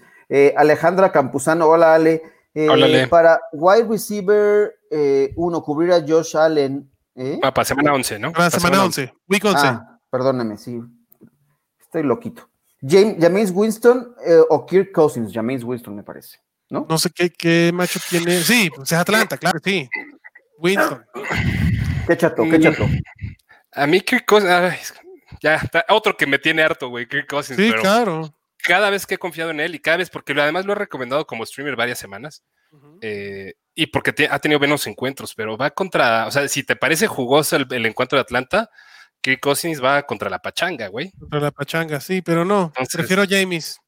Alejandra 0.55 1.11
Campuzano, 1.11 1.67
hola 1.67 1.93
Ale. 1.95 2.21
Eh, 2.53 3.07
para 3.09 3.39
wide 3.53 3.85
receiver 3.85 4.75
1, 5.35 5.57
eh, 5.57 5.61
cubrir 5.63 5.91
a 5.93 6.01
Josh 6.05 6.35
Allen. 6.35 6.89
¿eh? 7.15 7.39
Ah, 7.41 7.53
para 7.53 7.65
semana 7.65 7.93
11, 7.93 8.19
¿no? 8.19 8.33
Para 8.33 8.49
semana 8.49 8.83
11, 8.83 9.13
week 9.27 9.45
11. 9.45 9.67
Ah, 9.67 9.99
perdóname, 10.09 10.57
sí. 10.57 10.81
Estoy 11.79 12.03
loquito. 12.03 12.49
James, 12.81 13.51
Winston 13.53 14.15
o 14.49 14.65
Kirk 14.65 14.91
Cousins, 14.91 15.31
James 15.31 15.63
Winston 15.63 15.95
me 15.95 16.03
parece, 16.03 16.39
¿no? 16.69 16.87
No 16.89 16.97
sé 16.97 17.11
qué, 17.11 17.29
qué 17.29 17.71
macho 17.73 17.99
tiene. 18.09 18.41
Sí, 18.41 18.71
pues 18.75 18.91
es 18.91 18.97
Atlanta, 18.97 19.37
claro, 19.37 19.59
sí. 19.63 19.87
Winston. 20.57 21.05
Qué 22.07 22.17
chato, 22.17 22.43
qué 22.43 22.59
chato. 22.59 22.87
A 23.73 23.85
mí 23.85 24.01
Kirk 24.01 24.25
Cousins, 24.25 24.93
ya, 25.41 25.61
otro 25.89 26.17
que 26.17 26.25
me 26.25 26.39
tiene 26.39 26.63
harto, 26.63 26.89
güey, 26.89 27.07
Kirk 27.07 27.27
Cousins. 27.27 27.57
Sí, 27.57 27.71
claro 27.73 28.33
cada 28.63 28.89
vez 28.89 29.05
que 29.05 29.15
he 29.15 29.19
confiado 29.19 29.51
en 29.51 29.59
él 29.59 29.75
y 29.75 29.79
cada 29.79 29.97
vez, 29.97 30.09
porque 30.09 30.33
además 30.33 30.65
lo 30.65 30.73
he 30.73 30.75
recomendado 30.75 31.25
como 31.25 31.45
streamer 31.45 31.75
varias 31.75 31.99
semanas, 31.99 32.43
eh, 33.01 33.53
y 33.75 33.87
porque 33.87 34.27
ha 34.29 34.39
tenido 34.39 34.59
buenos 34.59 34.87
encuentros, 34.87 35.35
pero 35.35 35.57
va 35.57 35.71
contra, 35.71 36.27
o 36.27 36.31
sea, 36.31 36.47
si 36.47 36.63
te 36.63 36.75
parece 36.75 37.07
jugoso 37.07 37.57
el, 37.57 37.85
encuentro 37.85 38.17
de 38.17 38.21
Atlanta, 38.21 38.69
Kirk 39.21 39.39
Cousins 39.39 39.83
va 39.83 40.03
contra 40.03 40.29
la 40.29 40.39
pachanga, 40.39 40.87
güey. 40.87 41.11
Contra 41.11 41.39
la 41.39 41.51
pachanga, 41.51 41.99
sí, 41.99 42.21
pero 42.21 42.45
no, 42.45 42.71
prefiero 42.93 43.21
a 43.23 43.27
James. 43.27 43.79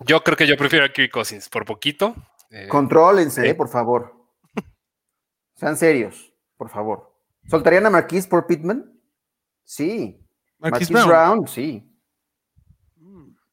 Yo 0.00 0.22
creo 0.22 0.36
que 0.36 0.46
yo 0.46 0.56
prefiero 0.56 0.84
a 0.84 0.92
Kirk 0.92 1.10
Cousins, 1.10 1.48
por 1.48 1.64
poquito. 1.64 2.14
Eh, 2.50 2.68
Contrólense, 2.68 3.54
por 3.54 3.68
favor. 3.68 4.12
Sean 5.56 5.76
serios, 5.76 6.32
por 6.56 6.68
favor. 6.68 7.14
¿Soltarían 7.48 7.86
a 7.86 7.90
Marquis 7.90 8.26
por 8.26 8.46
Pittman? 8.46 9.00
Sí. 9.62 10.20
Marquis, 10.58 10.90
Brown, 10.90 11.46
sí. 11.46 11.93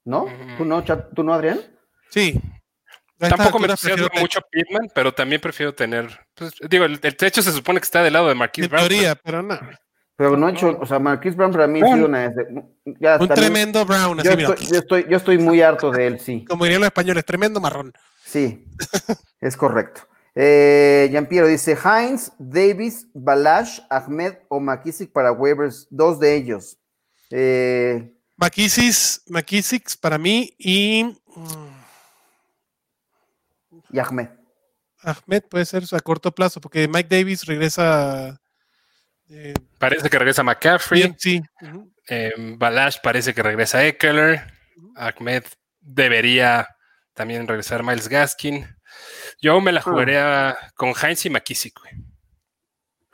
¿No? 0.05 0.25
¿Tú 0.57 0.65
no, 0.65 0.83
¿Tú 0.83 1.23
no 1.23 1.33
Adrián? 1.33 1.59
Sí. 2.09 2.39
Tampoco 3.29 3.59
me 3.59 3.67
prefiero 3.67 4.07
mucho 4.19 4.39
Pitman, 4.49 4.89
pero 4.93 5.13
también 5.13 5.39
prefiero 5.39 5.73
tener. 5.73 6.09
Pues, 6.33 6.53
digo, 6.67 6.85
el, 6.85 6.99
techo 6.99 7.41
se 7.41 7.51
supone 7.51 7.79
que 7.79 7.85
está 7.85 8.01
del 8.01 8.13
lado 8.13 8.27
de 8.27 8.35
Marquis 8.35 8.67
Brown. 8.67 8.87
teoría, 8.87 9.15
pero, 9.15 9.43
no. 9.43 9.59
Pero 10.15 10.37
no 10.37 10.49
he 10.49 10.51
hecho, 10.51 10.77
o 10.79 10.85
sea, 10.85 10.97
Marquis 10.99 11.35
Brown 11.35 11.51
para 11.51 11.67
mí 11.67 11.81
ha 11.81 11.93
sido 11.93 12.07
una. 12.07 12.33
un 13.19 13.27
tremendo 13.27 13.85
Brown. 13.85 14.19
Así, 14.19 14.27
yo, 14.27 14.33
estoy, 14.33 14.67
yo, 14.67 14.79
estoy, 14.79 15.05
yo, 15.07 15.17
estoy, 15.17 15.37
muy 15.37 15.61
harto 15.61 15.91
de 15.91 16.07
él, 16.07 16.19
sí. 16.19 16.45
Como 16.45 16.63
dirían 16.63 16.81
los 16.81 16.87
españoles, 16.87 17.23
tremendo 17.25 17.59
marrón. 17.59 17.93
Sí, 18.25 18.65
es 19.41 19.55
correcto. 19.55 20.01
Eh, 20.33 21.09
Jean-Pierre 21.11 21.47
dice: 21.47 21.77
Heinz, 21.83 22.31
Davis, 22.39 23.07
Balash, 23.13 23.81
Ahmed 23.89 24.33
o 24.47 24.59
McKissick 24.59 25.11
para 25.11 25.31
waivers, 25.31 25.87
dos 25.91 26.19
de 26.19 26.35
ellos. 26.35 26.77
Eh, 27.29 28.13
McKissick, 28.41 29.99
para 29.99 30.17
mí 30.17 30.55
y. 30.57 31.15
Y 33.91 33.99
Ahmed. 33.99 34.29
Ahmed 35.03 35.43
puede 35.49 35.65
ser 35.65 35.83
a 35.91 35.99
corto 35.99 36.33
plazo, 36.33 36.59
porque 36.59 36.87
Mike 36.87 37.15
Davis 37.15 37.45
regresa. 37.45 38.41
Eh, 39.29 39.53
parece 39.77 40.09
que 40.09 40.17
regresa 40.17 40.43
McCaffrey. 40.43 41.15
sí. 41.17 41.41
Em, 42.07 42.57
Balash 42.57 42.97
parece 43.03 43.33
que 43.33 43.43
regresa 43.43 43.85
Eckler. 43.85 44.41
Ahmed 44.95 45.43
debería 45.79 46.67
también 47.13 47.47
regresar 47.47 47.83
Miles 47.83 48.09
Gaskin. 48.09 48.65
Yo 49.39 49.61
me 49.61 49.71
la 49.71 49.79
ah. 49.81 49.83
jugaría 49.83 50.57
con 50.75 50.93
Heinz 50.95 51.25
y 51.25 51.29
McKissick. 51.29 51.79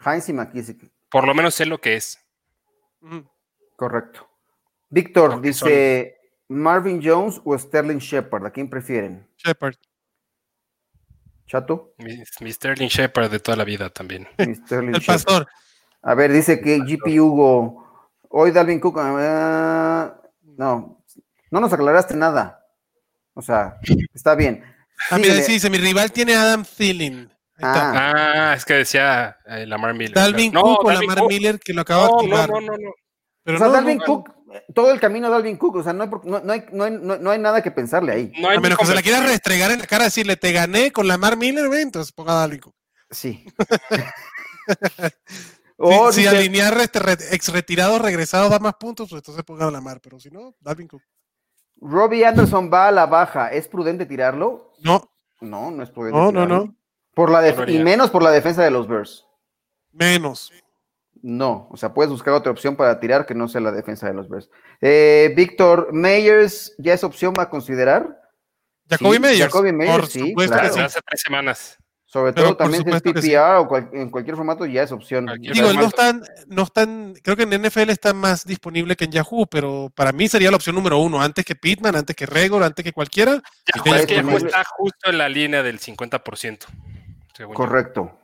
Heinz 0.06 0.30
y 0.30 0.34
McKissick. 0.34 0.90
Por 1.10 1.28
lo 1.28 1.34
menos 1.34 1.54
sé 1.54 1.66
lo 1.66 1.80
que 1.80 1.96
es. 1.96 2.18
Correcto. 3.76 4.27
Víctor 4.90 5.42
dice 5.42 6.16
Marvin 6.48 7.02
Jones 7.04 7.42
o 7.44 7.58
Sterling 7.58 7.98
Shepard, 7.98 8.46
¿a 8.46 8.52
quién 8.52 8.70
prefieren? 8.70 9.28
Shepard. 9.38 9.76
Chato. 11.48 11.94
Mi, 11.98 12.52
Sterling 12.52 12.88
Shepard 12.88 13.32
de 13.32 13.40
toda 13.40 13.56
la 13.58 13.64
vida 13.64 13.90
también. 13.90 14.28
el 14.38 15.04
pastor. 15.06 15.48
A 16.02 16.14
ver, 16.14 16.32
dice 16.32 16.62
que 16.62 16.80
GP 16.80 17.20
Hugo. 17.20 17.86
Hoy 18.30 18.52
Dalvin 18.52 18.80
Cook. 18.80 18.98
Uh, 18.98 20.12
no, 20.58 21.04
no 21.52 21.60
nos 21.60 21.72
aclaraste 21.72 22.16
nada. 22.16 22.66
O 23.34 23.42
sea, 23.42 23.78
está 24.14 24.36
bien. 24.36 24.64
Ah, 25.10 25.18
mira, 25.18 25.36
sí, 25.36 25.54
dice, 25.54 25.70
mi 25.70 25.78
rival 25.78 26.12
tiene 26.12 26.36
Adam 26.36 26.66
Thielen. 26.66 27.32
Ah. 27.62 28.52
ah. 28.52 28.54
es 28.56 28.66
que 28.66 28.74
decía 28.74 29.38
eh, 29.46 29.66
Lamar 29.66 29.94
Miller. 29.94 30.14
Dalvin 30.14 30.52
Cook 30.52 30.86
o 30.86 30.92
Lamar 30.92 31.24
Miller 31.28 31.60
que 31.60 31.74
lo 31.74 31.82
acaba 31.82 32.08
de 32.08 32.14
activar. 32.14 32.50
No, 32.50 32.62
no, 32.62 32.68
no, 32.68 32.78
no. 32.78 32.94
Pero 33.44 33.58
o 33.58 33.60
sea, 33.60 33.70
Dalvin 33.70 34.00
Cook, 34.00 34.30
todo 34.74 34.92
el 34.92 35.00
camino 35.00 35.28
a 35.28 35.30
Dalvin 35.30 35.58
Cook, 35.58 35.78
o 35.78 35.84
sea, 35.84 35.94
no 35.94 36.04
hay, 36.04 36.10
no, 36.24 36.54
hay, 36.54 36.66
no, 36.72 36.84
hay, 36.84 37.20
no 37.20 37.32
hay, 37.32 37.40
nada 37.40 37.62
que 37.62 37.72
pensarle 37.72 38.14
ahí. 38.14 38.32
No 38.40 38.50
hay 38.50 38.58
a 38.58 38.60
menos 38.60 38.78
que 38.78 38.86
se 38.86 38.96
la 38.96 39.02
quiera 39.02 39.22
restregar 39.22 39.72
en 39.72 39.80
la 39.80 39.88
cara, 39.88 40.06
decirle, 40.06 40.38
te 40.38 40.52
gané 40.52 40.92
con 40.92 41.08
Lamar 41.08 41.38
Miller, 41.38 41.70
¿ve? 41.70 41.82
entonces 41.82 42.12
ponga 42.12 42.34
a 42.34 42.36
Dalvin 42.36 42.62
Cook. 42.62 42.76
Sí. 43.10 43.46
si, 46.12 46.28
alinear 46.28 46.78
este, 46.80 47.36
ex 47.36 47.50
retirados 47.50 48.02
regresados 48.02 48.50
da 48.50 48.60
más 48.60 48.76
puntos, 48.76 49.10
pues 49.10 49.20
entonces 49.20 49.44
ponga 49.44 49.68
a 49.68 49.72
Lamar, 49.72 50.00
pero 50.02 50.20
si 50.20 50.30
no, 50.30 50.56
Dalvin 50.60 50.88
Cook. 50.88 51.04
Robbie 51.80 52.26
Anderson 52.26 52.72
va 52.74 52.88
a 52.88 52.92
la 52.92 53.06
baja, 53.06 53.50
¿es 53.50 53.68
prudente 53.68 54.06
tirarlo? 54.06 54.74
No. 54.80 55.12
No, 55.42 55.72
no 55.72 55.84
es 55.84 55.92
prudente. 55.92 56.18
No, 56.18 56.32
no, 56.32 56.48
no. 56.48 56.76
Por 57.14 57.32
la 57.32 57.48
y 57.70 57.80
menos 57.80 58.10
por 58.10 58.24
la 58.24 58.32
defensa 58.32 58.64
de 58.64 58.72
los 58.72 58.88
Bears. 58.88 59.26
Menos. 59.92 60.52
No, 61.22 61.68
o 61.72 61.78
sea, 61.78 61.94
puedes 61.94 62.12
buscar 62.12 62.34
otra 62.34 62.52
opción 62.52 62.76
para 62.76 63.00
tirar 63.00 63.26
que 63.26 63.36
no 63.36 63.48
sea 63.48 63.62
la 63.62 63.72
defensa 63.72 64.08
de 64.08 64.14
los 64.14 64.30
Bears. 64.30 64.50
Eh, 64.82 65.34
Víctor 65.36 65.94
Meyers, 65.94 66.76
¿ya 66.78 66.94
es 66.94 67.04
opción 67.04 67.34
a 67.40 67.50
considerar? 67.50 68.22
Jacoby 68.90 69.20
Meyers. 69.20 69.52
Jacoby 69.52 69.72
Meyers, 69.74 70.10
sí, 70.10 70.34
claro. 70.36 70.86
hace 70.86 71.00
tres 71.06 71.22
semanas. 71.22 71.78
Sobre 72.06 72.32
todo 72.32 72.56
también 72.56 72.88
en 72.88 73.02
PPR 73.02 73.58
o 73.58 73.78
en 73.92 74.10
cualquier 74.10 74.38
formato 74.38 74.66
ya 74.66 74.82
es 74.82 74.94
opción. 74.94 75.30
Digo, 75.42 75.74
no 75.74 75.88
están, 75.88 76.24
no 76.48 76.64
están, 76.64 77.14
creo 77.22 77.36
que 77.36 77.44
en 77.44 77.62
NFL 77.62 77.90
está 77.90 78.14
más 78.14 78.46
disponible 78.46 78.96
que 78.96 79.06
en 79.06 79.12
Yahoo, 79.12 79.46
pero 79.46 79.92
para 79.94 80.14
mí 80.14 80.30
sería 80.30 80.50
la 80.50 80.56
opción 80.56 80.74
número 80.74 81.00
uno, 81.00 81.22
antes 81.22 81.44
que 81.44 81.56
Pitman, 81.56 81.98
antes 81.98 82.16
que 82.16 82.26
Regor, 82.26 82.64
antes 82.64 82.82
que 82.86 82.94
cualquiera. 82.94 83.42
es 83.66 84.06
que 84.06 84.16
Yahoo 84.16 84.38
está 84.38 84.64
justo 84.64 85.10
en 85.10 85.18
la 85.18 85.28
línea 85.28 85.62
del 85.62 85.82
50%. 85.82 86.60
Correcto. 87.54 88.18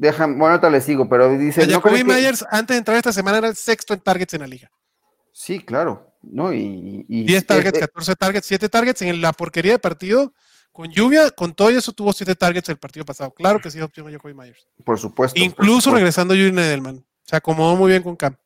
Dejan, 0.00 0.38
bueno, 0.38 0.54
ahorita 0.54 0.70
le 0.70 0.80
sigo, 0.80 1.08
pero 1.08 1.36
dice. 1.36 1.66
Jacoby 1.66 2.04
Myers, 2.04 2.44
antes 2.50 2.74
de 2.74 2.78
entrar 2.78 2.96
esta 2.96 3.12
semana, 3.12 3.36
era 3.38 3.48
el 3.48 3.54
sexto 3.54 3.92
en 3.92 4.00
targets 4.00 4.32
en 4.32 4.40
la 4.40 4.46
liga. 4.46 4.70
Sí, 5.30 5.60
claro. 5.60 6.10
¿no? 6.22 6.52
Y, 6.52 7.04
10 7.08 7.46
targets, 7.46 7.78
14 7.78 8.16
targets, 8.16 8.46
7 8.46 8.68
targets 8.68 9.02
en 9.02 9.20
la 9.20 9.32
porquería 9.32 9.72
de 9.72 9.78
partido 9.78 10.32
con 10.72 10.90
lluvia, 10.90 11.30
con 11.30 11.52
todo 11.52 11.68
eso 11.68 11.92
tuvo 11.92 12.12
siete 12.12 12.34
targets 12.34 12.68
el 12.68 12.78
partido 12.78 13.04
pasado. 13.04 13.32
Claro 13.32 13.60
que 13.60 13.70
sí 13.70 13.78
es 13.78 13.84
opción 13.84 14.08
a 14.08 14.10
Jacoby 14.12 14.34
Myers. 14.34 14.66
Por 14.84 14.98
supuesto. 14.98 15.38
Incluso 15.38 15.92
regresando 15.92 16.32
Julian 16.32 16.58
Edelman. 16.60 17.04
Se 17.24 17.36
acomodó 17.36 17.76
muy 17.76 17.90
bien 17.90 18.02
con 18.02 18.16
Cam. 18.16 18.36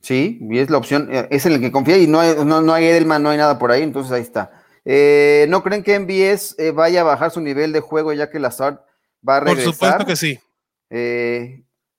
Sí, 0.00 0.38
y 0.40 0.58
es 0.58 0.70
la 0.70 0.78
opción, 0.78 1.08
eh, 1.12 1.28
es 1.30 1.46
en 1.46 1.52
el 1.52 1.60
que 1.60 1.70
confía 1.70 1.96
y 1.98 2.06
no 2.06 2.18
hay, 2.20 2.34
no, 2.44 2.72
hay 2.72 2.86
Edelman, 2.86 3.22
no 3.22 3.30
hay 3.30 3.38
nada 3.38 3.58
por 3.58 3.70
ahí, 3.70 3.82
entonces 3.82 4.10
ahí 4.12 4.22
está. 4.22 4.50
Eh, 4.84 5.46
¿No 5.48 5.62
creen 5.62 5.84
que 5.84 5.98
MBS 5.98 6.56
eh, 6.58 6.72
vaya 6.72 7.02
a 7.02 7.04
bajar 7.04 7.30
su 7.30 7.40
nivel 7.40 7.72
de 7.72 7.80
juego 7.80 8.12
ya 8.12 8.28
que 8.28 8.40
la 8.40 8.50
SART 8.50 8.80
va 9.26 9.36
a 9.36 9.40
regresar? 9.40 9.64
Por 9.64 9.74
supuesto 9.74 10.06
que 10.06 10.16
sí. 10.16 10.40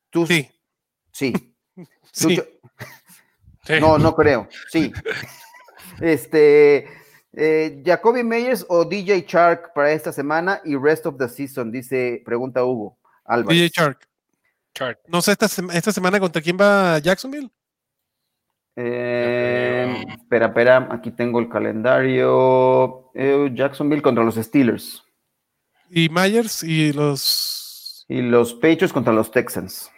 ¿Tú, 0.10 0.28
sí. 0.28 0.50
Sí. 1.12 1.34
sí. 2.12 2.40
No, 3.80 3.98
no 3.98 4.16
creo. 4.16 4.48
Sí. 4.70 4.92
Este, 6.02 6.88
eh, 7.34 7.82
Jacoby 7.84 8.24
Meyers 8.24 8.66
o 8.70 8.86
DJ 8.86 9.26
Shark 9.28 9.74
para 9.74 9.92
esta 9.92 10.12
semana 10.12 10.62
y 10.64 10.76
rest 10.76 11.06
of 11.06 11.18
the 11.18 11.28
season, 11.28 11.72
dice, 11.72 12.22
pregunta 12.26 12.64
Hugo. 12.64 12.98
DJ 13.48 13.70
Shark. 13.70 14.08
No 15.08 15.22
sé, 15.22 15.34
esta, 15.34 15.46
esta, 15.46 15.92
semana 15.92 16.20
contra 16.20 16.42
quién 16.42 16.58
va 16.60 16.98
Jacksonville. 17.00 17.50
Eh, 18.76 20.04
espera, 20.10 20.48
espera, 20.48 20.88
aquí 20.92 21.12
tengo 21.12 21.40
el 21.40 21.48
calendario. 21.48 23.12
Eh, 23.14 23.52
Jacksonville 23.54 24.02
contra 24.02 24.24
los 24.24 24.36
Steelers. 24.36 25.04
Y 25.90 26.10
Myers 26.10 26.64
y 26.64 26.92
los. 26.92 27.53
Y 28.14 28.22
los 28.22 28.54
Patriots 28.54 28.94
contra 28.94 29.12
los 29.12 29.32
Texans. 29.32 29.90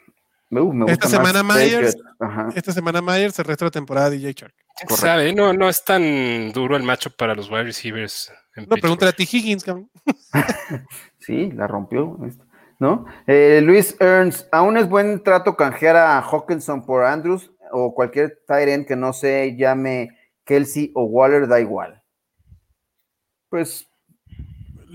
esta 0.88 1.10
semana 1.10 1.44
Myers. 1.44 1.98
Esta 2.56 2.72
semana 2.72 3.02
Myers, 3.02 3.38
el 3.40 3.44
resto 3.44 3.66
de 3.66 3.68
la 3.68 3.72
temporada 3.72 4.10
DJ 4.10 4.32
Shark. 4.32 4.54
Sabe, 4.88 5.34
no, 5.34 5.52
no 5.52 5.68
es 5.68 5.84
tan 5.84 6.54
duro 6.54 6.78
el 6.78 6.84
macho 6.84 7.10
para 7.10 7.36
los 7.36 7.52
wide 7.52 7.64
receivers. 7.64 8.32
no, 8.56 8.78
pregúntale 8.78 9.10
a 9.10 9.14
ti 9.14 9.28
Higgins, 9.30 9.66
cabrón. 9.66 9.92
sí, 11.20 11.52
la 11.52 11.68
rompió. 11.68 12.18
¿No? 12.80 13.06
Eh, 13.28 13.60
Luis 13.62 13.98
Ernst, 14.00 14.48
¿aún 14.50 14.78
es 14.78 14.88
buen 14.88 15.22
trato 15.22 15.58
canjear 15.58 15.98
a 15.98 16.22
Hawkinson 16.22 16.86
por 16.86 17.04
Andrews 17.04 17.52
o 17.74 17.94
cualquier 17.94 18.44
Tyrant 18.48 18.88
que 18.88 18.96
no 18.96 19.12
se 19.12 19.58
llame 19.58 20.18
Kelsey 20.46 20.94
o 20.96 21.04
Waller? 21.04 21.50
Da 21.50 21.60
igual. 21.60 22.02
Pues. 23.50 23.90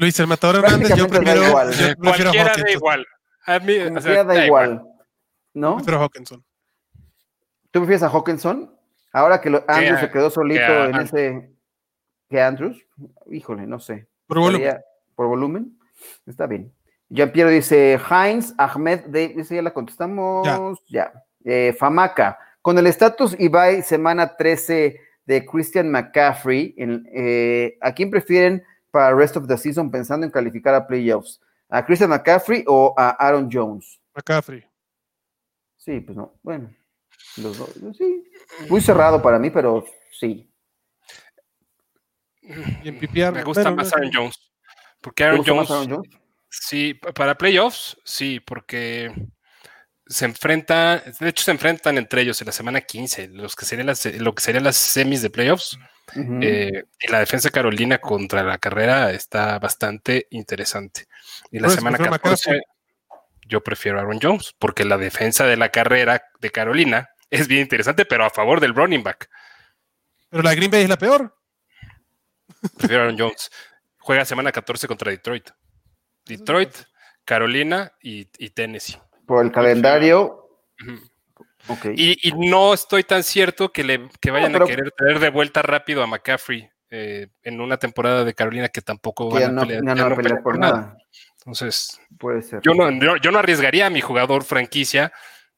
Luis, 0.01 0.19
el 0.19 0.29
matador 0.29 0.65
Hernández, 0.65 0.97
yo 0.97 1.07
prefiero. 1.07 1.47
igual. 1.47 1.71
Yo 1.73 1.95
prefiero 1.95 2.31
Cualquiera 2.31 2.53
da 2.57 2.71
igual. 2.71 3.07
A 3.45 3.59
mí, 3.59 3.77
o 3.77 4.01
sea, 4.01 4.25
da, 4.25 4.47
igual. 4.47 4.83
¿No? 5.53 5.77
Prefiero 5.77 6.01
Hawkinson. 6.01 6.43
¿Tú 7.71 7.81
prefieres 7.81 8.03
a 8.03 8.09
Hawkinson? 8.09 8.75
Ahora 9.13 9.43
que 9.43 9.63
Andrews 9.69 10.01
se 10.01 10.11
quedó 10.11 10.31
solito 10.31 10.85
en 10.87 10.97
ese. 10.97 11.51
¿Qué 12.31 12.41
Andrews? 12.41 12.83
Híjole, 13.31 13.67
no 13.67 13.79
sé. 13.79 14.09
Por 14.27 14.39
volumen. 14.39 14.79
Por 15.15 15.27
volumen. 15.27 15.79
Está 16.25 16.47
bien. 16.47 16.73
Jean 17.11 17.31
Piero 17.31 17.51
dice: 17.51 18.01
Heinz, 18.11 18.55
Ahmed, 18.57 19.01
dice 19.09 19.57
ya 19.57 19.61
la 19.61 19.75
contestamos. 19.75 20.81
Ya. 20.89 21.13
Eh, 21.45 21.77
Famaca. 21.79 22.39
Con 22.63 22.79
el 22.79 22.87
estatus 22.87 23.39
Ibai, 23.39 23.83
semana 23.83 24.35
13 24.35 24.99
de 25.27 25.45
Christian 25.45 25.91
McCaffrey, 25.91 26.75
eh, 26.79 27.77
¿a 27.83 27.93
quién 27.93 28.11
prefieren 28.11 28.65
para 28.90 29.14
rest 29.14 29.37
of 29.37 29.46
the 29.46 29.57
season 29.57 29.90
pensando 29.90 30.26
en 30.26 30.33
calificar 30.33 30.74
a 30.74 30.87
playoffs? 30.87 31.40
¿A 31.68 31.85
Christian 31.85 32.11
McCaffrey 32.11 32.64
o 32.66 32.94
a 32.96 33.11
Aaron 33.11 33.48
Jones? 33.50 34.00
McCaffrey. 34.14 34.64
Sí, 35.76 36.00
pues 36.00 36.16
no. 36.16 36.35
Bueno, 36.42 36.74
los 37.37 37.59
dos, 37.59 37.70
sí. 37.96 38.24
Muy 38.68 38.81
cerrado 38.81 39.22
para 39.22 39.38
mí, 39.38 39.50
pero 39.50 39.85
sí. 40.12 40.53
Me 42.42 43.44
gusta 43.44 43.70
más 43.70 43.92
Aaron 43.92 44.11
Jones. 44.12 44.50
Porque 45.00 45.24
Aaron 45.24 45.44
Jones, 45.44 45.70
Sí, 46.53 46.94
para 47.14 47.38
playoffs, 47.38 47.96
sí, 48.05 48.40
porque 48.40 49.14
se 50.07 50.24
enfrentan, 50.24 51.00
de 51.20 51.29
hecho 51.29 51.44
se 51.44 51.53
enfrentan 51.53 51.96
entre 51.96 52.22
ellos 52.22 52.40
en 52.40 52.46
la 52.46 52.53
semana 52.53 52.81
15, 52.81 53.29
los 53.29 53.55
que 53.55 53.64
serían 53.64 53.87
las, 53.87 54.05
lo 54.05 54.35
que 54.35 54.42
serían 54.42 54.64
las 54.64 54.76
semis 54.76 55.22
de 55.22 55.31
playoffs. 55.31 55.79
Eh, 56.14 56.85
y 57.01 57.11
la 57.11 57.20
defensa 57.20 57.49
de 57.49 57.53
Carolina 57.53 57.99
contra 57.99 58.42
la 58.42 58.59
carrera 58.59 59.11
está 59.12 59.59
bastante 59.59 60.27
interesante. 60.31 61.07
Y 61.51 61.59
la 61.59 61.66
pues, 61.66 61.77
semana 61.77 61.99
14, 61.99 62.61
yo 63.46 63.62
prefiero 63.62 63.99
a 63.99 64.03
Aaron 64.03 64.20
Jones, 64.20 64.55
porque 64.59 64.85
la 64.85 64.96
defensa 64.96 65.46
de 65.46 65.57
la 65.57 65.70
carrera 65.70 66.23
de 66.40 66.51
Carolina 66.51 67.11
es 67.31 67.49
bien 67.49 67.62
interesante, 67.62 68.05
pero 68.05 68.25
a 68.25 68.31
favor 68.31 68.61
del 68.61 68.75
running 68.75 69.03
back. 69.03 69.29
Pero 70.29 70.42
la 70.42 70.55
Green 70.55 70.70
Bay 70.70 70.83
es 70.83 70.88
la 70.88 70.99
peor. 70.99 71.37
Prefiero 72.77 73.05
Aaron 73.05 73.18
Jones. 73.18 73.51
Juega 73.99 74.24
semana 74.24 74.53
14 74.53 74.89
contra 74.89 75.11
Detroit. 75.11 75.51
Detroit, 76.24 76.74
Carolina 77.24 77.93
y, 78.01 78.24
Tennessee. 78.51 78.99
Por 79.26 79.45
el 79.45 79.53
calendario. 79.53 80.49
Y, 81.95 82.33
no 82.37 82.75
estoy 82.75 83.05
tan 83.05 83.23
cierto 83.23 83.73
que, 83.73 83.85
le, 83.85 84.09
vayan 84.31 84.57
a 84.57 84.65
querer 84.65 84.93
traer 84.93 85.19
de 85.21 85.31
vuelta 85.31 85.63
rápido 85.63 86.03
a 86.03 86.07
McCaffrey 86.07 86.69
eh, 86.91 87.29
en 87.43 87.61
una 87.61 87.77
temporada 87.77 88.25
de 88.25 88.35
Carolina 88.35 88.69
que 88.69 88.83
tampoco 88.83 89.31
van 89.31 89.59
a 89.59 89.63
pelear, 89.63 90.43
por 90.43 90.59
nada. 90.59 90.97
Entonces, 91.39 92.01
Puede 92.19 92.43
ser. 92.43 92.61
Yo, 92.63 92.75
no, 92.75 93.17
yo 93.17 93.31
no 93.31 93.39
arriesgaría 93.39 93.87
a 93.87 93.91
mi 93.91 94.01
jugador 94.01 94.45
franquicia 94.45 95.13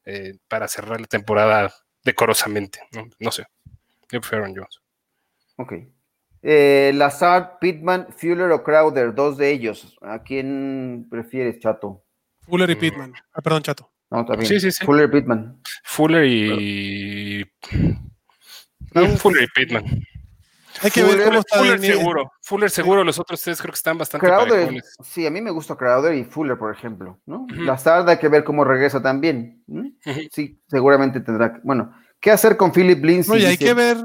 eh, 0.05 0.35
para 0.49 0.69
cerrar 0.69 1.01
la 1.01 1.07
temporada 1.07 1.73
decorosamente. 2.05 2.81
No, 3.19 3.31
sé. 3.31 3.47
Yo 4.11 4.21
prefiero 4.21 4.45
Aaron 4.45 4.57
Jones. 4.57 4.81
Ok. 5.57 5.73
Eh, 6.43 6.91
Lazard, 6.95 7.59
Pittman, 7.61 8.09
Fuller 8.11 8.51
o 8.51 8.65
Crowder, 8.65 9.15
dos 9.15 9.37
de 9.37 9.51
ellos. 9.51 9.97
¿A 10.03 10.23
quién 10.23 11.07
prefieres, 11.09 11.61
Chato? 11.61 12.05
Fuller 12.41 12.69
y 12.71 12.75
Pittman. 12.75 13.15
Ah, 13.33 13.41
perdón, 13.41 13.63
Chato. 13.63 13.92
No, 14.13 14.27
bien. 14.27 14.47
Sí, 14.47 14.61
sí, 14.61 14.71
sí. 14.71 14.85
Fuller 14.85 15.09
y 15.09 15.13
Pittman. 15.13 15.59
Fuller 15.85 16.27
y. 16.27 17.51
Fuller 19.17 19.45
y 19.45 19.47
Pittman. 19.55 19.85
Hay 20.83 20.91
que 20.91 21.03
ver 21.03 21.25
cómo 21.25 21.39
está 21.39 21.59
Fuller 21.59 21.81
seguro. 21.81 22.33
Fuller 22.43 22.71
seguro, 22.71 23.05
los 23.05 23.19
otros 23.19 23.41
tres 23.41 23.59
creo 23.61 23.73
que 23.73 23.77
están 23.77 23.97
bastante 23.97 24.27
Crowder, 24.27 24.83
Sí, 25.03 25.27
a 25.27 25.31
mí 25.31 25.41
me 25.41 25.51
gusta 25.51 25.77
Crowder 25.77 26.15
y 26.15 26.25
Fuller, 26.25 26.59
por 26.59 26.75
ejemplo, 26.75 27.21
¿no? 27.25 27.47
La 27.51 27.81
hay 28.07 28.19
que 28.19 28.29
ver 28.29 28.45
cómo 28.45 28.65
regresa 28.65 29.01
también. 29.01 29.65
Sí, 30.31 30.61
seguramente 30.67 31.21
tendrá. 31.21 31.59
Bueno, 31.63 31.95
¿qué 32.21 32.31
hacer 32.31 32.59
con 32.59 32.71
Philip 32.71 33.03
Lindsay? 33.03 33.37
Oye, 33.37 33.47
hay 33.47 33.57
que 33.57 33.73
ver 33.73 33.97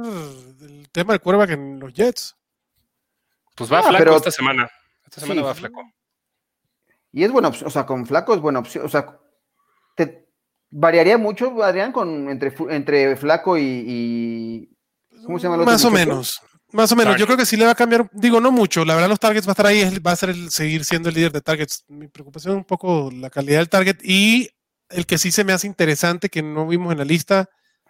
el 0.61 0.89
tema 0.91 1.13
del 1.17 1.47
que 1.47 1.53
en 1.53 1.79
los 1.79 1.93
Jets. 1.93 2.33
Pues 3.55 3.71
va 3.71 3.79
ah, 3.79 3.83
flaco 3.83 4.15
esta 4.15 4.31
semana. 4.31 4.69
Esta 5.03 5.19
semana 5.21 5.41
va 5.41 5.53
flaco. 5.53 5.81
Y 7.11 7.23
es 7.23 7.31
buena 7.31 7.49
opción, 7.49 7.67
o 7.67 7.71
sea, 7.71 7.85
con 7.85 8.05
Flaco 8.05 8.35
es 8.35 8.39
buena 8.39 8.59
opción. 8.59 8.85
O 8.85 8.89
sea, 8.89 9.19
te 9.97 10.29
variaría 10.69 11.17
mucho, 11.17 11.61
Adrián, 11.63 11.91
con 11.91 12.29
entre, 12.29 12.53
entre 12.69 13.15
Flaco 13.17 13.57
y, 13.57 14.69
¿Cómo 15.25 15.39
se 15.39 15.43
llama 15.43 15.55
el 15.55 15.61
otro 15.61 15.73
Más 15.73 15.83
o 15.83 15.91
menos. 15.91 16.41
Más 16.73 16.91
o 16.91 16.95
menos, 16.97 17.15
yo 17.17 17.25
creo 17.25 17.37
que 17.37 17.45
sí 17.45 17.55
le 17.55 17.63
va 17.63 17.71
a 17.71 17.75
cambiar, 17.75 18.09
digo, 18.11 18.41
no 18.41 18.51
mucho, 18.51 18.83
la 18.83 18.93
verdad 18.93 19.07
los 19.07 19.21
targets 19.21 19.47
va 19.47 19.51
a 19.51 19.53
estar 19.53 19.65
ahí, 19.65 19.99
va 19.99 20.11
a 20.11 20.15
ser 20.17 20.31
el, 20.31 20.51
seguir 20.51 20.83
siendo 20.83 21.07
el 21.07 21.15
líder 21.15 21.31
de 21.31 21.39
targets. 21.39 21.85
Mi 21.87 22.09
preocupación 22.09 22.53
es 22.53 22.57
un 22.57 22.65
poco 22.65 23.09
la 23.09 23.29
calidad 23.29 23.59
del 23.59 23.69
target 23.69 23.97
y 24.03 24.49
el 24.89 25.05
que 25.05 25.17
sí 25.17 25.31
se 25.31 25.45
me 25.45 25.53
hace 25.53 25.65
interesante, 25.65 26.27
que 26.27 26.43
no 26.43 26.67
vimos 26.67 26.91
en 26.91 26.97
la 26.97 27.05
lista, 27.05 27.49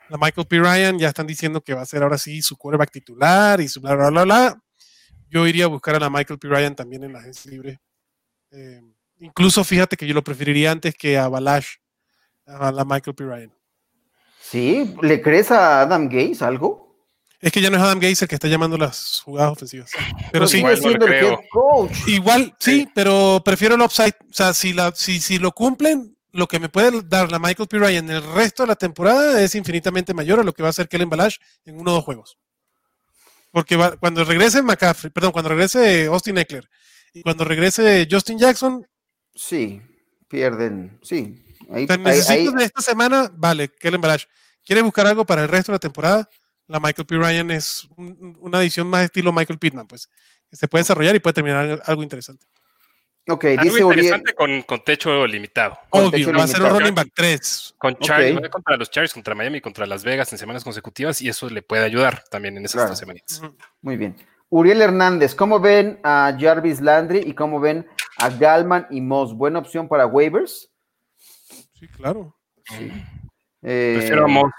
la 0.09 0.17
Michael 0.17 0.47
P. 0.47 0.59
Ryan, 0.59 0.99
ya 0.99 1.07
están 1.07 1.25
diciendo 1.25 1.61
que 1.61 1.73
va 1.73 1.81
a 1.81 1.85
ser 1.87 2.03
ahora 2.03 2.19
sí 2.19 2.41
su 2.43 2.55
quarterback 2.55 2.91
titular 2.91 3.59
y 3.61 3.67
su 3.67 3.81
bla, 3.81 3.95
bla, 3.95 4.09
bla, 4.11 4.23
bla. 4.23 4.63
Yo 5.27 5.47
iría 5.47 5.65
a 5.65 5.69
buscar 5.69 5.95
a 5.95 5.99
la 5.99 6.11
Michael 6.11 6.37
P. 6.37 6.47
Ryan 6.47 6.75
también 6.75 7.03
en 7.03 7.13
la 7.13 7.19
agencia 7.19 7.49
libre. 7.49 7.81
Eh, 8.51 8.81
incluso 9.19 9.63
fíjate 9.63 9.97
que 9.97 10.05
yo 10.05 10.13
lo 10.13 10.23
preferiría 10.23 10.71
antes 10.71 10.93
que 10.93 11.17
a 11.17 11.27
Balash, 11.27 11.77
a 12.47 12.71
la 12.71 12.85
Michael 12.85 13.15
P. 13.15 13.23
Ryan. 13.23 13.53
Sí, 14.41 14.95
¿le 15.01 15.21
crees 15.21 15.51
a 15.51 15.81
Adam 15.81 16.07
Gaze 16.07 16.43
algo? 16.43 16.87
Es 17.39 17.51
que 17.51 17.61
ya 17.61 17.69
no 17.69 17.77
es 17.77 17.83
Adam 17.83 17.99
Gaze 17.99 18.25
el 18.25 18.29
que 18.29 18.35
está 18.35 18.47
llamando 18.47 18.77
las 18.77 19.21
jugadas 19.23 19.51
ofensivas. 19.51 19.91
Pero 20.31 20.47
sí. 20.47 20.63
Igual, 22.07 22.55
sí, 22.59 22.89
pero 22.95 23.41
prefiero 23.45 23.75
el 23.75 23.81
upside. 23.81 24.15
O 24.29 24.33
sea, 24.33 24.53
si, 24.53 24.73
la, 24.73 24.91
si, 24.95 25.19
si 25.19 25.37
lo 25.37 25.51
cumplen, 25.51 26.17
lo 26.31 26.47
que 26.47 26.59
me 26.59 26.69
puede 26.69 27.01
dar 27.03 27.31
la 27.31 27.39
Michael 27.39 27.67
P. 27.67 27.77
Ryan 27.77 28.09
el 28.09 28.33
resto 28.33 28.63
de 28.63 28.67
la 28.67 28.75
temporada 28.75 29.41
es 29.41 29.53
infinitamente 29.53 30.13
mayor 30.13 30.39
a 30.39 30.43
lo 30.43 30.53
que 30.53 30.63
va 30.63 30.69
a 30.69 30.71
hacer 30.71 30.87
Kellen 30.87 31.09
Balash 31.09 31.37
en 31.65 31.79
uno 31.79 31.91
o 31.91 31.95
dos 31.95 32.03
juegos. 32.05 32.37
Porque 33.51 33.77
cuando 33.99 34.23
regrese 34.23 34.61
McCaffrey, 34.61 35.11
perdón, 35.11 35.31
cuando 35.31 35.49
regrese 35.49 36.05
Austin 36.05 36.37
Eckler 36.37 36.67
y 37.13 37.21
cuando 37.21 37.43
regrese 37.43 38.07
Justin 38.09 38.39
Jackson. 38.39 38.85
Sí, 39.33 39.81
pierden, 40.27 40.99
sí. 41.01 41.43
Ahí, 41.71 41.85
necesito 41.99 42.51
de 42.51 42.63
esta 42.63 42.81
semana, 42.81 43.31
vale, 43.33 43.69
Kellen 43.69 44.01
Balash. 44.01 44.25
¿Quiere 44.65 44.81
buscar 44.81 45.07
algo 45.07 45.25
para 45.25 45.43
el 45.43 45.47
resto 45.47 45.71
de 45.71 45.75
la 45.75 45.79
temporada? 45.79 46.29
la 46.67 46.79
Michael 46.79 47.05
P. 47.05 47.15
Ryan 47.15 47.51
es 47.51 47.87
una 47.97 48.61
edición 48.61 48.87
más 48.87 49.05
estilo 49.05 49.31
Michael 49.31 49.59
Pittman, 49.59 49.87
pues, 49.87 50.09
que 50.49 50.55
se 50.55 50.67
puede 50.67 50.81
desarrollar 50.81 51.15
y 51.15 51.19
puede 51.19 51.33
terminar 51.33 51.81
algo 51.85 52.03
interesante. 52.03 52.45
Ok, 53.29 53.43
dice 53.61 53.81
interesante 53.81 54.33
con, 54.33 54.61
con, 54.61 54.83
techo 54.85 55.27
limitado. 55.27 55.77
Obvio, 55.89 56.31
va 56.31 56.43
a 56.43 56.47
ser 56.47 56.61
un 56.61 56.69
running 56.69 56.95
back 56.95 57.09
3. 57.13 57.75
Con 57.77 57.97
Chargers, 57.97 58.49
contra 58.49 58.77
los 58.77 58.89
Chargers, 58.89 59.13
contra 59.13 59.35
Miami, 59.35 59.59
contra 59.59 59.85
Las 59.85 60.05
Vegas 60.05 60.31
en 60.31 60.37
semanas 60.37 60.63
consecutivas 60.63 61.21
y 61.21 61.27
eso 61.27 61.49
le 61.49 61.61
puede 61.61 61.83
ayudar 61.83 62.23
también 62.29 62.57
en 62.57 62.63
esas 62.63 62.89
dos 62.89 62.97
semanas. 62.97 63.41
Muy 63.81 63.97
bien. 63.97 64.15
Uriel 64.49 64.81
Hernández, 64.81 65.35
¿cómo 65.35 65.59
ven 65.59 65.99
a 66.03 66.33
Jarvis 66.39 66.79
Landry 66.79 67.19
y 67.25 67.33
cómo 67.33 67.59
ven 67.59 67.85
a 68.17 68.29
Galman 68.29 68.87
y 68.89 69.01
Moss? 69.01 69.33
¿Buena 69.35 69.59
opción 69.59 69.89
para 69.89 70.05
waivers? 70.05 70.71
Sí, 71.79 71.87
claro. 71.87 72.35
Sí. 72.65 72.91
Eh, 73.61 73.95
Prefiero 73.97 74.25
a 74.25 74.27
Moss. 74.27 74.51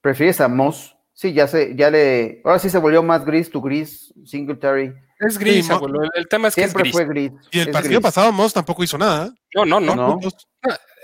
¿Prefieres 0.00 0.40
a 0.40 0.48
Moss? 0.48 0.96
Sí, 1.12 1.32
ya 1.32 1.46
se, 1.46 1.74
ya 1.76 1.90
le. 1.90 2.40
Ahora 2.44 2.58
sí 2.58 2.70
se 2.70 2.78
volvió 2.78 3.02
más 3.02 3.24
gris, 3.24 3.50
tu 3.50 3.60
gris, 3.60 4.12
Singletary. 4.24 4.94
Es 5.18 5.38
gris, 5.38 5.68
El 6.14 6.28
tema 6.28 6.48
es 6.48 6.54
que 6.54 6.62
Siempre 6.62 6.90
fue 6.90 7.04
gris. 7.04 7.32
Y 7.50 7.60
el 7.60 7.70
partido 7.70 8.00
pasado 8.00 8.32
Moss 8.32 8.54
tampoco 8.54 8.82
hizo 8.82 8.96
nada. 8.96 9.26
¿eh? 9.26 9.30
No, 9.54 9.66
no, 9.66 9.80
no. 9.80 10.18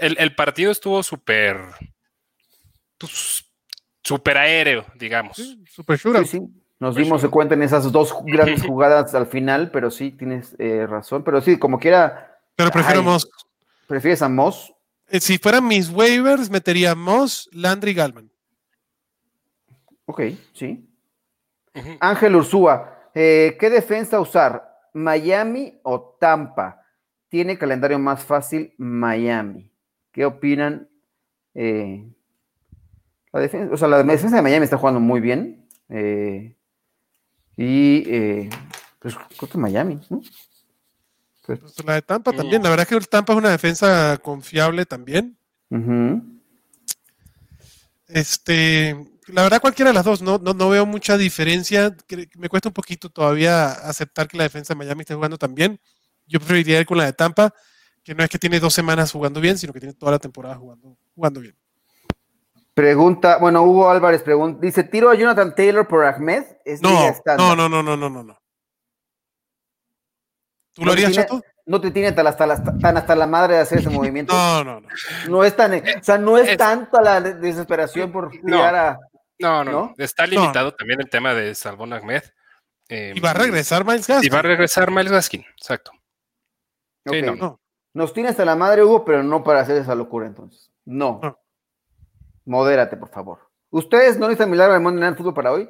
El, 0.01 0.35
partido 0.35 0.73
estuvo 0.73 1.03
súper. 1.03 1.59
Pues, 2.97 3.45
súper 4.03 4.39
aéreo, 4.39 4.87
digamos. 4.95 5.37
súper 5.71 5.99
sure. 5.99 6.25
Sí, 6.25 6.41
Nos 6.79 6.97
dimos 6.97 7.27
cuenta 7.27 7.55
en 7.55 7.62
esas 7.62 7.93
dos 7.93 8.14
grandes 8.25 8.62
jugadas 8.67 9.14
al 9.14 9.27
final, 9.27 9.71
pero 9.71 9.91
sí, 9.91 10.12
tienes 10.12 10.57
eh, 10.59 10.87
razón. 10.87 11.23
Pero 11.23 11.43
sí, 11.43 11.59
como 11.59 11.79
quiera. 11.79 12.39
Pero 12.55 12.71
prefiero 12.71 13.03
Moss. 13.03 13.29
¿Prefieres 13.87 14.23
a 14.23 14.31
Moss? 14.31 14.73
Eh, 15.09 15.21
si 15.21 15.39
fueran 15.39 15.67
mis 15.67 15.89
waivers, 15.91 16.51
metería 16.51 16.95
Moss, 16.95 17.49
Landry 17.53 17.95
Galman. 17.95 18.31
Ok, 20.07 20.23
sí. 20.53 20.89
Ángel 22.01 22.37
Ursúa, 22.37 23.11
eh, 23.15 23.57
¿qué 23.59 23.71
defensa 23.71 24.21
usar? 24.21 24.67
¿Miami 24.95 25.79
o 25.83 26.17
Tampa? 26.19 26.83
Tiene 27.29 27.59
calendario 27.59 27.99
más 27.99 28.25
fácil 28.25 28.73
Miami. 28.79 29.71
¿Qué 30.13 30.25
opinan? 30.25 30.89
Eh, 31.55 32.09
la 33.33 33.41
defensa, 33.41 33.75
o 33.75 33.77
sea, 33.77 33.89
la 33.89 34.03
defensa 34.03 34.37
de 34.37 34.43
Miami 34.43 34.65
está 34.65 34.79
jugando 34.79 35.01
muy 35.01 35.21
bien. 35.21 35.69
Eh, 35.89 36.57
y 37.57 38.49
pues 38.99 39.17
Miami, 39.55 40.01
¿no? 40.09 40.23
Pues, 41.47 41.85
la 41.85 41.95
de 41.95 42.03
Tampa 42.03 42.33
también. 42.33 42.63
La 42.63 42.71
verdad 42.71 42.87
es 42.91 42.99
que 42.99 43.07
Tampa 43.07 43.33
es 43.33 43.39
una 43.39 43.51
defensa 43.51 44.19
confiable 44.23 44.85
también. 44.85 45.39
Este, 48.09 48.97
la 49.29 49.43
verdad 49.43 49.61
cualquiera 49.61 49.91
de 49.91 49.95
las 49.95 50.05
dos, 50.05 50.23
no, 50.23 50.39
no, 50.39 50.69
veo 50.69 50.87
mucha 50.87 51.17
diferencia. 51.17 51.95
Me 52.37 52.49
cuesta 52.49 52.69
un 52.69 52.75
poquito 52.75 53.11
todavía 53.11 53.71
aceptar 53.71 54.29
que 54.29 54.37
la 54.37 54.45
defensa 54.45 54.75
de 54.75 54.79
Miami 54.79 55.01
esté 55.03 55.15
jugando 55.15 55.39
tan 55.39 55.55
bien. 55.55 55.81
Yo 56.27 56.41
preferiría 56.41 56.81
ir 56.81 56.87
con 56.87 56.99
la 56.99 57.05
de 57.05 57.13
Tampa, 57.13 57.55
que 58.03 58.15
no 58.15 58.25
es 58.25 58.31
que 58.31 58.39
tiene 58.39 58.59
dos 58.59 58.75
semanas 58.75 59.13
jugando 59.13 59.41
bien, 59.41 59.59
sino 59.59 59.73
que 59.73 59.81
tiene 59.81 59.95
toda 59.95 60.13
la 60.13 60.19
temporada 60.19 60.57
jugando, 60.57 60.97
jugando 61.15 61.41
bien. 61.41 61.55
Pregunta, 62.75 63.39
bueno, 63.39 63.63
Hugo 63.63 63.89
Álvarez 63.89 64.23
pregunta, 64.23 64.61
dice, 64.61 64.85
¿tiro 64.85 65.09
a 65.09 65.15
Jonathan 65.15 65.55
Taylor 65.55 65.89
por 65.89 66.05
Ahmed? 66.05 66.45
no, 66.83 67.15
no, 67.39 67.57
no, 67.57 67.69
no, 67.69 67.97
no, 67.97 67.97
no, 67.97 68.23
no, 68.23 68.39
¿Tú 70.77 70.85
lo 70.85 70.93
harías, 70.93 71.12
Chato? 71.12 71.43
no 71.64 71.81
te 71.81 71.91
tiene 71.91 72.12
tan 72.12 72.27
hasta, 72.27 72.47
la, 72.47 72.62
tan 72.62 72.99
hasta 72.99 73.16
la 73.16 73.27
madre 73.27 73.55
de 73.55 73.61
hacer 73.61 73.79
ese 73.79 73.89
movimiento. 73.91 74.35
No, 74.35 74.62
no, 74.62 74.81
no. 74.81 74.89
No 75.29 75.43
es 75.43 75.57
tan, 75.57 75.72
o 75.72 75.83
sea, 76.03 76.18
no 76.18 76.37
es, 76.37 76.57
tanto 76.59 77.01
la 77.01 77.20
desesperación 77.20 78.12
por 78.12 78.31
tirar 78.31 78.74
a. 78.74 78.99
No, 79.39 79.64
no, 79.64 79.95
Está 79.99 80.27
limitado 80.27 80.74
también 80.74 81.01
el 81.01 81.11
tema 81.11 81.35
de 81.35 81.55
Salvón 81.55 81.93
Ahmed. 81.93 82.22
y 82.89 83.18
va 83.20 83.31
a 83.31 83.35
regresar 83.35 83.85
Miles 83.85 84.07
Gaskin. 84.07 84.27
Y 84.27 84.31
va 84.31 84.41
a 84.41 84.43
regresar 84.43 84.91
Miles 84.91 85.11
Gaskin, 85.12 85.45
exacto. 85.59 85.93
no. 87.05 87.61
Nos 87.95 88.12
tiene 88.12 88.29
hasta 88.29 88.45
la 88.45 88.57
madre, 88.57 88.85
Hugo, 88.85 89.07
pero 89.07 89.22
no 89.22 89.43
para 89.43 89.61
hacer 89.61 89.79
esa 89.79 89.95
locura 89.95 90.27
entonces. 90.27 90.70
No. 90.85 91.39
Modérate, 92.45 92.95
por 92.99 93.09
favor. 93.09 93.51
¿Ustedes 93.70 94.18
no 94.18 94.27
necesitan 94.27 94.51
milagro 94.51 94.74
de 94.74 94.81
Monday 94.81 95.01
Night 95.01 95.16
Fútbol 95.16 95.33
para 95.33 95.53
hoy? 95.53 95.66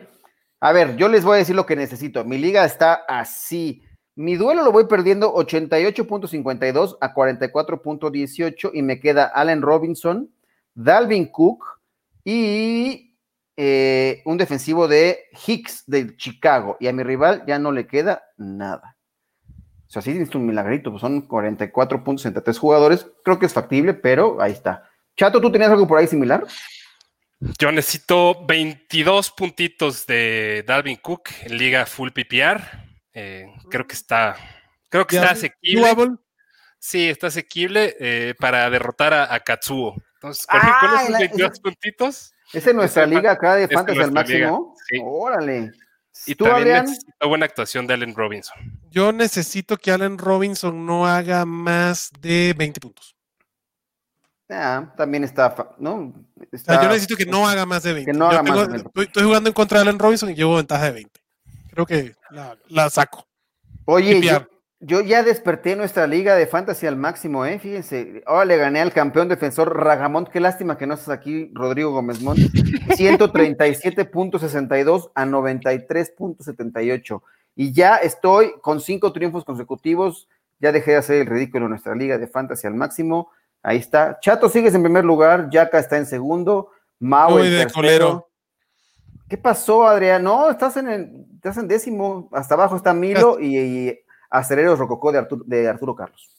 A 0.60 0.72
ver, 0.72 0.96
yo 0.96 1.08
les 1.08 1.24
voy 1.24 1.36
a 1.36 1.38
decir 1.38 1.54
lo 1.54 1.66
que 1.66 1.76
necesito. 1.76 2.24
Mi 2.24 2.36
liga 2.36 2.64
está 2.64 3.04
así. 3.06 3.85
Mi 4.16 4.34
duelo 4.36 4.64
lo 4.64 4.72
voy 4.72 4.86
perdiendo 4.86 5.34
88.52 5.34 6.96
a 7.02 7.14
44.18 7.14 8.70
y 8.72 8.80
me 8.80 8.98
queda 8.98 9.26
Allen 9.26 9.60
Robinson, 9.60 10.30
Dalvin 10.74 11.26
Cook 11.26 11.62
y 12.24 13.14
eh, 13.58 14.22
un 14.24 14.38
defensivo 14.38 14.88
de 14.88 15.18
Hicks 15.46 15.84
de 15.86 16.16
Chicago. 16.16 16.78
Y 16.80 16.86
a 16.86 16.94
mi 16.94 17.02
rival 17.02 17.44
ya 17.46 17.58
no 17.58 17.72
le 17.72 17.86
queda 17.86 18.22
nada. 18.38 18.96
O 19.86 19.90
sea, 19.90 20.00
sí 20.00 20.12
es 20.12 20.34
un 20.34 20.46
milagrito, 20.46 20.90
pues 20.90 21.02
son 21.02 21.28
44.63 21.28 22.58
jugadores. 22.58 23.06
Creo 23.22 23.38
que 23.38 23.44
es 23.44 23.52
factible, 23.52 23.92
pero 23.92 24.40
ahí 24.40 24.52
está. 24.52 24.88
Chato, 25.14 25.42
¿tú 25.42 25.52
tenías 25.52 25.70
algo 25.70 25.86
por 25.86 25.98
ahí 25.98 26.06
similar? 26.06 26.42
Yo 27.58 27.70
necesito 27.70 28.46
22 28.46 29.30
puntitos 29.32 30.06
de 30.06 30.64
Dalvin 30.66 30.96
Cook 30.96 31.28
en 31.42 31.58
liga 31.58 31.84
full 31.84 32.08
PPR 32.12 32.85
eh, 33.18 33.50
creo 33.70 33.86
que 33.86 33.94
está, 33.94 34.36
creo 34.90 35.06
que 35.06 35.16
está 35.16 35.30
asequible. 35.30 36.18
Sí, 36.78 37.08
está 37.08 37.28
asequible 37.28 37.96
eh, 37.98 38.34
para 38.38 38.68
derrotar 38.68 39.14
a, 39.14 39.40
Katsuo. 39.40 39.96
Entonces, 40.16 40.46
con, 40.46 40.60
ah, 40.60 41.00
esos 41.02 41.18
22 41.18 41.60
puntitos. 41.60 42.34
¿Es 42.52 42.66
en 42.66 42.76
nuestra 42.76 43.06
liga 43.06 43.32
acá 43.32 43.54
de 43.54 43.68
Fantasy 43.68 44.00
al 44.00 44.12
máximo? 44.12 44.76
Órale. 45.02 45.72
Y 46.26 46.34
¿Tú, 46.34 46.44
también 46.44 46.84
necesito 46.84 47.28
buena 47.28 47.46
actuación 47.46 47.86
de 47.86 47.94
Allen 47.94 48.14
Robinson. 48.14 48.56
Yo 48.90 49.12
necesito 49.12 49.78
que 49.78 49.90
Allen 49.90 50.18
Robinson 50.18 50.84
no 50.84 51.06
haga 51.06 51.46
más 51.46 52.10
de 52.20 52.54
20 52.56 52.80
puntos. 52.80 53.16
Ah, 54.50 54.92
también 54.94 55.24
está, 55.24 55.54
¿no? 55.78 56.12
yo 56.36 56.88
necesito 56.88 57.16
que 57.16 57.26
no 57.26 57.48
haga 57.48 57.64
más 57.64 57.82
de 57.82 57.94
20. 57.94 58.12
Estoy, 59.02 59.24
jugando 59.24 59.48
en 59.48 59.54
contra 59.54 59.78
de 59.78 59.88
Allen 59.88 59.98
Robinson 59.98 60.30
y 60.30 60.34
llevo 60.34 60.56
ventaja 60.56 60.84
de 60.84 60.92
20 60.92 61.25
creo 61.76 61.86
que 61.86 62.14
la, 62.68 62.90
saco. 62.90 63.24
Oye, 63.84 64.20
yo, 64.80 65.00
ya 65.00 65.22
desperté 65.22 65.76
nuestra 65.76 66.06
liga 66.06 66.34
de 66.34 66.46
fantasy 66.46 66.86
al 66.86 66.96
máximo, 66.96 67.44
¿eh? 67.44 67.58
Fíjense, 67.58 68.22
ahora 68.26 68.46
le 68.46 68.56
gané 68.56 68.80
al 68.80 68.92
campeón 68.92 69.28
defensor 69.28 69.76
Ragamont, 69.76 70.28
qué 70.28 70.40
lástima 70.40 70.78
que 70.78 70.86
no 70.86 70.94
estás 70.94 71.10
aquí, 71.10 71.50
Rodrigo 71.54 71.90
Gómez 71.92 72.22
Mont, 72.22 72.38
137.62 72.38 75.10
a 75.14 75.26
93.78. 75.26 77.22
Y 77.56 77.72
ya 77.72 77.96
estoy 77.96 78.54
con 78.60 78.80
cinco 78.80 79.12
triunfos 79.12 79.44
consecutivos, 79.44 80.28
ya 80.58 80.72
dejé 80.72 80.92
de 80.92 80.96
hacer 80.98 81.20
el 81.22 81.26
ridículo 81.26 81.66
en 81.66 81.70
nuestra 81.70 81.94
liga 81.94 82.16
de 82.18 82.26
fantasy 82.26 82.66
al 82.66 82.74
máximo. 82.74 83.30
Ahí 83.62 83.78
está. 83.78 84.18
Chato 84.20 84.48
sigues 84.48 84.74
en 84.74 84.82
primer 84.82 85.04
lugar, 85.04 85.50
Yaka 85.50 85.78
está 85.78 85.98
en 85.98 86.06
segundo, 86.06 86.70
Mau 86.98 87.38
en 87.38 87.68
tercero. 87.68 88.26
¿Qué 89.28 89.36
pasó, 89.36 89.86
Adrián? 89.86 90.22
No, 90.22 90.50
estás 90.50 90.76
en, 90.76 90.88
el, 90.88 91.26
estás 91.34 91.56
en 91.56 91.68
décimo. 91.68 92.28
Hasta 92.32 92.54
abajo 92.54 92.76
está 92.76 92.94
Milo 92.94 93.38
y, 93.40 93.56
y 93.56 93.98
Rococó 94.76 95.12
de 95.12 95.18
Arturo, 95.18 95.42
de 95.46 95.68
Arturo 95.68 95.94
Carlos. 95.94 96.30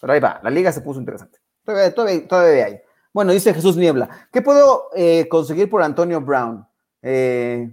Pero 0.00 0.12
ahí 0.12 0.20
va, 0.20 0.40
la 0.42 0.50
liga 0.50 0.70
se 0.72 0.80
puso 0.80 1.00
interesante. 1.00 1.40
Todavía, 1.64 1.94
todavía, 1.94 2.28
todavía 2.28 2.64
hay. 2.66 2.80
Bueno, 3.12 3.32
dice 3.32 3.52
Jesús 3.52 3.76
Niebla. 3.76 4.28
¿Qué 4.32 4.42
puedo 4.42 4.90
eh, 4.94 5.26
conseguir 5.28 5.68
por 5.68 5.82
Antonio 5.82 6.20
Brown? 6.20 6.66
Eh, 7.02 7.68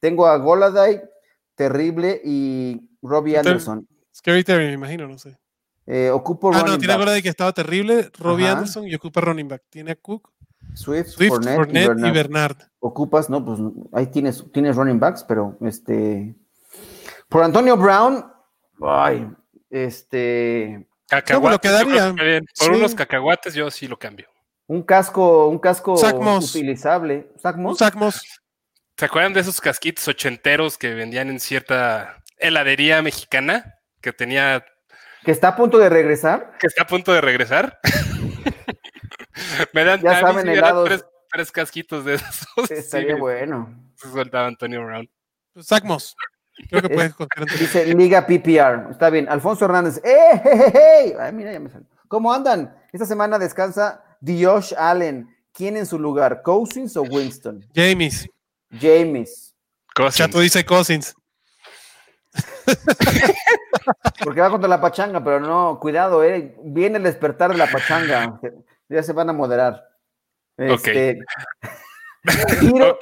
tengo 0.00 0.26
a 0.26 0.36
Goladay, 0.36 1.00
Terrible 1.54 2.20
y 2.24 2.90
Robbie 3.02 3.38
Anderson. 3.38 3.88
Scary 4.14 4.44
Terry, 4.44 4.66
me 4.66 4.72
imagino, 4.72 5.08
no 5.08 5.18
sé. 5.18 5.38
Eh, 5.86 6.10
ocupo 6.10 6.52
ah, 6.54 6.62
no, 6.64 6.78
tiene 6.78 6.92
a 6.92 6.98
Goladay 6.98 7.22
que 7.22 7.30
estaba 7.30 7.52
terrible, 7.52 8.10
Robbie 8.18 8.48
Anderson 8.48 8.86
y 8.86 8.94
ocupa 8.94 9.20
running 9.20 9.48
back. 9.48 9.62
Tiene 9.70 9.92
a 9.92 9.96
Cook, 9.96 10.30
Swift, 10.74 11.08
Swift 11.08 11.28
Fournette, 11.28 11.98
y, 11.98 12.10
Bernard. 12.10 12.56
Ocupas, 12.78 13.28
no, 13.28 13.44
pues 13.44 13.58
ahí 13.92 14.06
tienes, 14.06 14.44
tienes 14.52 14.76
running 14.76 14.98
backs, 14.98 15.24
pero 15.24 15.56
este. 15.62 16.34
Por 17.28 17.44
Antonio 17.44 17.76
Brown, 17.76 18.24
ay, 18.82 19.30
este. 19.68 20.86
Cacahuates, 21.08 21.72
Por 22.58 22.72
unos 22.72 22.94
cacahuates 22.94 23.54
yo 23.54 23.70
sí 23.70 23.88
lo 23.88 23.98
cambio. 23.98 24.28
Un 24.68 24.82
casco, 24.84 25.48
un 25.48 25.58
casco 25.58 25.94
utilizable. 25.94 27.28
¿Sacmos? 27.36 27.78
¿Se 28.96 29.04
acuerdan 29.04 29.32
de 29.32 29.40
esos 29.40 29.60
casquitos 29.60 30.06
ochenteros 30.06 30.78
que 30.78 30.94
vendían 30.94 31.30
en 31.30 31.40
cierta 31.40 32.22
heladería 32.36 33.02
mexicana? 33.02 33.80
Que 34.00 34.12
tenía. 34.12 34.64
Que 35.24 35.32
está 35.32 35.48
a 35.48 35.56
punto 35.56 35.78
de 35.78 35.88
regresar. 35.88 36.52
Que 36.60 36.68
está 36.68 36.82
a 36.82 36.86
punto 36.86 37.12
de 37.12 37.20
regresar. 37.20 37.80
me 39.72 39.84
dan 39.84 40.00
ya 40.00 40.20
saben, 40.20 40.46
tres, 40.84 41.04
tres, 41.30 41.52
casquitos 41.52 42.04
de 42.04 42.14
esos. 42.14 42.46
Estaría 42.70 43.16
bueno. 43.16 43.74
Se 43.94 44.10
soltaba 44.10 44.46
Antonio 44.46 44.84
Brown. 44.84 45.08
Pues, 45.52 45.66
Sacmos. 45.66 46.16
Creo 46.68 46.82
que 46.82 46.90
puedes 46.90 47.14
Dice 47.58 47.94
Liga 47.94 48.26
PPR. 48.26 48.90
Está 48.90 49.08
bien. 49.10 49.28
Alfonso 49.28 49.64
Hernández. 49.64 50.00
¡Eh, 50.04 51.16
Ay, 51.18 51.32
mira, 51.32 51.52
ya 51.52 51.60
me 51.60 51.70
salió. 51.70 51.86
¿Cómo 52.08 52.32
andan? 52.32 52.76
Esta 52.92 53.06
semana 53.06 53.38
descansa 53.38 54.04
Josh 54.26 54.74
Allen. 54.76 55.34
¿Quién 55.52 55.76
en 55.76 55.86
su 55.86 55.98
lugar? 55.98 56.42
¿Cousins 56.42 56.96
o 56.96 57.02
Winston? 57.02 57.66
James. 57.74 58.28
James. 58.70 59.54
Cousins. 59.94 60.16
Chato 60.16 60.40
dice 60.40 60.64
Cousins. 60.64 61.14
Porque 64.24 64.40
va 64.40 64.50
contra 64.50 64.68
la 64.68 64.80
pachanga, 64.80 65.22
pero 65.22 65.40
no, 65.40 65.78
cuidado, 65.80 66.22
eh. 66.22 66.56
Viene 66.62 66.98
el 66.98 67.02
despertar 67.02 67.50
de 67.50 67.58
la 67.58 67.66
pachanga. 67.66 68.40
Ya 68.90 69.02
se 69.04 69.12
van 69.12 69.30
a 69.30 69.32
moderar. 69.32 69.88
Este, 70.56 71.20
tiro, 72.60 72.98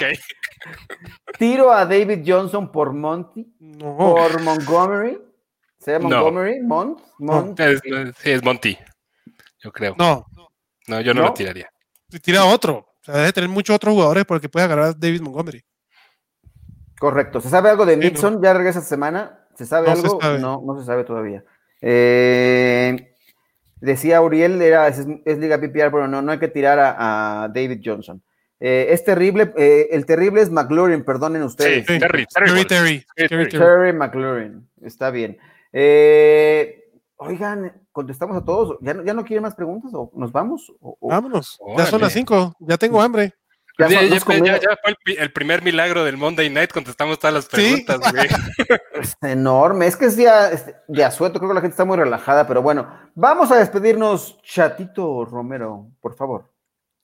tiro, 1.39 1.73
a 1.73 1.87
David 1.87 2.23
Johnson 2.25 2.71
por 2.71 2.93
Monty. 2.93 3.45
Por 3.81 4.43
Montgomery. 4.43 5.19
¿Se 5.79 5.93
llama 5.93 6.11
Montgomery? 6.11 6.61
Mont, 6.61 7.01
Mont. 7.19 7.59
Es, 7.59 7.81
sí, 7.81 8.31
es 8.31 8.45
Monty. 8.45 8.79
Yo 9.61 9.73
creo. 9.73 9.97
No. 9.99 10.27
No, 10.87 11.01
yo 11.01 11.15
no, 11.15 11.23
lo 11.23 11.33
tiraría. 11.33 11.71
Tira 12.23 12.45
otro. 12.45 12.77
O 12.77 13.05
sea, 13.05 13.17
debe 13.17 13.33
tener 13.33 13.49
muchos 13.49 13.75
otros 13.75 13.95
jugadores 13.95 14.25
porque 14.27 14.49
puede 14.49 14.67
agarrar 14.67 14.85
a 14.87 14.93
David 14.93 15.23
Montgomery. 15.23 15.65
Correcto. 16.99 17.41
¿Se 17.41 17.49
sabe 17.49 17.71
algo 17.71 17.87
de 17.87 17.97
Nixon? 17.97 18.43
¿Ya 18.43 18.53
regresa 18.53 18.81
esta 18.81 18.91
semana? 18.91 19.47
¿Se 19.57 19.65
sabe 19.65 19.91
algo? 19.91 20.19
No, 20.39 20.63
no 20.65 20.79
se 20.79 20.85
sabe 20.85 21.05
todavía. 21.05 21.45
Eh, 21.81 23.15
decía 23.81 24.21
Uriel, 24.21 24.61
era, 24.63 24.89
es, 24.89 25.07
Liga 25.39 25.59
PPR, 25.59 25.91
pero 25.91 26.09
no, 26.09 26.23
no 26.23 26.33
hay 26.33 26.39
que 26.39 26.49
tirar 26.49 26.79
a, 26.81 27.49
David 27.53 27.81
Johnson. 27.85 28.23
Eh, 28.61 28.89
es 28.91 29.05
terrible, 29.05 29.53
eh, 29.57 29.89
el 29.93 30.05
terrible 30.05 30.41
es 30.41 30.51
McLaurin, 30.51 31.05
perdonen 31.05 31.43
ustedes. 31.43 31.87
Sí, 31.87 31.99
Terry, 31.99 32.27
Terry, 32.27 32.65
Terry, 32.67 33.05
Terry, 33.15 33.49
Terry 33.49 33.93
McLaurin, 33.93 34.69
está 34.83 35.11
bien. 35.11 35.39
Eh, 35.73 36.91
oigan, 37.19 37.73
contestamos 37.93 38.37
a 38.37 38.45
todos. 38.45 38.79
¿Ya 38.81 38.95
no, 38.95 39.05
ya 39.05 39.15
no 39.15 39.25
quieren 39.25 39.43
más 39.43 39.55
preguntas 39.55 39.93
o 39.95 40.11
nos 40.15 40.33
vamos? 40.33 40.73
Vámonos, 41.01 41.59
ya 41.77 41.87
son 41.87 42.01
las 42.01 42.13
cinco, 42.13 42.55
ya 42.59 42.77
tengo 42.77 43.01
hambre. 43.01 43.35
Ya, 43.79 43.89
fue 44.25 44.41
el, 45.07 45.33
primer 45.33 45.63
milagro 45.63 46.03
del 46.03 46.17
Monday 46.17 46.51
Night, 46.51 46.73
contestamos 46.73 47.19
todas 47.19 47.35
las 47.35 47.47
preguntas, 47.47 48.01
Es 49.01 49.17
enorme, 49.23 49.87
es 49.87 49.97
que 49.97 50.07
es 50.07 50.17
día 50.17 50.51
de 50.89 51.05
asueto, 51.05 51.39
creo 51.39 51.51
que 51.51 51.55
la 51.55 51.61
gente 51.61 51.75
está 51.75 51.85
muy 51.85 51.97
relajada, 51.97 52.49
pero 52.49 52.61
bueno, 52.61 52.93
vamos 53.15 53.53
a 53.53 53.57
despedirnos, 53.57 54.43
Chatito 54.43 55.25
Romero, 55.25 55.87
por 56.01 56.17
favor. 56.17 56.51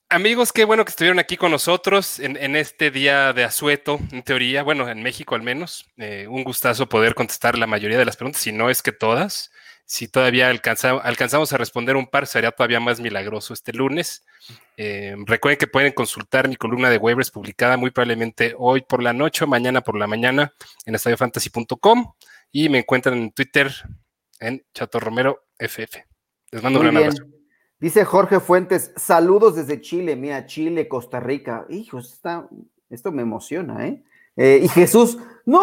Amigos, 0.08 0.52
qué 0.52 0.64
bueno 0.64 0.84
que 0.84 0.90
estuvieron 0.90 1.18
aquí 1.20 1.36
con 1.36 1.52
nosotros 1.52 2.20
en, 2.20 2.56
este 2.56 2.90
día 2.90 3.32
de 3.32 3.44
asueto, 3.44 3.98
en 4.12 4.22
teoría, 4.22 4.62
bueno, 4.62 4.88
en 4.88 5.02
México 5.02 5.34
al 5.34 5.42
menos. 5.42 5.86
Eh, 5.96 6.26
un 6.28 6.44
gustazo 6.44 6.88
poder 6.88 7.14
contestar 7.14 7.56
la 7.56 7.66
mayoría 7.66 7.98
de 7.98 8.04
las 8.04 8.16
preguntas, 8.16 8.42
si 8.42 8.52
no 8.52 8.68
es 8.68 8.82
que 8.82 8.92
todas. 8.92 9.50
Si 9.86 10.08
todavía 10.08 10.48
alcanzamos 10.48 11.52
a 11.52 11.58
responder 11.58 11.96
un 11.96 12.06
par, 12.06 12.26
sería 12.26 12.50
todavía 12.52 12.80
más 12.80 13.00
milagroso 13.00 13.52
este 13.52 13.72
lunes. 13.72 14.24
Eh, 14.76 15.14
recuerden 15.26 15.58
que 15.58 15.66
pueden 15.66 15.92
consultar 15.92 16.48
mi 16.48 16.56
columna 16.56 16.88
de 16.88 16.96
waivers 16.96 17.30
publicada 17.30 17.76
muy 17.76 17.90
probablemente 17.90 18.54
hoy 18.58 18.80
por 18.80 19.02
la 19.02 19.12
noche 19.12 19.44
o 19.44 19.46
mañana 19.46 19.82
por 19.82 19.96
la 19.96 20.06
mañana 20.06 20.54
en 20.86 20.94
estadiofantasy.com 20.94 22.12
y 22.50 22.68
me 22.70 22.78
encuentran 22.78 23.18
en 23.18 23.32
Twitter 23.32 23.70
en 24.40 24.64
Chato 24.72 25.00
Romero 25.00 25.44
FF. 25.58 25.98
Les 26.50 26.62
mando 26.62 26.80
un 26.80 26.86
gran 26.86 26.96
abrazo. 26.96 27.24
Dice 27.78 28.04
Jorge 28.04 28.40
Fuentes, 28.40 28.92
saludos 28.96 29.56
desde 29.56 29.80
Chile, 29.80 30.16
mira, 30.16 30.46
Chile, 30.46 30.88
Costa 30.88 31.20
Rica. 31.20 31.66
Hijos, 31.68 32.14
está, 32.14 32.48
esto 32.88 33.12
me 33.12 33.22
emociona, 33.22 33.86
¿eh? 33.86 34.02
Eh, 34.36 34.60
y 34.62 34.68
Jesús, 34.68 35.18
no, 35.44 35.60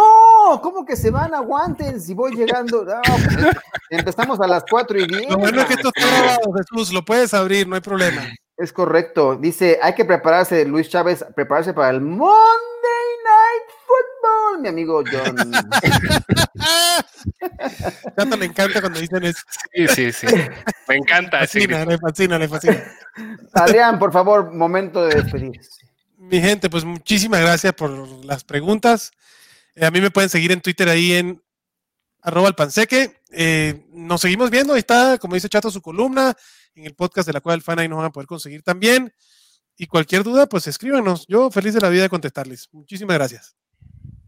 ¿cómo 0.61 0.85
que 0.85 0.95
se 0.95 1.09
van? 1.11 1.33
Aguanten, 1.33 1.99
si 1.99 2.13
voy 2.13 2.33
llegando. 2.35 2.85
Pues, 2.85 3.55
empezamos 3.89 4.39
a 4.39 4.47
las 4.47 4.63
4 4.69 4.99
y 4.99 5.07
10. 5.07 5.29
Lo 5.29 5.37
bueno 5.37 5.59
es 5.61 5.67
que 5.67 5.73
esto 5.73 5.91
está 5.95 6.07
grabado, 6.07 6.53
Jesús, 6.53 6.93
lo 6.93 7.03
puedes 7.03 7.33
abrir, 7.33 7.67
no 7.67 7.73
hay 7.75 7.81
problema. 7.81 8.21
Es 8.57 8.71
correcto. 8.73 9.35
Dice, 9.35 9.79
hay 9.81 9.95
que 9.95 10.05
prepararse, 10.05 10.63
Luis 10.65 10.87
Chávez, 10.89 11.25
prepararse 11.35 11.73
para 11.73 11.89
el 11.89 11.99
Monday 12.01 12.29
Night 13.23 13.63
Football, 13.87 14.61
mi 14.61 14.67
amigo 14.67 15.03
John. 15.11 15.35
Tanto 18.15 18.37
le 18.37 18.45
encanta 18.45 18.79
cuando 18.81 18.99
dicen 18.99 19.23
eso. 19.23 19.41
Sí, 19.73 19.87
sí, 19.87 20.11
sí. 20.11 20.27
Me 20.87 20.97
encanta. 20.97 21.41
Le 21.41 21.47
fascina, 21.47 21.85
le 21.85 21.97
fascina, 21.97 22.37
le 22.37 22.47
fascina. 22.47 22.83
Adrián, 23.53 23.97
por 23.97 24.11
favor, 24.11 24.53
momento 24.53 25.05
de 25.05 25.21
despedirse 25.21 25.81
mi 26.21 26.39
gente, 26.39 26.69
pues 26.69 26.85
muchísimas 26.85 27.41
gracias 27.41 27.73
por 27.73 27.89
las 28.23 28.43
preguntas. 28.43 29.11
Eh, 29.75 29.85
a 29.85 29.91
mí 29.91 30.01
me 30.01 30.11
pueden 30.11 30.29
seguir 30.29 30.51
en 30.51 30.61
Twitter 30.61 30.89
ahí 30.89 31.13
en 31.13 31.41
arroba 32.21 32.47
alpanseque. 32.47 33.21
Eh, 33.31 33.85
nos 33.91 34.21
seguimos 34.21 34.49
viendo, 34.49 34.73
ahí 34.73 34.79
está, 34.79 35.17
como 35.17 35.35
dice 35.35 35.49
Chato, 35.49 35.71
su 35.71 35.81
columna, 35.81 36.33
en 36.75 36.85
el 36.85 36.95
podcast 36.95 37.27
de 37.27 37.33
la 37.33 37.41
cual 37.41 37.55
el 37.55 37.61
fan 37.61 37.79
ahí 37.79 37.87
nos 37.87 37.97
van 37.97 38.07
a 38.07 38.11
poder 38.11 38.27
conseguir 38.27 38.63
también. 38.63 39.13
Y 39.77 39.87
cualquier 39.87 40.23
duda, 40.23 40.47
pues 40.47 40.67
escríbanos. 40.67 41.25
Yo 41.27 41.49
feliz 41.49 41.73
de 41.73 41.81
la 41.81 41.89
vida 41.89 42.03
de 42.03 42.09
contestarles. 42.09 42.69
Muchísimas 42.71 43.15
gracias. 43.15 43.55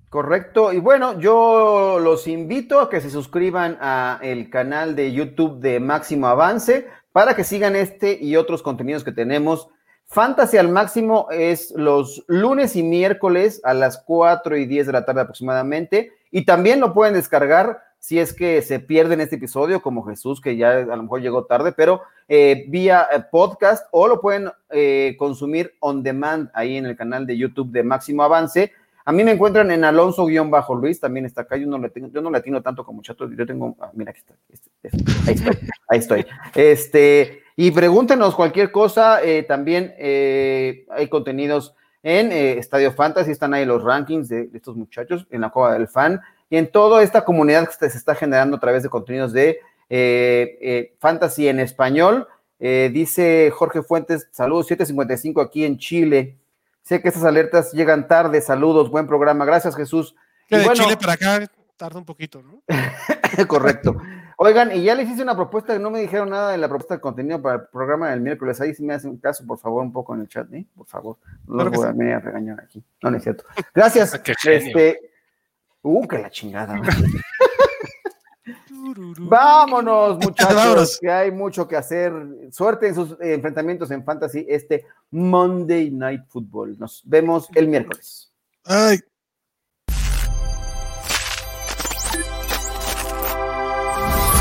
Correcto. 0.09 0.71
Y 0.71 0.79
bueno, 0.79 1.19
yo 1.19 1.99
los 1.99 2.27
invito 2.27 2.79
a 2.79 2.89
que 2.89 3.01
se 3.01 3.09
suscriban 3.09 3.77
a 3.81 4.19
el 4.21 4.49
canal 4.49 4.95
de 4.95 5.11
YouTube 5.11 5.59
de 5.59 5.79
Máximo 5.79 6.27
Avance 6.27 6.87
para 7.11 7.35
que 7.35 7.43
sigan 7.43 7.75
este 7.75 8.17
y 8.21 8.35
otros 8.35 8.61
contenidos 8.61 9.03
que 9.03 9.11
tenemos 9.11 9.69
Fantasy 10.13 10.57
al 10.57 10.69
máximo 10.69 11.27
es 11.31 11.71
los 11.75 12.23
lunes 12.27 12.75
y 12.75 12.83
miércoles 12.83 13.61
a 13.63 13.73
las 13.73 13.97
4 13.97 14.57
y 14.57 14.67
10 14.67 14.85
de 14.85 14.93
la 14.93 15.05
tarde 15.05 15.21
aproximadamente. 15.21 16.11
Y 16.29 16.45
también 16.45 16.79
lo 16.79 16.93
pueden 16.93 17.15
descargar 17.15 17.81
si 17.97 18.19
es 18.19 18.31
que 18.31 18.61
se 18.61 18.79
pierden 18.79 19.21
este 19.21 19.37
episodio, 19.37 19.81
como 19.81 20.03
Jesús, 20.03 20.39
que 20.39 20.55
ya 20.55 20.73
a 20.73 20.95
lo 20.95 21.01
mejor 21.01 21.21
llegó 21.21 21.45
tarde, 21.45 21.71
pero 21.71 22.03
eh, 22.27 22.65
vía 22.67 23.07
eh, 23.11 23.23
podcast 23.31 23.87
o 23.89 24.07
lo 24.07 24.21
pueden 24.21 24.51
eh, 24.69 25.15
consumir 25.17 25.73
on 25.79 26.03
demand 26.03 26.51
ahí 26.53 26.77
en 26.77 26.85
el 26.85 26.95
canal 26.95 27.25
de 27.25 27.35
YouTube 27.35 27.71
de 27.71 27.81
Máximo 27.81 28.21
Avance. 28.21 28.71
A 29.05 29.11
mí 29.11 29.23
me 29.23 29.31
encuentran 29.31 29.71
en 29.71 29.83
Alonso-Luis, 29.83 30.99
también 30.99 31.25
está 31.25 31.41
acá. 31.41 31.57
Yo 31.57 31.65
no 31.65 31.79
le 31.79 31.89
tengo, 31.89 32.09
yo 32.09 32.21
no 32.21 32.29
le 32.29 32.37
atino 32.37 32.61
tanto 32.61 32.85
como 32.85 33.01
chato. 33.01 33.27
Yo 33.31 33.47
tengo, 33.47 33.75
ah, 33.79 33.89
mira, 33.95 34.11
aquí 34.11 34.19
está. 34.19 34.35
Este, 34.47 34.69
este, 34.83 35.03
ahí 35.27 35.33
estoy, 35.33 35.57
ahí 35.89 35.99
estoy. 35.99 36.25
Este, 36.53 37.42
y 37.55 37.71
pregúntenos 37.71 38.35
cualquier 38.35 38.71
cosa. 38.71 39.23
Eh, 39.23 39.43
también 39.43 39.93
eh, 39.97 40.85
hay 40.89 41.07
contenidos 41.07 41.75
en 42.01 42.31
eh, 42.31 42.57
Estadio 42.57 42.91
Fantasy, 42.91 43.31
están 43.31 43.53
ahí 43.53 43.65
los 43.65 43.83
rankings 43.83 44.27
de, 44.27 44.49
estos 44.53 44.75
muchachos 44.75 45.25
en 45.29 45.41
la 45.41 45.49
Cueva 45.49 45.73
del 45.73 45.87
Fan 45.87 46.21
y 46.49 46.57
en 46.57 46.71
toda 46.71 47.01
esta 47.01 47.23
comunidad 47.23 47.67
que 47.67 47.89
se 47.89 47.97
está 47.97 48.15
generando 48.15 48.57
a 48.57 48.59
través 48.59 48.83
de 48.83 48.89
contenidos 48.89 49.31
de 49.33 49.59
Fantasy 50.99 51.47
en 51.47 51.59
español. 51.59 52.27
dice 52.59 53.51
Jorge 53.53 53.81
Fuentes, 53.83 54.27
saludos 54.31 54.67
755 54.67 55.41
aquí 55.41 55.65
en 55.65 55.77
Chile. 55.77 56.37
Sé 56.81 57.01
que 57.01 57.07
estas 57.07 57.23
alertas 57.23 57.71
llegan 57.71 58.07
tarde. 58.07 58.41
Saludos, 58.41 58.89
buen 58.89 59.07
programa. 59.07 59.45
Gracias, 59.45 59.75
Jesús. 59.75 60.15
de 60.49 60.67
Chile 60.73 60.97
para 60.97 61.13
acá 61.13 61.47
tarda 61.77 61.99
un 61.99 62.05
poquito, 62.05 62.41
¿no? 62.41 62.61
Correcto. 63.47 63.95
Oigan, 64.37 64.71
y 64.71 64.83
ya 64.83 64.95
les 64.95 65.09
hice 65.09 65.23
una 65.23 65.35
propuesta, 65.35 65.77
no 65.79 65.89
me 65.89 66.01
dijeron 66.01 66.29
nada 66.29 66.51
de 66.51 66.57
la 66.57 66.67
propuesta 66.67 66.95
de 66.95 67.01
contenido 67.01 67.41
para 67.41 67.55
el 67.55 67.67
programa 67.71 68.09
del 68.09 68.21
miércoles. 68.21 68.59
Ahí 68.61 68.73
sí 68.73 68.83
me 68.83 68.93
hacen 68.93 69.17
caso, 69.17 69.45
por 69.45 69.59
favor, 69.59 69.83
un 69.83 69.91
poco 69.91 70.15
en 70.15 70.21
el 70.21 70.27
chat, 70.27 70.51
¿eh? 70.53 70.65
Por 70.75 70.87
favor. 70.87 71.17
No 71.47 71.63
los 71.63 71.73
voy 71.73 72.11
a, 72.11 72.19
regañar 72.19 72.59
aquí. 72.61 72.83
No, 73.01 73.11
no 73.11 73.17
es 73.17 73.23
cierto. 73.23 73.45
Gracias. 73.73 74.13
este. 74.45 74.99
Uh, 75.81 76.07
que 76.07 76.17
la 76.19 76.29
chingada. 76.29 76.81
Vámonos, 79.19 80.17
muchachos, 80.23 80.99
que 80.99 81.09
hay 81.09 81.31
mucho 81.31 81.67
que 81.67 81.75
hacer. 81.75 82.13
Suerte 82.51 82.87
en 82.87 82.95
sus 82.95 83.17
enfrentamientos 83.19 83.91
en 83.91 84.03
Fantasy 84.03 84.45
este 84.49 84.85
Monday 85.11 85.91
Night 85.91 86.23
Football. 86.27 86.77
Nos 86.77 87.01
vemos 87.05 87.49
el 87.55 87.67
miércoles. 87.67 88.31
Ay. 88.65 88.99